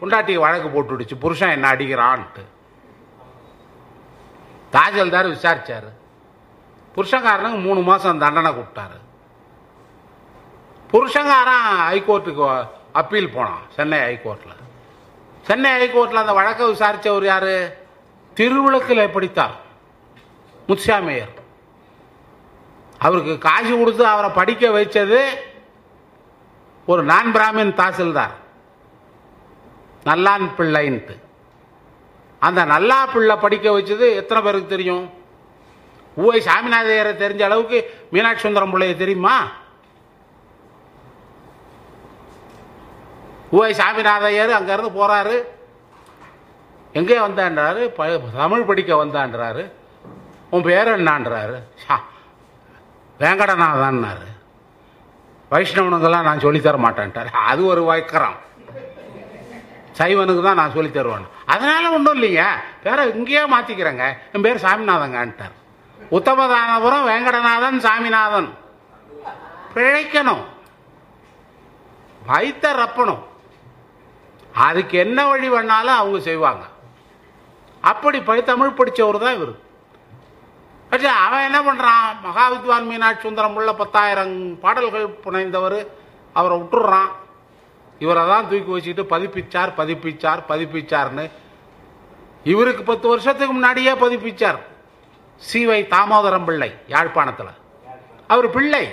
[0.00, 1.16] பொண்டாட்டி வழக்கு போட்டுடுச்சு.
[1.24, 2.44] புருஷன் என்ன அடிக்கிறான்ட்டு.
[4.72, 5.90] தாசில்தார் விசாரிச்சாரு.
[6.96, 8.98] புருஷன்காரனுக்கு மூணு மாதம் தண்டனை கொடுத்தாரு.
[10.92, 14.62] புருஷங்காரன் ஹைகோர்ட்டுக்கு அப்பீல் போனான் சென்னை ஹைகோர்ட்டில்
[15.42, 17.52] சென்னை ஹைகோர்ட்டில் அந்த வழக்கை விசாரித்தவர் யார்?
[18.36, 19.56] திருவிளக்கில் படித்தார்
[20.68, 21.34] முத்துசாமியர்.
[22.98, 25.20] அவருக்கு காசு கொடுத்து அவரை படிக்க வைச்சது
[26.86, 28.34] ஒரு நான் பிராமின் தாசில்தார்.
[30.04, 31.14] நல்லான் பிள்ளைன்ட்டு.
[32.46, 35.10] அந்த நல்லா பிள்ளை படிக்க வச்சது எத்தனை பேருக்கு தெரியும்?
[36.16, 39.44] ஊவை சாமிநாதையரை தெரிஞ்ச அளவுக்கு மீனாட்சி சுந்தரம் பிள்ளைய தெரியுமா?
[43.52, 45.42] ஊவை சாமிநாதையர் அங்கேருந்து போகிறாரு
[46.92, 47.84] எங்கே வந்தான்றாரு?
[47.84, 49.72] ப- தமிழ் படிக்க வந்தான்றாரு.
[50.50, 51.62] உன் பேர் என்னான்றாரு?
[51.86, 52.02] ஷா,
[53.18, 54.26] வேங்கடநாதன்னாரு.
[55.50, 57.30] வைஷ்ணவனுக்கெல்லாம் நான் சொல்லித் தர மாட்டேன்ட்டார்.
[57.30, 58.36] அது ஒரு வைக்கரம்.
[59.98, 62.44] சைவனுக்கு தான் நான் சொல்லித் தருவேன் அதனால் ஒன்றும் இல்லைங்க
[62.82, 65.54] பேரை இங்கேயே மாற்றிக்கிறேங்க என் பேர் சாமிநாதங்கான்ட்டார்
[66.10, 68.48] உத்தமதானபுரம் வேங்கடநாதன் சாமிநாதன்.
[69.74, 70.44] பிழைக்கணும்.
[72.26, 73.22] வைத்த ரப்பணும்.
[74.54, 76.64] அதுக்கு என்ன வழி வேணாலும் அவங்க செய்வாங்க.
[77.80, 79.54] அப்படி படி தமிழ் படித்தவர் தான் இவர்.
[80.90, 85.86] ஆச்சு அவன் என்ன பண்ணுறான் மகா வித்வான் மீனாட்சி சுந்தரம் உள்ள பத்தாயிரம் பாடல்கள் புனைந்தவர்.
[86.32, 87.10] அவரை விட்டுடுறான்.
[87.98, 91.30] இவரை தான் தூக்கி வச்சுக்கிட்டு பதிப்பிச்சார் பதிப்பிச்சார் பதிப்பிச்சார்னு.
[92.44, 94.58] இவருக்கு பத்து வருஷத்துக்கு முன்னாடியே பதிப்பிச்சார்.
[95.36, 97.56] சிவை தாமோதரம் பிள்ளை யாழ்ப்பாணத்தில்.
[98.26, 98.84] அவர் பிள்ளை.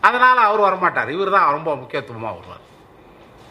[0.00, 1.08] அதனால் அவர் வரமாட்டார்.
[1.08, 2.66] இவர் தான் ரொம்ப முக்கியத்துவமாக வருவார்.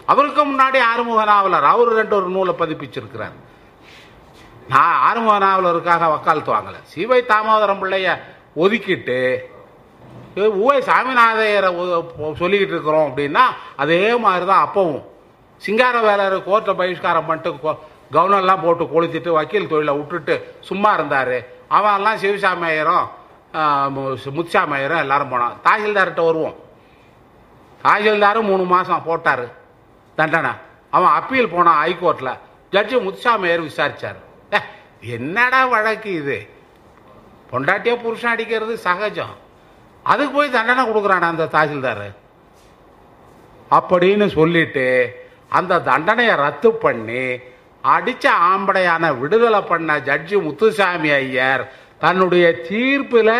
[0.06, 3.36] அவருக்கு முன்னாடி ஆறுமுக நாவலர் அவர் ரெண்டு ஒரு நூலை பதிப்பிச்சிருக்கிறார்.
[4.68, 6.82] நான் ஆறுமுக நாவலருக்காக வக்காலத்து வாங்கலை.
[6.84, 8.22] சிவை தாமோதரம் பிள்ளைய
[8.56, 9.38] ஒதுக்கிட்டு
[10.38, 11.70] ஊவை சாமிநாதையரை
[12.40, 13.44] சொல்லிக்கிட்டு இருக்கிறோம் அப்படின்னா
[13.76, 15.04] அதே மாதிரி தான் அப்பவும்.
[15.58, 17.78] சிங்கார வேலர் கோர்ட்டை பகிஷ்காரம் பண்ணிட்டு
[18.12, 21.36] கவர்னர்லாம் போட்டு கொளுத்திட்டு வக்கீல் தொழிலை விட்டுட்டு சும்மா இருந்தார்.
[21.78, 23.08] அவன்லாம் சிவசாமி ஐயரும்
[24.36, 25.56] முத்துசாமி ஐயரும் எல்லாரும் போனான்.
[25.66, 26.56] தாசில்தார்கிட்ட வருவோம்.
[27.84, 29.46] தாசில்தாரும் மூணு மாதம் போட்டார்.
[30.16, 30.52] தண்டனை.
[30.92, 32.38] அவன் அப்பீல் போனான் ஹைகோர்ட்டில்
[32.72, 34.20] ஜட்ஜி முத்துசாமி ஐயர் விசாரித்தார்
[34.54, 34.60] "ஏ,
[35.16, 36.38] என்னடா வழக்கு இது?
[37.52, 39.36] பொண்டாட்டியே புருஷன் அடிக்கிறது சகஜம்.
[40.12, 42.08] அதுக்கு போய் தண்டனை கொடுக்குறான் அந்த தாசில்தார்.
[43.78, 44.86] அப்படின்னு சொல்லிட்டு
[45.60, 47.24] அந்த தண்டனையை ரத்து பண்ணி
[47.96, 51.64] அடித்த ஆம்படையான விடுதலை பண்ண ஜட்ஜி முத்துசாமி ஐயர்
[52.04, 53.38] தன்னுடைய தீர்ப்பில்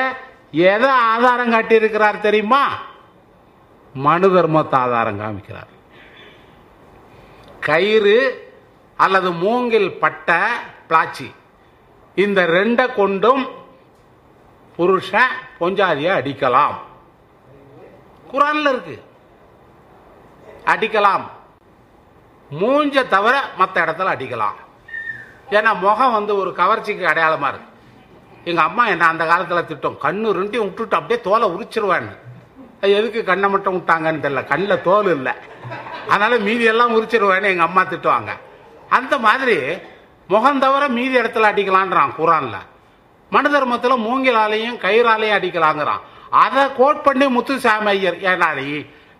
[0.52, 2.64] எதை ஆதாரம் காட்டியிருக்கிறார் தெரியுமா?
[3.94, 5.72] மனு தர்மத்தை ஆதாரம் காமிக்கிறார்.
[7.60, 8.18] கயிறு
[8.98, 10.42] அல்லது மூங்கில் பட்டை
[10.90, 11.28] பிளாச்சி.
[12.16, 13.44] இந்த ரெண்டை கொண்டும்
[14.78, 15.20] புருஷ
[15.60, 16.74] பொஞ்சாதியை அடிக்கலாம்.
[18.32, 19.04] குரான்ல இருக்கு.
[20.66, 21.22] அடிக்கலாம்.
[22.52, 24.56] மூஞ்ச தவிர மற்ற இடத்துல அடிக்கலாம்.
[25.50, 27.76] ஏன்னா முகம் வந்து ஒரு கவர்ச்சிக்கு அடையாளமா இருக்கு.
[28.44, 29.98] எங்க அம்மா என்ன அந்த காலத்துல திட்டம்.
[30.02, 32.18] கண்ணு ரெண்டையும் விட்டுட்டு அப்படியே தோலை உரிச்சிருவான்னு.
[32.82, 34.44] எதுக்கு கண்ணை மட்டும் விட்டாங்கன்னு தெரியல.
[34.44, 35.34] கண்ணில் தோல் இல்லை.
[36.08, 38.30] அதனால மீதி எல்லாம் உரிச்சிருவேன்னு எங்க அம்மா திட்டுவாங்க.
[38.90, 39.78] அந்த மாதிரி
[40.28, 42.56] முகம் தவிர மீதி இடத்துல அடிக்கலான்றான் குரான்ல.
[43.34, 46.04] மனு தர்மத்தில் மூங்கிலாலையும் கயிறாலையும் அடிக்கலாங்கிறான்.
[46.44, 48.68] அதை கோட் பண்ணி முத்துசாமி ஐயர் ஏன்னாடி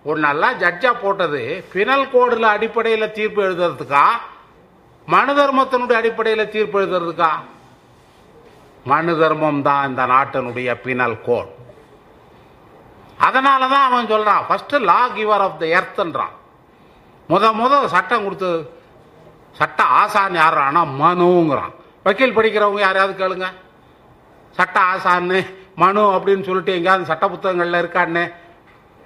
[0.10, 1.42] ஒரு நல்லா ஜட்ஜா போட்டது
[1.74, 4.06] பினல் கோடில் அடிப்படையில் தீர்ப்பு எழுதுறதுக்கா?
[5.14, 7.32] மனு தர்மத்தினுடைய அடிப்படையில் தீர்ப்பு எழுதுறதுக்கா?
[8.92, 11.52] மனு தர்மம் தான் இந்த நாட்டினுடைய பினல் கோட்.
[13.28, 16.36] அதனால தான் அவன் சொல்கிறான் first law giver of the எர்த்ன்றான்
[17.30, 18.50] முத முத சட்டம் கொடுத்து
[19.60, 21.74] சட்ட ஆசான் யாரானா மனுங்கிறான்.
[22.06, 23.48] வக்கீல் படிக்கிறவங்க யாரையாவது கேளுங்க.
[24.58, 25.40] சட்ட ஆசான்னு
[25.82, 28.24] மனு அப்படின்னு சொல்லிட்டு எங்கேயாவது சட்ட புத்தகங்களில் இருக்கான்னு.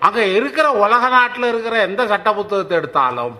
[0.05, 3.35] அங்கே இருக்கிற உலக நாட்டில் இருக்கிற எந்த சட்ட புத்தகத்தை எடுத்தாலும்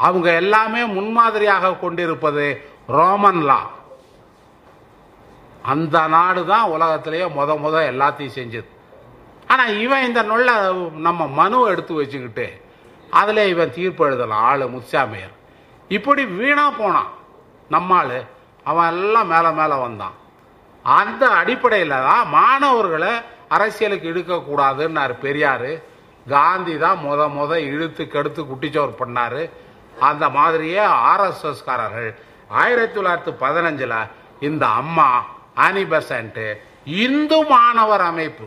[0.00, 2.46] அவங்க எல்லாமே முன்மாதிரியாக கொண்டிருப்பது
[2.96, 3.60] ரோமன் லா
[5.72, 8.68] அந்த நாடு தான் உலகத்திலேயே முத முத எல்லாத்தையும் செஞ்சது.
[9.52, 10.50] ஆனால் இவன் இந்த நொல்ல
[11.06, 12.46] நம்ம மனுவை எடுத்து வச்சுக்கிட்டு
[13.20, 15.34] அதில் இவன் தீர்ப்பு எழுதலாம் ஆளு முத்துசாமியர்.
[15.96, 17.10] இப்படி வீணாக போனான்.
[17.74, 18.16] நம்மாள்
[18.70, 20.16] அவன் எல்லாம் மேலே மேலே வந்தான்.
[20.84, 23.12] அந்த அடிப்படையில் தான் மாணவர்களை
[23.48, 25.72] அரசியலுக்கு இழுக்கக்கூடாதுன்னாரு பெரியாரு.
[26.28, 29.42] காந்தி தான் முத முத இழுத்து கெடுத்து குட்டிச்சோர் பண்ணாரு.
[30.08, 32.10] அந்த மாதிரியே ஆர்எஸ்எஸ் காரர்கள்
[32.62, 33.94] ஆயிரத்தி தொள்ளாயிரத்தி பதினஞ்சுல
[34.48, 35.08] இந்த அம்மா
[35.54, 35.84] ஆனி
[36.84, 38.46] இந்து மாணவர் அமைப்பு.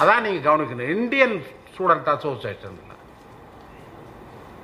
[0.00, 0.92] அதான் நீங்க கவனிக்கணும்.
[0.96, 1.36] இந்தியன்
[1.72, 2.78] ஸ்டூடெண்ட் அசோசியேஷன்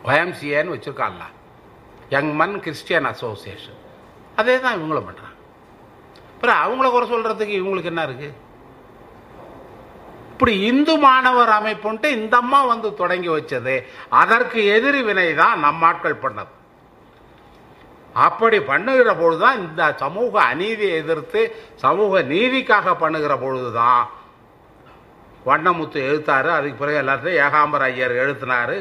[0.09, 1.29] ஒயம்சிஏன்னு வச்சுருக்காங்களா
[2.11, 3.81] யங் மன் கிறிஸ்டியன் அசோசியேஷன்
[4.37, 5.28] அதே தான் இவங்களும் பண்ணுறாங்க
[6.39, 8.29] அப்புறம் அவங்கள குறை சொல்றதுக்கு இவங்களுக்கு என்ன இருக்கு?
[10.33, 13.75] இப்படி இந்து மாணவர் அமைப்புன்ட்டு இந்த அம்மா வந்து தொடங்கி வச்சது.
[14.21, 16.53] அதற்கு எதிரி வினை தான் நம்ம ஆட்கள் பண்ணது.
[18.27, 21.41] அப்படி பண்ணுகிற பொழுதுதான் இந்த சமூக அநீதியை எதிர்த்து
[21.85, 24.05] சமூக நீதிக்காக பண்ணுகிற பொழுதுதான்
[25.49, 28.77] வண்ணமுத்து எழுத்தாரு அதுக்கு பிறகு எல்லாத்தையும் ஏகாம்பர ஐயர் எழுத்தினாரு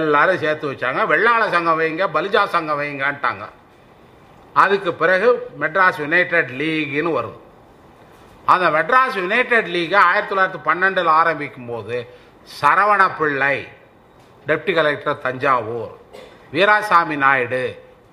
[0.00, 1.02] எல்லாரும் சேர்த்து வச்சாங்க.
[1.12, 3.46] வெள்ளாள சங்கம் வைங்க பலிஜா சங்கம் வைங்கன்ட்டாங்க.
[4.54, 5.28] அதுக்கு பிறகு
[5.60, 7.38] மெட்ராஸ் யுனைடெட் லீக்னு வருது.
[8.52, 11.96] அந்த மெட்ராஸ் யுனைடெட் லீகை ஆயிரத்தி தொள்ளாயிரத்தி பன்னெண்டில் ஆரம்பிக்கும் போது
[12.60, 13.56] சரவண பிள்ளை
[14.48, 15.92] டெப்டி கலெக்டர் தஞ்சாவூர்
[16.52, 17.62] வீராசாமி நாயுடு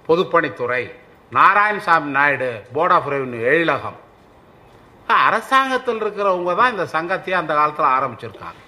[0.08, 0.84] பொதுப்பணித்துறை
[1.32, 3.98] Narayanaswamy Naidu board of revenue Ezhilagam.
[5.08, 8.62] அரசாங்கத்தில் இருக்கிறவங்க தான் இந்த சங்கத்தையே அந்த காலத்தில் ஆரம்பிச்சிருக்காங்க.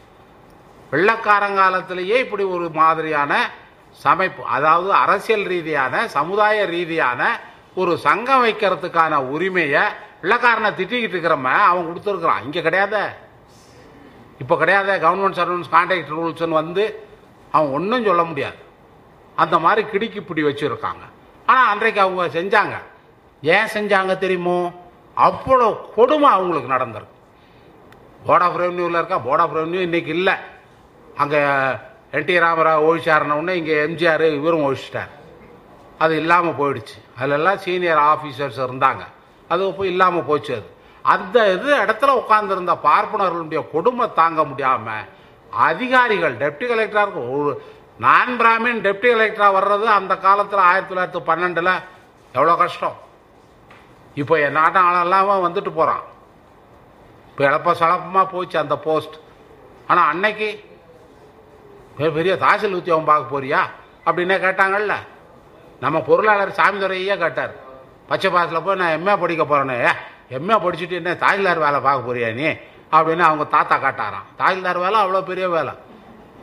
[0.91, 3.33] வெள்ளக்காரங்காலத்திலேயே இப்படி ஒரு மாதிரியான
[4.03, 7.21] சமைப்பு அதாவது அரசியல் ரீதியான சமுதாய ரீதியான
[7.79, 9.83] ஒரு சங்கம் வைக்கிறதுக்கான உரிமையை
[10.21, 12.43] பிள்ளைக்காரனை திட்டிக்கிட்டு இருக்கிறவன் அவன் கொடுத்துருக்குறான்.
[12.45, 12.95] இங்கே கிடையாத.
[14.41, 16.83] இப்போ கிடையாது கவர்மெண்ட் சர்வன்ஸ் கான்ட்ராக்ட் ரூல்ஸ்னு வந்து
[17.55, 18.59] அவன் ஒன்றும் சொல்ல முடியாது.
[19.43, 21.03] அந்த மாதிரி கிடுக்கி பிடி வச்சுருக்காங்க.
[21.51, 22.75] ஆனால் அன்றைக்கு அவங்க செஞ்சாங்க.
[23.55, 24.59] ஏன் செஞ்சாங்க தெரியுமோ?
[25.27, 25.67] அவ்வளோ
[25.97, 27.15] கொடுமை அவங்களுக்கு நடந்திருக்கு.
[28.25, 29.17] போர்ட் ஆஃப் ரெவன்யூவில் இருக்கா?
[29.27, 30.35] போர்ட் ஆஃப் ரெவன்யூ இன்றைக்கி இல்லை.
[31.21, 31.39] அங்கே
[32.17, 35.13] என் டி ராமராவ் உடனே இங்கே எம்ஜிஆர் இவரும் ஒழிச்சிட்டார்
[36.03, 36.97] அது இல்லாமல் போயிடுச்சு.
[37.19, 39.03] அதிலெல்லாம் சீனியர் ஆஃபீஸர்ஸ் இருந்தாங்க.
[39.51, 40.69] அது இப்போ இல்லாமல் போச்சு அது.
[41.13, 45.07] அந்த இது இடத்துல உட்காந்துருந்த பார்ப்பனர்களுடைய கொடுமை தாங்க முடியாமல்
[45.67, 47.51] அதிகாரிகள் டெப்டி கலெக்டராக ஒரு
[48.05, 51.71] நான் பிராமின் டெப்டி கலெக்டராக வர்றது அந்த காலத்தில் ஆயிரத்தி தொள்ளாயிரத்தி பன்னெண்டில்
[52.37, 52.97] எவ்வளோ கஷ்டம்?
[54.21, 56.03] இப்போ என் நாட்டம் ஆளெல்லாம் வந்துட்டு போகிறான்
[57.29, 59.15] இப்போ இழப்ப சலப்பமாக போச்சு அந்த போஸ்ட்
[59.89, 60.49] ஆனால் அன்னைக்கு
[62.17, 63.61] பெரிய தாசில் உத்தியோகம் பார்க்க போறியா?
[64.07, 64.93] அப்படின்னே கேட்டாங்கல்ல.
[65.83, 67.53] நம்ம பொருளாளர் சாமிதுரையே கேட்டார்.
[68.09, 69.75] பச்சை பாசத்தில் போய் நான் எம்ஏ படிக்க போறேனே.
[69.85, 69.91] ஏ
[70.37, 72.47] எம்ஏ படிச்சுட்டு என்ன தாசில்தார் வேலை பார்க்க போறியா நீ?
[72.95, 74.27] அப்படின்னு அவங்க தாத்தா காட்டாராம்.
[74.39, 75.73] தாசில்தார் வேலை அவ்வளோ பெரிய வேலை.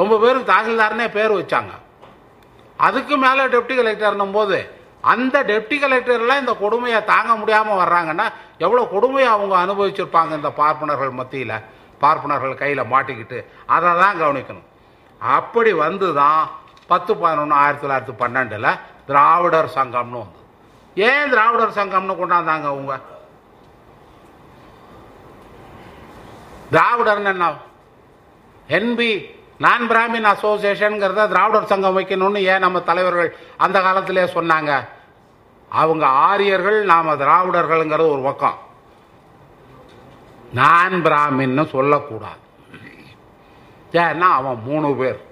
[0.00, 1.72] ரொம்ப பேருக்கு தாசில்தார்னே பேர் வச்சாங்க.
[2.86, 4.58] அதுக்கு மேலே டெப்டி கலெக்டர்னும் போது
[5.12, 8.26] அந்த டெப்டி கலெக்டர்லாம் இந்த கொடுமையை தாங்க முடியாமல் வர்றாங்கன்னா
[8.64, 11.56] எவ்வளோ கொடுமையை அவங்க அனுபவிச்சிருப்பாங்க இந்த பார்ப்பனர்கள் மத்தியில்?
[12.02, 13.38] பார்ப்பனர்கள் கையில் மாட்டிக்கிட்டு
[13.74, 14.66] அதை தான் கவனிக்கணும்.
[15.20, 16.40] அப்படி வந்து தான்
[16.90, 18.70] பத்து பதினொன்று ஆயிரத்தி தொள்ளாயிரத்தி பன்னெண்டில்
[19.06, 20.44] திராவிடர் சங்கம்னு வந்து
[20.94, 23.00] ஏன் திராவிடர் சங்கம்னு கொண்டாந்தாங்க அவங்க?
[26.70, 27.52] திராவிடர்னு என்ன?
[28.68, 29.24] என்பி
[29.58, 34.88] நான் பிராமின் அசோசியேஷனுங்கிறத திராவிடர் சங்கம் வைக்கணும்னு ஏன் நம்ம தலைவர்கள் அந்த காலத்திலே சொன்னாங்க?
[35.68, 38.58] அவங்க ஆரியர்கள் நாம் திராவிடர்கள்ங்கிறது ஒரு பக்கம்.
[40.52, 42.44] நான் பிராமின்னு சொல்லக்கூடாது.
[43.92, 45.24] ஏன்னா அவன் மூணு பேர்.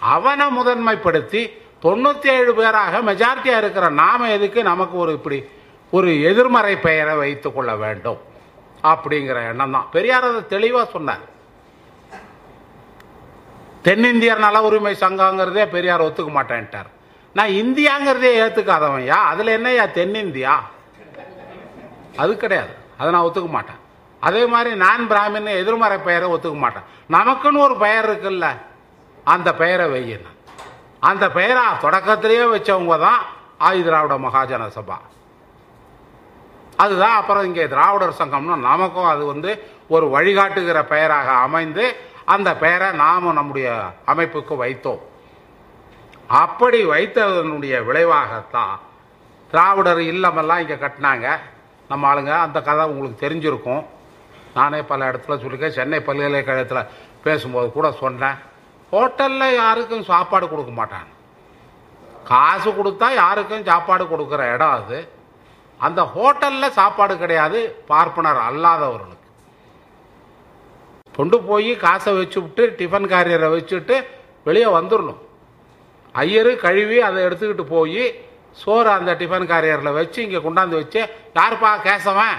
[0.00, 5.44] அவனை முதன்மைப்படுத்தி தொண்ணூத்தி ஏழு பேராக மெஜாரிட்டியா இருக்கிற நாம எதுக்கு நமக்கு ஒரு இப்படி
[5.90, 8.20] ஒரு எதிர்மறை பெயரை வைத்துக் கொள்ள வேண்டும்?
[8.82, 9.88] அப்படிங்கிற எண்ணம் தான்.
[9.90, 11.30] பெரியார் அதை தெளிவாக சொன்னார்.
[13.82, 16.90] தென்னிந்தியர் நல உரிமை சங்கங்கிறதே பெரியார் ஒத்துக்க மாட்டேன்ட்டார்.
[17.34, 20.54] நான் இந்தியாங்கிறதே ஏத்துக்காதவன்யா அதுல என்னையா தென்னிந்தியா?
[22.16, 22.74] அது கிடையாது.
[22.98, 23.80] அதை நான் ஒத்துக்க மாட்டேன்.
[24.20, 26.82] அதே மாதிரி நான் பிராமின் எதிர்மறை பெயரை ஒத்துக்க மாட்டேன்.
[27.10, 28.48] நமக்குன்னு ஒரு பெயர் இருக்குல்ல
[29.24, 30.40] அந்த பெயரை வையணும்
[31.08, 33.20] அந்த பெயரை தொடக்கத்திலேயே வச்சவங்க தான்
[33.66, 34.96] ஆதி திராவிட மகாஜன சபா.
[36.82, 39.50] அதுதான் அப்புறம் இங்கே திராவிடர் சங்கம்னு நமக்கும் அது வந்து
[39.94, 41.84] ஒரு வழிகாட்டுகிற பெயராக அமைந்து
[42.34, 43.68] அந்த பெயரை நாம நம்முடைய
[44.12, 45.02] அமைப்புக்கு வைத்தோம்.
[46.42, 48.76] அப்படி வைத்ததனுடைய விளைவாகத்தான்
[49.50, 51.26] திராவிடர் இல்லமெல்லாம் இங்கே கட்டினாங்க.
[51.90, 53.82] நம்ம ஆளுங்க அந்த கதை உங்களுக்கு தெரிஞ்சிருக்கும்.
[54.54, 55.76] நானே பல இடத்துல சொல்லியிருக்கேன்.
[55.78, 56.90] சென்னை பல்கலைக்கழகத்தில்
[57.26, 58.38] பேசும்போது கூட சொன்னேன்.
[58.92, 61.10] ஹோட்டலில் யாருக்கும் சாப்பாடு கொடுக்க மாட்டாங்க.
[62.30, 64.98] காசு கொடுத்தா யாருக்கும் சாப்பாடு கொடுக்குற இடம் அது.
[65.80, 67.60] அந்த ஹோட்டலில் சாப்பாடு கிடையாது
[67.92, 69.28] பார்ப்பனர் அல்லாதவர்களுக்கு.
[71.16, 73.96] கொண்டு போய் காசை வச்சு விட்டு டிஃபன் காரியரை வச்சுட்டு
[74.46, 75.20] வெளியே வந்துடணும்
[76.14, 78.04] ஐயரு கழுவி அதை எடுத்துக்கிட்டு போய்
[78.60, 81.00] சோறு அந்த டிஃபன் காரியரில் வச்சு இங்கே கொண்டாந்து வச்சு
[81.38, 82.38] யாருப்பா கேசவன்?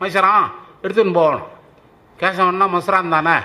[0.00, 0.46] மைசரான்
[0.82, 1.48] எடுத்துன்னு போகணும்.
[2.18, 3.36] கேசவன்னா மசுரான் தானே?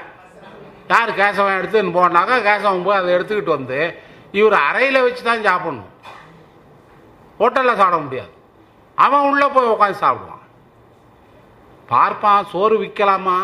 [0.91, 3.79] யார் கேசவன் எடுத்துன்னு போனாக்கா கேசவன் போய் அதை எடுத்துக்கிட்டு வந்து
[4.39, 5.93] இவர் அறையில் வச்சு தான் சாப்பிடணும்.
[7.39, 8.31] ஹோட்டலில் சாப்பிட முடியாது.
[9.05, 10.43] அவன் உள்ளே போய் உட்காந்து சாப்பிடுவான்.
[11.91, 13.37] பார்ப்பான் சோறு விற்கலாமா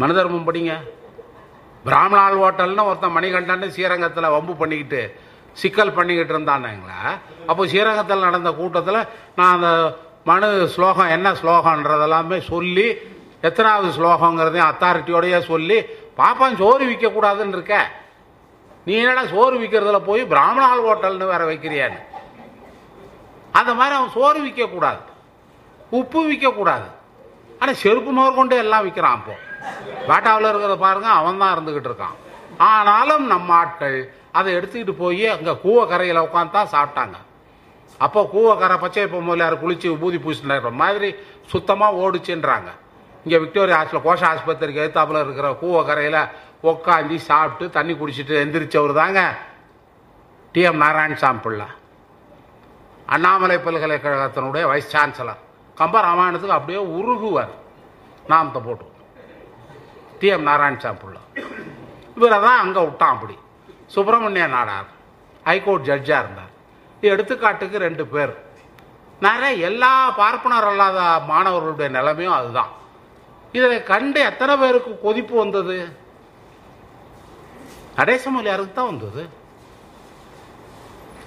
[0.00, 0.74] மனதர்மம் படிங்க.
[1.86, 5.02] பிராமணால் ஹோட்டல்னு ஒருத்தன் மணிகண்டன் ஸ்ரீரங்கத்தில் வம்பு பண்ணிக்கிட்டு
[5.60, 6.98] சிக்கல் பண்ணிக்கிட்டு இருந்தானுங்களா.
[7.50, 9.06] அப்போ ஸ்ரீரங்கத்தில் நடந்த கூட்டத்தில்
[9.38, 9.70] நான் அந்த
[10.30, 12.88] மனு ஸ்லோகம் என்ன ஸ்லோகன்றதெல்லாமே சொல்லி
[13.46, 15.78] எத்தனாவது ஸ்லோகங்கிறதையும் அத்தாரிட்டியோடய சொல்லி
[16.20, 17.76] பாப்பான் சோறு விற்கக்கூடாதுன்னு இருக்க.
[18.86, 22.00] நீ என்னடா சோறு விற்கிறதுல போய் பிராமணால் ஹோட்டல்னு வேற வைக்கிறியான்னு.
[23.58, 25.02] அந்த மாதிரி அவன் சோறு விற்கக்கூடாது
[25.98, 26.88] உப்பு விற்கக்கூடாது
[27.60, 29.34] ஆனால் செருப்பு முதற்கொண்டு எல்லாம் விற்கிறான் அப்போ
[30.08, 32.16] பேட்டாவில் இருக்கிறத பாருங்க அவன் தான் இருந்துக்கிட்டு இருக்கான்.
[32.72, 33.98] ஆனாலும் நம்ம ஆட்கள்
[34.38, 37.16] அதை எடுத்துக்கிட்டு போய் அங்கே கூவக்கரையில் உட்காந்து தான் சாப்பிட்டாங்க.
[38.06, 41.08] அப்போ கூவக்கரை பச்சை பொம்மலையார் குளிச்சு ஊதி பூசின மாதிரி
[41.52, 42.70] சுத்தமாக ஓடுச்சுன்றாங்க.
[43.24, 46.20] இங்கே விக்டோரியா ஹாஸ்பிட்டல் கோஷ ஆஸ்பத்திரிக்கு எதிர்த்தாப்புல இருக்கிற கூவக்கரையில்
[46.70, 49.20] உட்காந்து சாப்பிட்டு தண்ணி குடிச்சிட்டு எந்திரிச்சவர் தாங்க
[50.54, 51.66] டிஎம் நாராயணசாமி பிள்ளை
[53.14, 55.42] அண்ணாமலை பல்கலைக்கழகத்தினுடைய வைஸ் சான்சலர்.
[55.80, 57.52] கம்ப ராமாயணத்துக்கு அப்படியே உருகுவார்.
[58.30, 58.86] நாமத்தை போட்டு
[60.20, 61.20] டிஎம் நாராயணசாமி பிள்ளை
[62.16, 63.36] இவரை தான் அங்கே விட்டான் அப்படி.
[63.94, 64.88] சுப்பிரமணிய நாடார்.
[65.48, 66.52] ஹைகோர்ட் ஜட்ஜாக இருந்தார்.
[67.02, 68.34] எடுத்துக்காட்டுக்கு ரெண்டு பேர்.
[69.26, 69.92] நிறைய எல்லா
[70.22, 70.98] பார்ப்பனர் அல்லாத
[71.30, 72.72] மாணவர்களுடைய நிலைமையும் அதுதான்.
[73.52, 75.76] இதை கண்டு எத்தனை பேருக்கு கொதிப்பு வந்தது?
[77.98, 79.22] நடேசமொழியாருக்கு தான் வந்தது?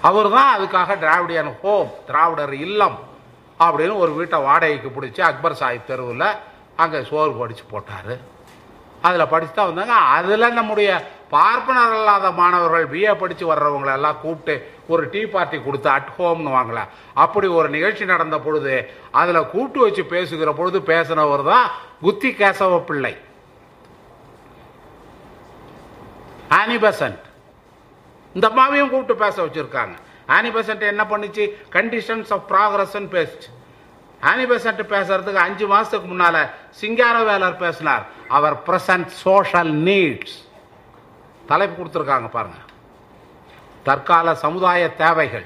[0.10, 2.98] அவர் தான் அதுக்காக திராவிடியன் ஹோம் திராவிடர் இல்லம்
[3.60, 6.28] அப்படின்னு ஒரு வீட்டை வாடகைக்கு பிடிச்சி அக்பர் சாஹிப் தெருவில்
[6.76, 8.14] அங்கே சோறு படித்து போட்டார்.
[9.02, 9.96] அதில் படித்து தான் வந்தாங்க.
[10.18, 10.90] அதில் நம்முடைய
[11.34, 14.54] பார்ப்பனர் அல்லாத மாணவர்கள் பிஏ படித்து வர்றவங்களை எல்லாம் கூப்பிட்டு
[14.94, 16.82] ஒரு டீ பார்ட்டி கொடுத்து அட் ஹோம்னு வாங்கல
[17.24, 18.74] அப்படி ஒரு நிகழ்ச்சி நடந்த பொழுது
[19.22, 21.68] அதில் கூப்பிட்டு வச்சு பேசுகிற பொழுது பேசினவர் தான்
[22.02, 23.14] குத்தி கேசவ பிள்ளை.
[26.62, 27.24] ஆனிபசன்ட்
[28.36, 29.96] இந்த அம்மாவையும் கூப்பிட்டு பேச வச்சுருக்காங்க.
[30.38, 31.46] ஆனிபசன்ட் என்ன பண்ணுச்சு?
[31.78, 33.50] Conditions of ப்ராக்ரஸ்ன்னு பேசுச்சு.
[34.32, 35.66] ஆனிபசன்ட் பேசுறதுக்கு அஞ்சு
[36.12, 36.44] முன்னால்
[36.82, 38.04] சிங்கார வேலார் பேசினார்.
[38.38, 40.38] அவர் பிரசன்ட் சோஷியல் நீட்ஸ்
[41.52, 42.60] தலைப்பு கொடுத்துருக்காங்க பாருங்க.
[43.88, 45.46] தற்கால சமுதாய தேவைகள்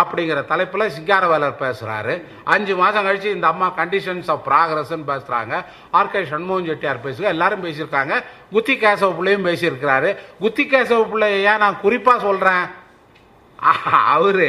[0.00, 2.14] அப்படிங்கிற தலைப்பில் சிங்காரவேலர் பேசுகிறாரு
[2.54, 5.54] அஞ்சு மாதம் கழிச்சு இந்த அம்மா கண்டிஷன்ஸ் ஆஃப் ப்ராக்ரஸ்ன்னு பேசுகிறாங்க
[5.98, 7.28] ஆர்கே சண்முகம் செட்டியார் பேசுங்க.
[7.34, 8.14] எல்லாரும் பேசியிருக்காங்க.
[8.50, 10.10] குத்தி கேசவ பிள்ளையும் பேசியிருக்கிறாரு.
[10.40, 12.64] குத்தி கேசவ பிள்ளையை ஏன் நான் குறிப்பாக சொல்கிறேன்
[14.14, 14.44] அவர்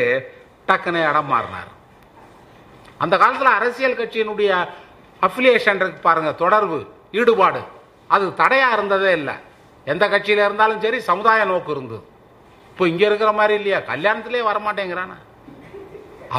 [0.67, 1.71] டக்குன்னு இடம் மாறினார்.
[3.03, 4.51] அந்த காலத்தில் அரசியல் கட்சியினுடைய
[5.27, 6.79] அஃபிலியேஷன் இருக்கு பாருங்கள் தொடர்பு
[7.11, 7.61] ஈடுபாடு.
[8.15, 9.35] அது தடையாக இருந்ததே இல்லை.
[9.91, 12.01] எந்த கட்சியில் இருந்தாலும் சரி சமுதாய நோக்கு இருந்தது.
[12.71, 13.79] இப்போ இங்கே இருக்கிற மாதிரி இல்லையா?
[13.91, 15.17] கல்யாணத்திலே வரமாட்டேங்கிறானா?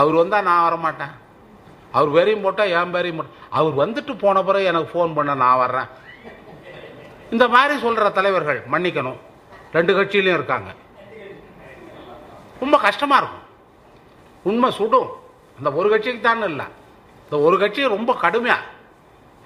[0.00, 1.14] அவர் வந்தால் நான் வரமாட்டேன்.
[1.96, 5.88] அவர் பேரையும் போட்டால் என் பேரையும் போட்டேன் அவர் வந்துட்டு போன பிறகு எனக்கு ஃபோன் பண்ண நான் வர்றேன்.
[7.34, 9.18] இந்த மாதிரி சொல்கிற தலைவர்கள் மன்னிக்கணும்.
[9.76, 10.70] ரெண்டு கட்சியிலையும் இருக்காங்க.
[12.62, 13.44] ரொம்ப கஷ்டமாக இருக்கும்.
[14.50, 15.10] உண்மை சுடும்.
[15.58, 16.66] அந்த ஒரு கட்சிக்கு தான் இல்லை.
[17.24, 18.64] இந்த ஒரு கட்சி ரொம்ப கடுமையாக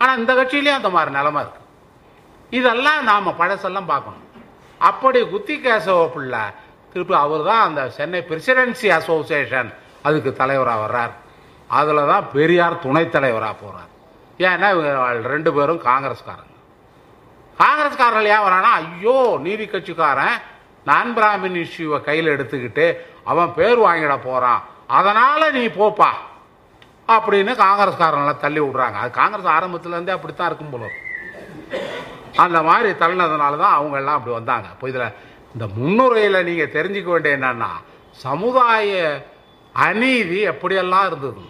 [0.01, 1.62] ஆனால் இந்த கட்சியிலையும் அந்த மாதிரி நிலமா இருக்குது
[2.59, 4.27] இதெல்லாம் நாம் பழசெல்லாம் பார்க்கணும்.
[4.89, 6.43] அப்படி குத்தி கேசவ பிள்ளை
[6.93, 9.71] திருப்பி அவர் தான் அந்த சென்னை பிரசிடென்சி அசோசியேஷன்
[10.07, 11.13] அதுக்கு தலைவராக வர்றார்.
[11.79, 13.91] அதில் தான் பெரியார் துணைத் தலைவராக போகிறார்
[14.47, 16.57] ஏன்னா இவங்க ரெண்டு பேரும் காங்கிரஸ்காரங்க.
[17.63, 19.17] காங்கிரஸ்காரர்கள் ஏன் வரானா ஐயோ
[19.47, 20.37] நீதி கட்சிக்காரன்
[20.91, 22.87] நான் பிராமின் இஷ்யூவை கையில் எடுத்துக்கிட்டு
[23.33, 24.63] அவன் பேர் வாங்கிட போகிறான்
[24.99, 26.11] அதனால் நீ போப்பா.
[27.15, 28.97] அப்படின்னு காங்கிரஸ்காரங்களாம் தள்ளி விடுறாங்க.
[29.03, 30.91] அது காங்கிரஸ் ஆரம்பத்துலேருந்தே அப்படித்தான் இருக்கும் போல
[32.45, 34.67] அந்த மாதிரி தள்ளினதுனால தான் அவங்க எல்லாம் அப்படி வந்தாங்க.
[34.75, 35.15] இப்போ இதில்
[35.55, 37.71] இந்த முன்னுரையில் நீங்கள் தெரிஞ்சுக்க வேண்டிய என்னன்னா
[38.13, 38.91] சமுதாய
[39.75, 41.43] அநீதி எப்படியெல்லாம் இருந்தது?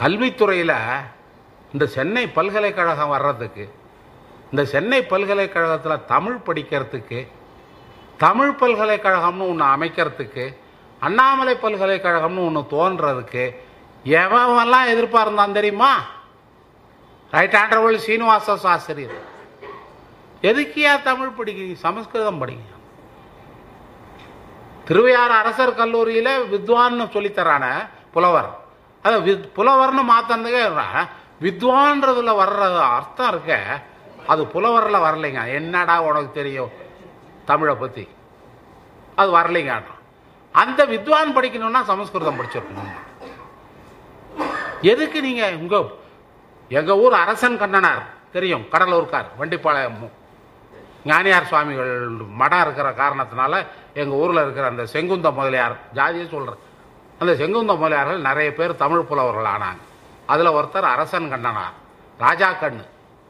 [0.00, 0.76] கல்வித்துறையில்
[1.72, 3.64] இந்த சென்னை பல்கலைக்கழகம் வர்றதுக்கு
[4.50, 7.20] இந்த சென்னை பல்கலைக்கழகத்தில் தமிழ் படிக்கிறதுக்கு
[8.16, 10.56] தமிழ் பல்கலைக்கழகம்னு ஒன்று அமைக்கிறதுக்கு
[11.00, 13.44] அண்ணாமலை பல்கலைக்கழகம்னு ஒன்று தோன்றதுக்கு
[14.04, 15.92] எவன்லாம் எதிர்பார்ந்தான் தெரியுமா?
[17.36, 19.18] ரைட் ஆண்டர்வல் சீனிவாச சாஸ்திரியர்.
[20.50, 22.66] எதுக்கியா தமிழ் படிக்கிறீங்க சமஸ்கிருதம் படிங்க
[24.88, 27.64] திருவையாறு அரசர் கல்லூரியில் வித்வான்னு சொல்லித்தரான
[28.14, 28.50] புலவர்.
[29.04, 30.64] அது வித் புலவர்னு மாத்தனதுக்கே
[31.44, 32.60] வித்வான்றதுல வர்ற
[32.96, 33.52] அர்த்தம் இருக்க
[34.32, 35.42] அது புலவரில் வரலைங்க.
[35.58, 36.74] என்னடா உனக்கு தெரியும்
[37.50, 38.04] தமிழை பற்றி
[39.20, 39.78] அது வரலைங்க
[40.54, 42.92] அந்த வித்வான் படிக்கணும்னா சமஸ்கிருதம் படிச்சிருக்கணும்
[44.92, 45.88] எதுக்கு நீங்கள் உங்கள்
[46.78, 48.02] எங்கள் ஊர் அரசன் கண்ணனார்.
[48.34, 50.08] தெரியும் கடலூர்கார் வண்டிப்பாளையம்.
[51.04, 51.92] ஞானியார் சுவாமிகள்
[52.40, 53.52] மடம் இருக்கிற காரணத்தினால
[54.00, 56.60] எங்கள் ஊரில் இருக்கிற அந்த செங்குந்த முதலியார் ஜாதியை சொல்றேன்.
[57.18, 59.82] அந்த செங்குந்த முதலியார்கள் நிறைய பேர் தமிழ் புலவர்கள் ஆனாங்க.
[60.32, 61.76] அதில் ஒருத்தர் அரசன் கண்ணனார்.
[62.18, 62.84] ராஜா கண்ணு.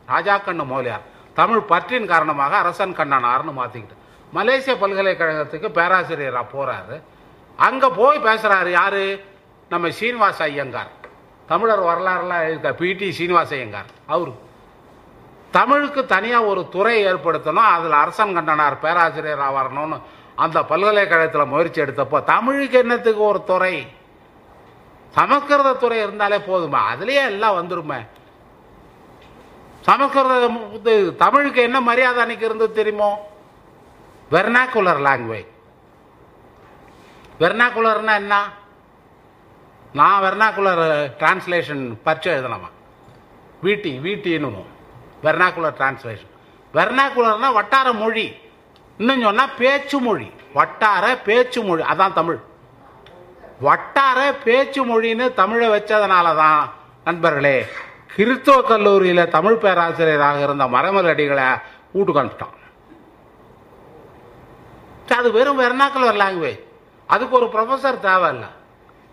[0.06, 1.06] ராஜா கண்ணு முதலியார்.
[1.34, 3.96] தமிழ் பற்றின் காரணமாக அரசன் கண்ணனார்னு மாற்றிக்கிட்டு
[4.32, 6.96] மலேசிய பல்கலைக்கழகத்துக்கு பேராசிரியராக போகிறாரு
[7.56, 9.02] அங்கே போய் பேசுகிறாரு யார்?
[9.68, 10.90] நம்ம சீனிவாச ஐயங்கார்.
[11.50, 14.32] தமிழர் வரலாறுலாம் எழுதிக்க பிடி சீனிவாசயங்கார் அவரு.
[15.56, 19.96] தமிழுக்கு தனியாக ஒரு துறை ஏற்படுத்தணும் அதில் அரசன் கண்டனார் பேராசிரியராக வரணும்னு
[20.44, 23.74] அந்த பல்கலைக்கழகத்தில் முயற்சி எடுத்தப்போ தமிழுக்கு என்னத்துக்கு ஒரு துறை?
[25.16, 26.80] சமஸ்கிருத துறை இருந்தாலே போதுமா?
[26.92, 28.00] அதுலேயே எல்லாம் வந்துருமே.
[29.88, 30.46] சமஸ்கிருத
[30.78, 33.10] இது தமிழுக்கு என்ன மரியாதை அன்னைக்கு இருந்தது தெரியுமோ?
[34.30, 35.50] வெர்னாக்குலர் லாங்குவேஜ்
[37.40, 38.36] வெர்னாக்குலர்னா என்ன?
[39.92, 40.82] நான் வெர்னாக்குலர்
[41.20, 42.68] டிரான்ஸ்லேஷன் பரிச்சை எழுதலாமா?
[43.62, 44.50] வீட்டி வீட்டின்னு
[45.22, 46.30] வெர்னாக்குலர் டிரான்ஸ்லேஷன்
[46.74, 48.26] வெர்னாக்குலர்னால் வட்டார மொழி.
[48.98, 50.28] இன்னும் சொன்னால் பேச்சு மொழி.
[50.52, 51.82] வட்டார பேச்சு மொழி.
[51.82, 52.38] அதான் தமிழ்.
[53.60, 56.72] வட்டார பேச்சு மொழின்னு தமிழை வச்சதுனால தான்
[57.04, 57.66] நண்பர்களே
[58.14, 61.48] கிறிஸ்துவ கல்லூரியில் தமிழ் பேராசிரியராக இருந்த மரமலடிகளை
[61.92, 62.56] வீட்டுக்கு அனுப்பிட்டான்
[65.18, 66.60] அது வெறும் வெர்னாக்குலர் லாங்குவேஜ்
[67.06, 68.48] அதுக்கு ஒரு ப்ரொஃபஸர் தேவையில்லை.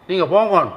[0.10, 0.76] நீங்கள் போகணும்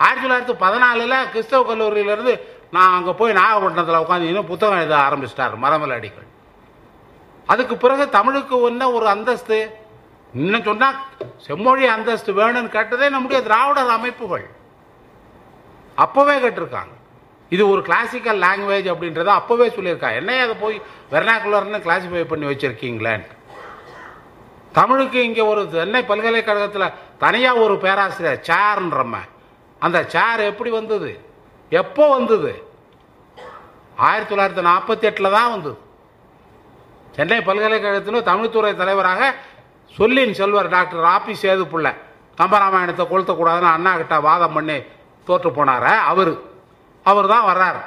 [0.00, 2.34] ஆயிரத்தி தொள்ளாயிரத்தி பதினாலில் கிறிஸ்தவ கல்லூரியிலேருந்து
[2.74, 6.26] நான் அங்கே போய் நாகப்பட்டினத்தில் உட்காந்து இன்னும் புத்தகம் எழுத ஆரம்பிச்சிட்டார் மரமல் அடிகள்.
[7.52, 9.58] அதுக்கு பிறகு தமிழுக்கு என்ன ஒரு அந்தஸ்து?
[10.42, 10.96] இன்னும் சொன்னால்
[11.46, 14.46] செம்மொழி அந்தஸ்து வேணும்னு கேட்டதே நம்முடைய திராவிடர் அமைப்புகள்.
[16.04, 16.92] அப்போவே கேட்டிருக்காங்க.
[17.54, 20.76] இது ஒரு கிளாசிக்கல் லாங்குவேஜ் அப்படின்றத அப்போவே சொல்லியிருக்காங்க என்னையே அதை போய்
[21.12, 23.24] வெர்னாக்குலர்னு கிளாசிஃபை பண்ணி வச்சுருக்கீங்களேன்
[24.78, 29.16] தமிழுக்கு இங்கே ஒரு சென்னை பல்கலைக்கழகத்தில் தனியாக ஒரு பேராசிரியர் சேர்ன்றம்ம
[29.78, 31.10] அந்த சேர் எப்படி வந்தது?
[31.68, 32.52] எப்போ வந்தது?
[33.96, 35.78] ஆயிரத்தி தொள்ளாயிரத்தி நாற்பத்தி எட்டில் தான் வந்தது.
[37.16, 39.34] சென்னை பல்கலைக்கழகத்தில் தமிழ்துறை தலைவராக
[39.94, 41.94] சொல்லின் செல்வர் டாக்டர் ஆபி சேதுப்புள்ள
[42.38, 44.78] கம்பராமாயணத்தை கொளுத்தக்கூடாதுன்னு அண்ணா கிட்ட வாதம் பண்ணி
[45.26, 45.84] தோற்று போனார?
[46.12, 46.34] அவர்.
[47.02, 47.80] அவர் தான் வர்றார்.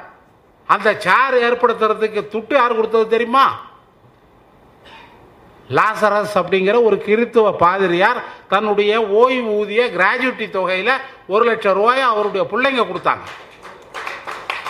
[0.66, 3.46] அந்த சேர் ஏற்படுத்துறதுக்கு துட்டு யார் கொடுத்தது தெரியுமா?
[5.70, 10.98] லாசரஸ் அப்படிங்கிற ஒரு கிறித்துவ பாதிரியார் தன்னுடைய ஓய்வூதிய கிராஜுவிட்டி தொகையில்
[11.28, 13.20] ஒரு லட்சம் ரூபாயை அவருடைய பிள்ளைங்க கொடுத்தாங்க.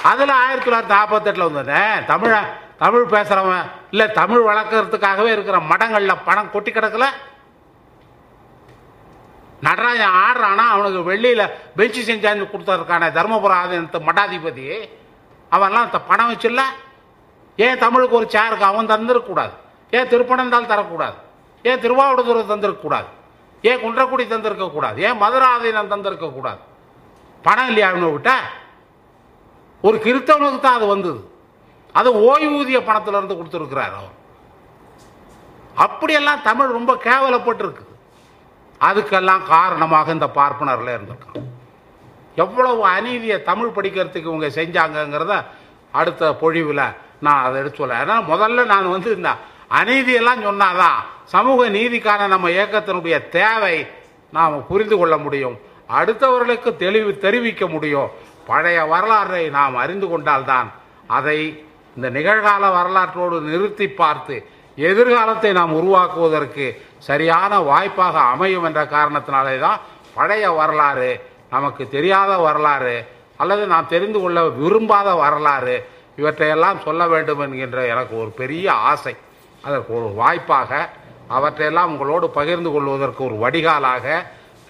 [0.04, 1.74] அதில் ஆயிரத்தி தொள்ளாயிரத்தி நாற்பத்தெட்டில் வந்தது.
[2.08, 2.40] தமிழ
[2.78, 7.06] தமிழ் பேசுகிறவன் இல்லை தமிழ் வளர்க்கறதுக்காகவே இருக்கிற மடங்களில் பணம் கொட்டி கிடக்கல.
[9.62, 11.48] நடராஜன் ஆடுறானா அவனுக்கு வெள்ளியில்
[11.78, 14.90] பெஞ்சு செஞ்சாந்து கொடுத்ததுக்கான தர்மபுர ஆதீனத்து மடாதிபதி.
[15.52, 16.62] அவன்லாம் த- பணம் வச்சுல்ல.
[17.56, 19.54] ஏன் தமிழுக்கு ஒரு சேருக்கு அவன் தந்துடக்கூடாது
[19.92, 21.18] ஏன் திருப்பனந்தால் தரக்கூடாது?
[21.64, 23.10] ஏன் திருவாவடுதுறை தந்திருக்கக்கூடாது?
[23.62, 24.98] ஏன் குன்றக்குடி தந்திருக்கக்கூடாது?
[24.98, 26.62] ஏன் மதுரை ஆதீனம் தந்திருக்கக்கூடாது?
[27.42, 28.36] பணம் இல்லையா விட்டா
[29.82, 31.20] ஒரு கிறித்தவனுக்கு தான் அது வந்தது.
[31.92, 34.16] அது ஓய்வூதிய பணத்துல இருந்து கொடுத்துருக்கிறார் அவர்.
[35.76, 37.84] அப்படியெல்லாம் தமிழ் ரொம்ப கேவலப்பட்டிருக்கு.
[38.82, 41.48] அதுக்கெல்லாம் காரணமாக இந்த பார்ப்பனர்ல இருந்திருக்கான்
[42.36, 45.46] எவ்வளவு அநீதியை தமிழ் படிக்கிறதுக்கு இவங்க செஞ்சாங்கங்கிறத
[45.92, 46.84] அடுத்த பொழிவில்
[47.20, 49.30] நான் அதை எடுத்து சொல்ல ஏன்னா முதல்ல நான் வந்து இந்த
[49.78, 51.00] அநீதியெல்லாம் சொன்னாதான்
[51.34, 53.76] சமூக நீதிக்கான நம்ம இயக்கத்தினுடைய தேவை
[54.38, 55.56] நாம் புரிந்து கொள்ள முடியும்.
[55.98, 58.10] அடுத்தவர்களுக்கு தெளிவு தெரிவிக்க முடியும்.
[58.50, 60.70] பழைய வரலாற்றை நாம் அறிந்து கொண்டால்தான்
[61.18, 61.40] அதை
[61.96, 64.36] இந்த நிகழ்கால வரலாற்றோடு நிறுத்தி பார்த்து
[64.78, 66.66] எதிர்காலத்தை நாம் உருவாக்குவதற்கு
[67.08, 69.80] சரியான வாய்ப்பாக அமையும் என்ற காரணத்தினாலே தான்
[70.14, 71.12] பழைய வரலாறு
[71.50, 72.96] நமக்கு தெரியாத வரலாறு
[73.38, 75.76] அல்லது நாம் தெரிந்து கொள்ள விரும்பாத வரலாறு
[76.16, 79.14] இவற்றையெல்லாம் சொல்ல வேண்டும் என்கின்ற எனக்கு ஒரு பெரிய ஆசை.
[79.64, 80.90] அதற்கு ஒரு வாய்ப்பாக
[81.28, 84.06] அவற்றையெல்லாம் உங்களோடு பகிர்ந்து கொள்வதற்கு ஒரு வடிகாலாக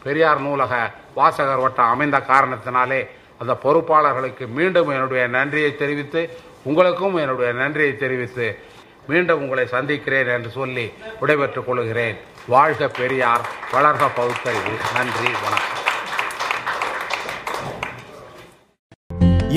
[0.04, 0.74] பெரியார் நூலக
[1.16, 3.02] வாசகர் வட்டம் அமைந்த காரணத்தினாலே
[3.42, 6.22] அந்த பொறுப்பாளர்களுக்கு மீண்டும் என்னுடைய நன்றியை தெரிவித்து
[6.64, 8.48] உங்களுக்கும் என்னுடைய நன்றியை தெரிவித்து
[9.08, 10.86] மீண்டும் உங்களை சந்திக்கிறேன் என்று சொல்லி
[11.20, 12.18] விடைபெற்றுக் கொள்கிறேன்.
[12.48, 15.78] வாழ்க பெரியார் வளர்க பகுத்தறிவு நன்றி வணக்கம்.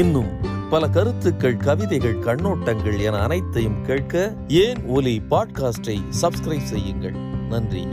[0.03, 0.33] இன்னும்
[0.73, 7.15] பல கருத்துக்கள் கவிதைகள் கண்ணோட்டங்கள் என அனைத்தையும் கேட்க ஏன் ஒலி பாட்காஸ்டை சப்ஸ்கிரைப் செய்யுங்கள்.
[7.49, 7.87] நன்றி.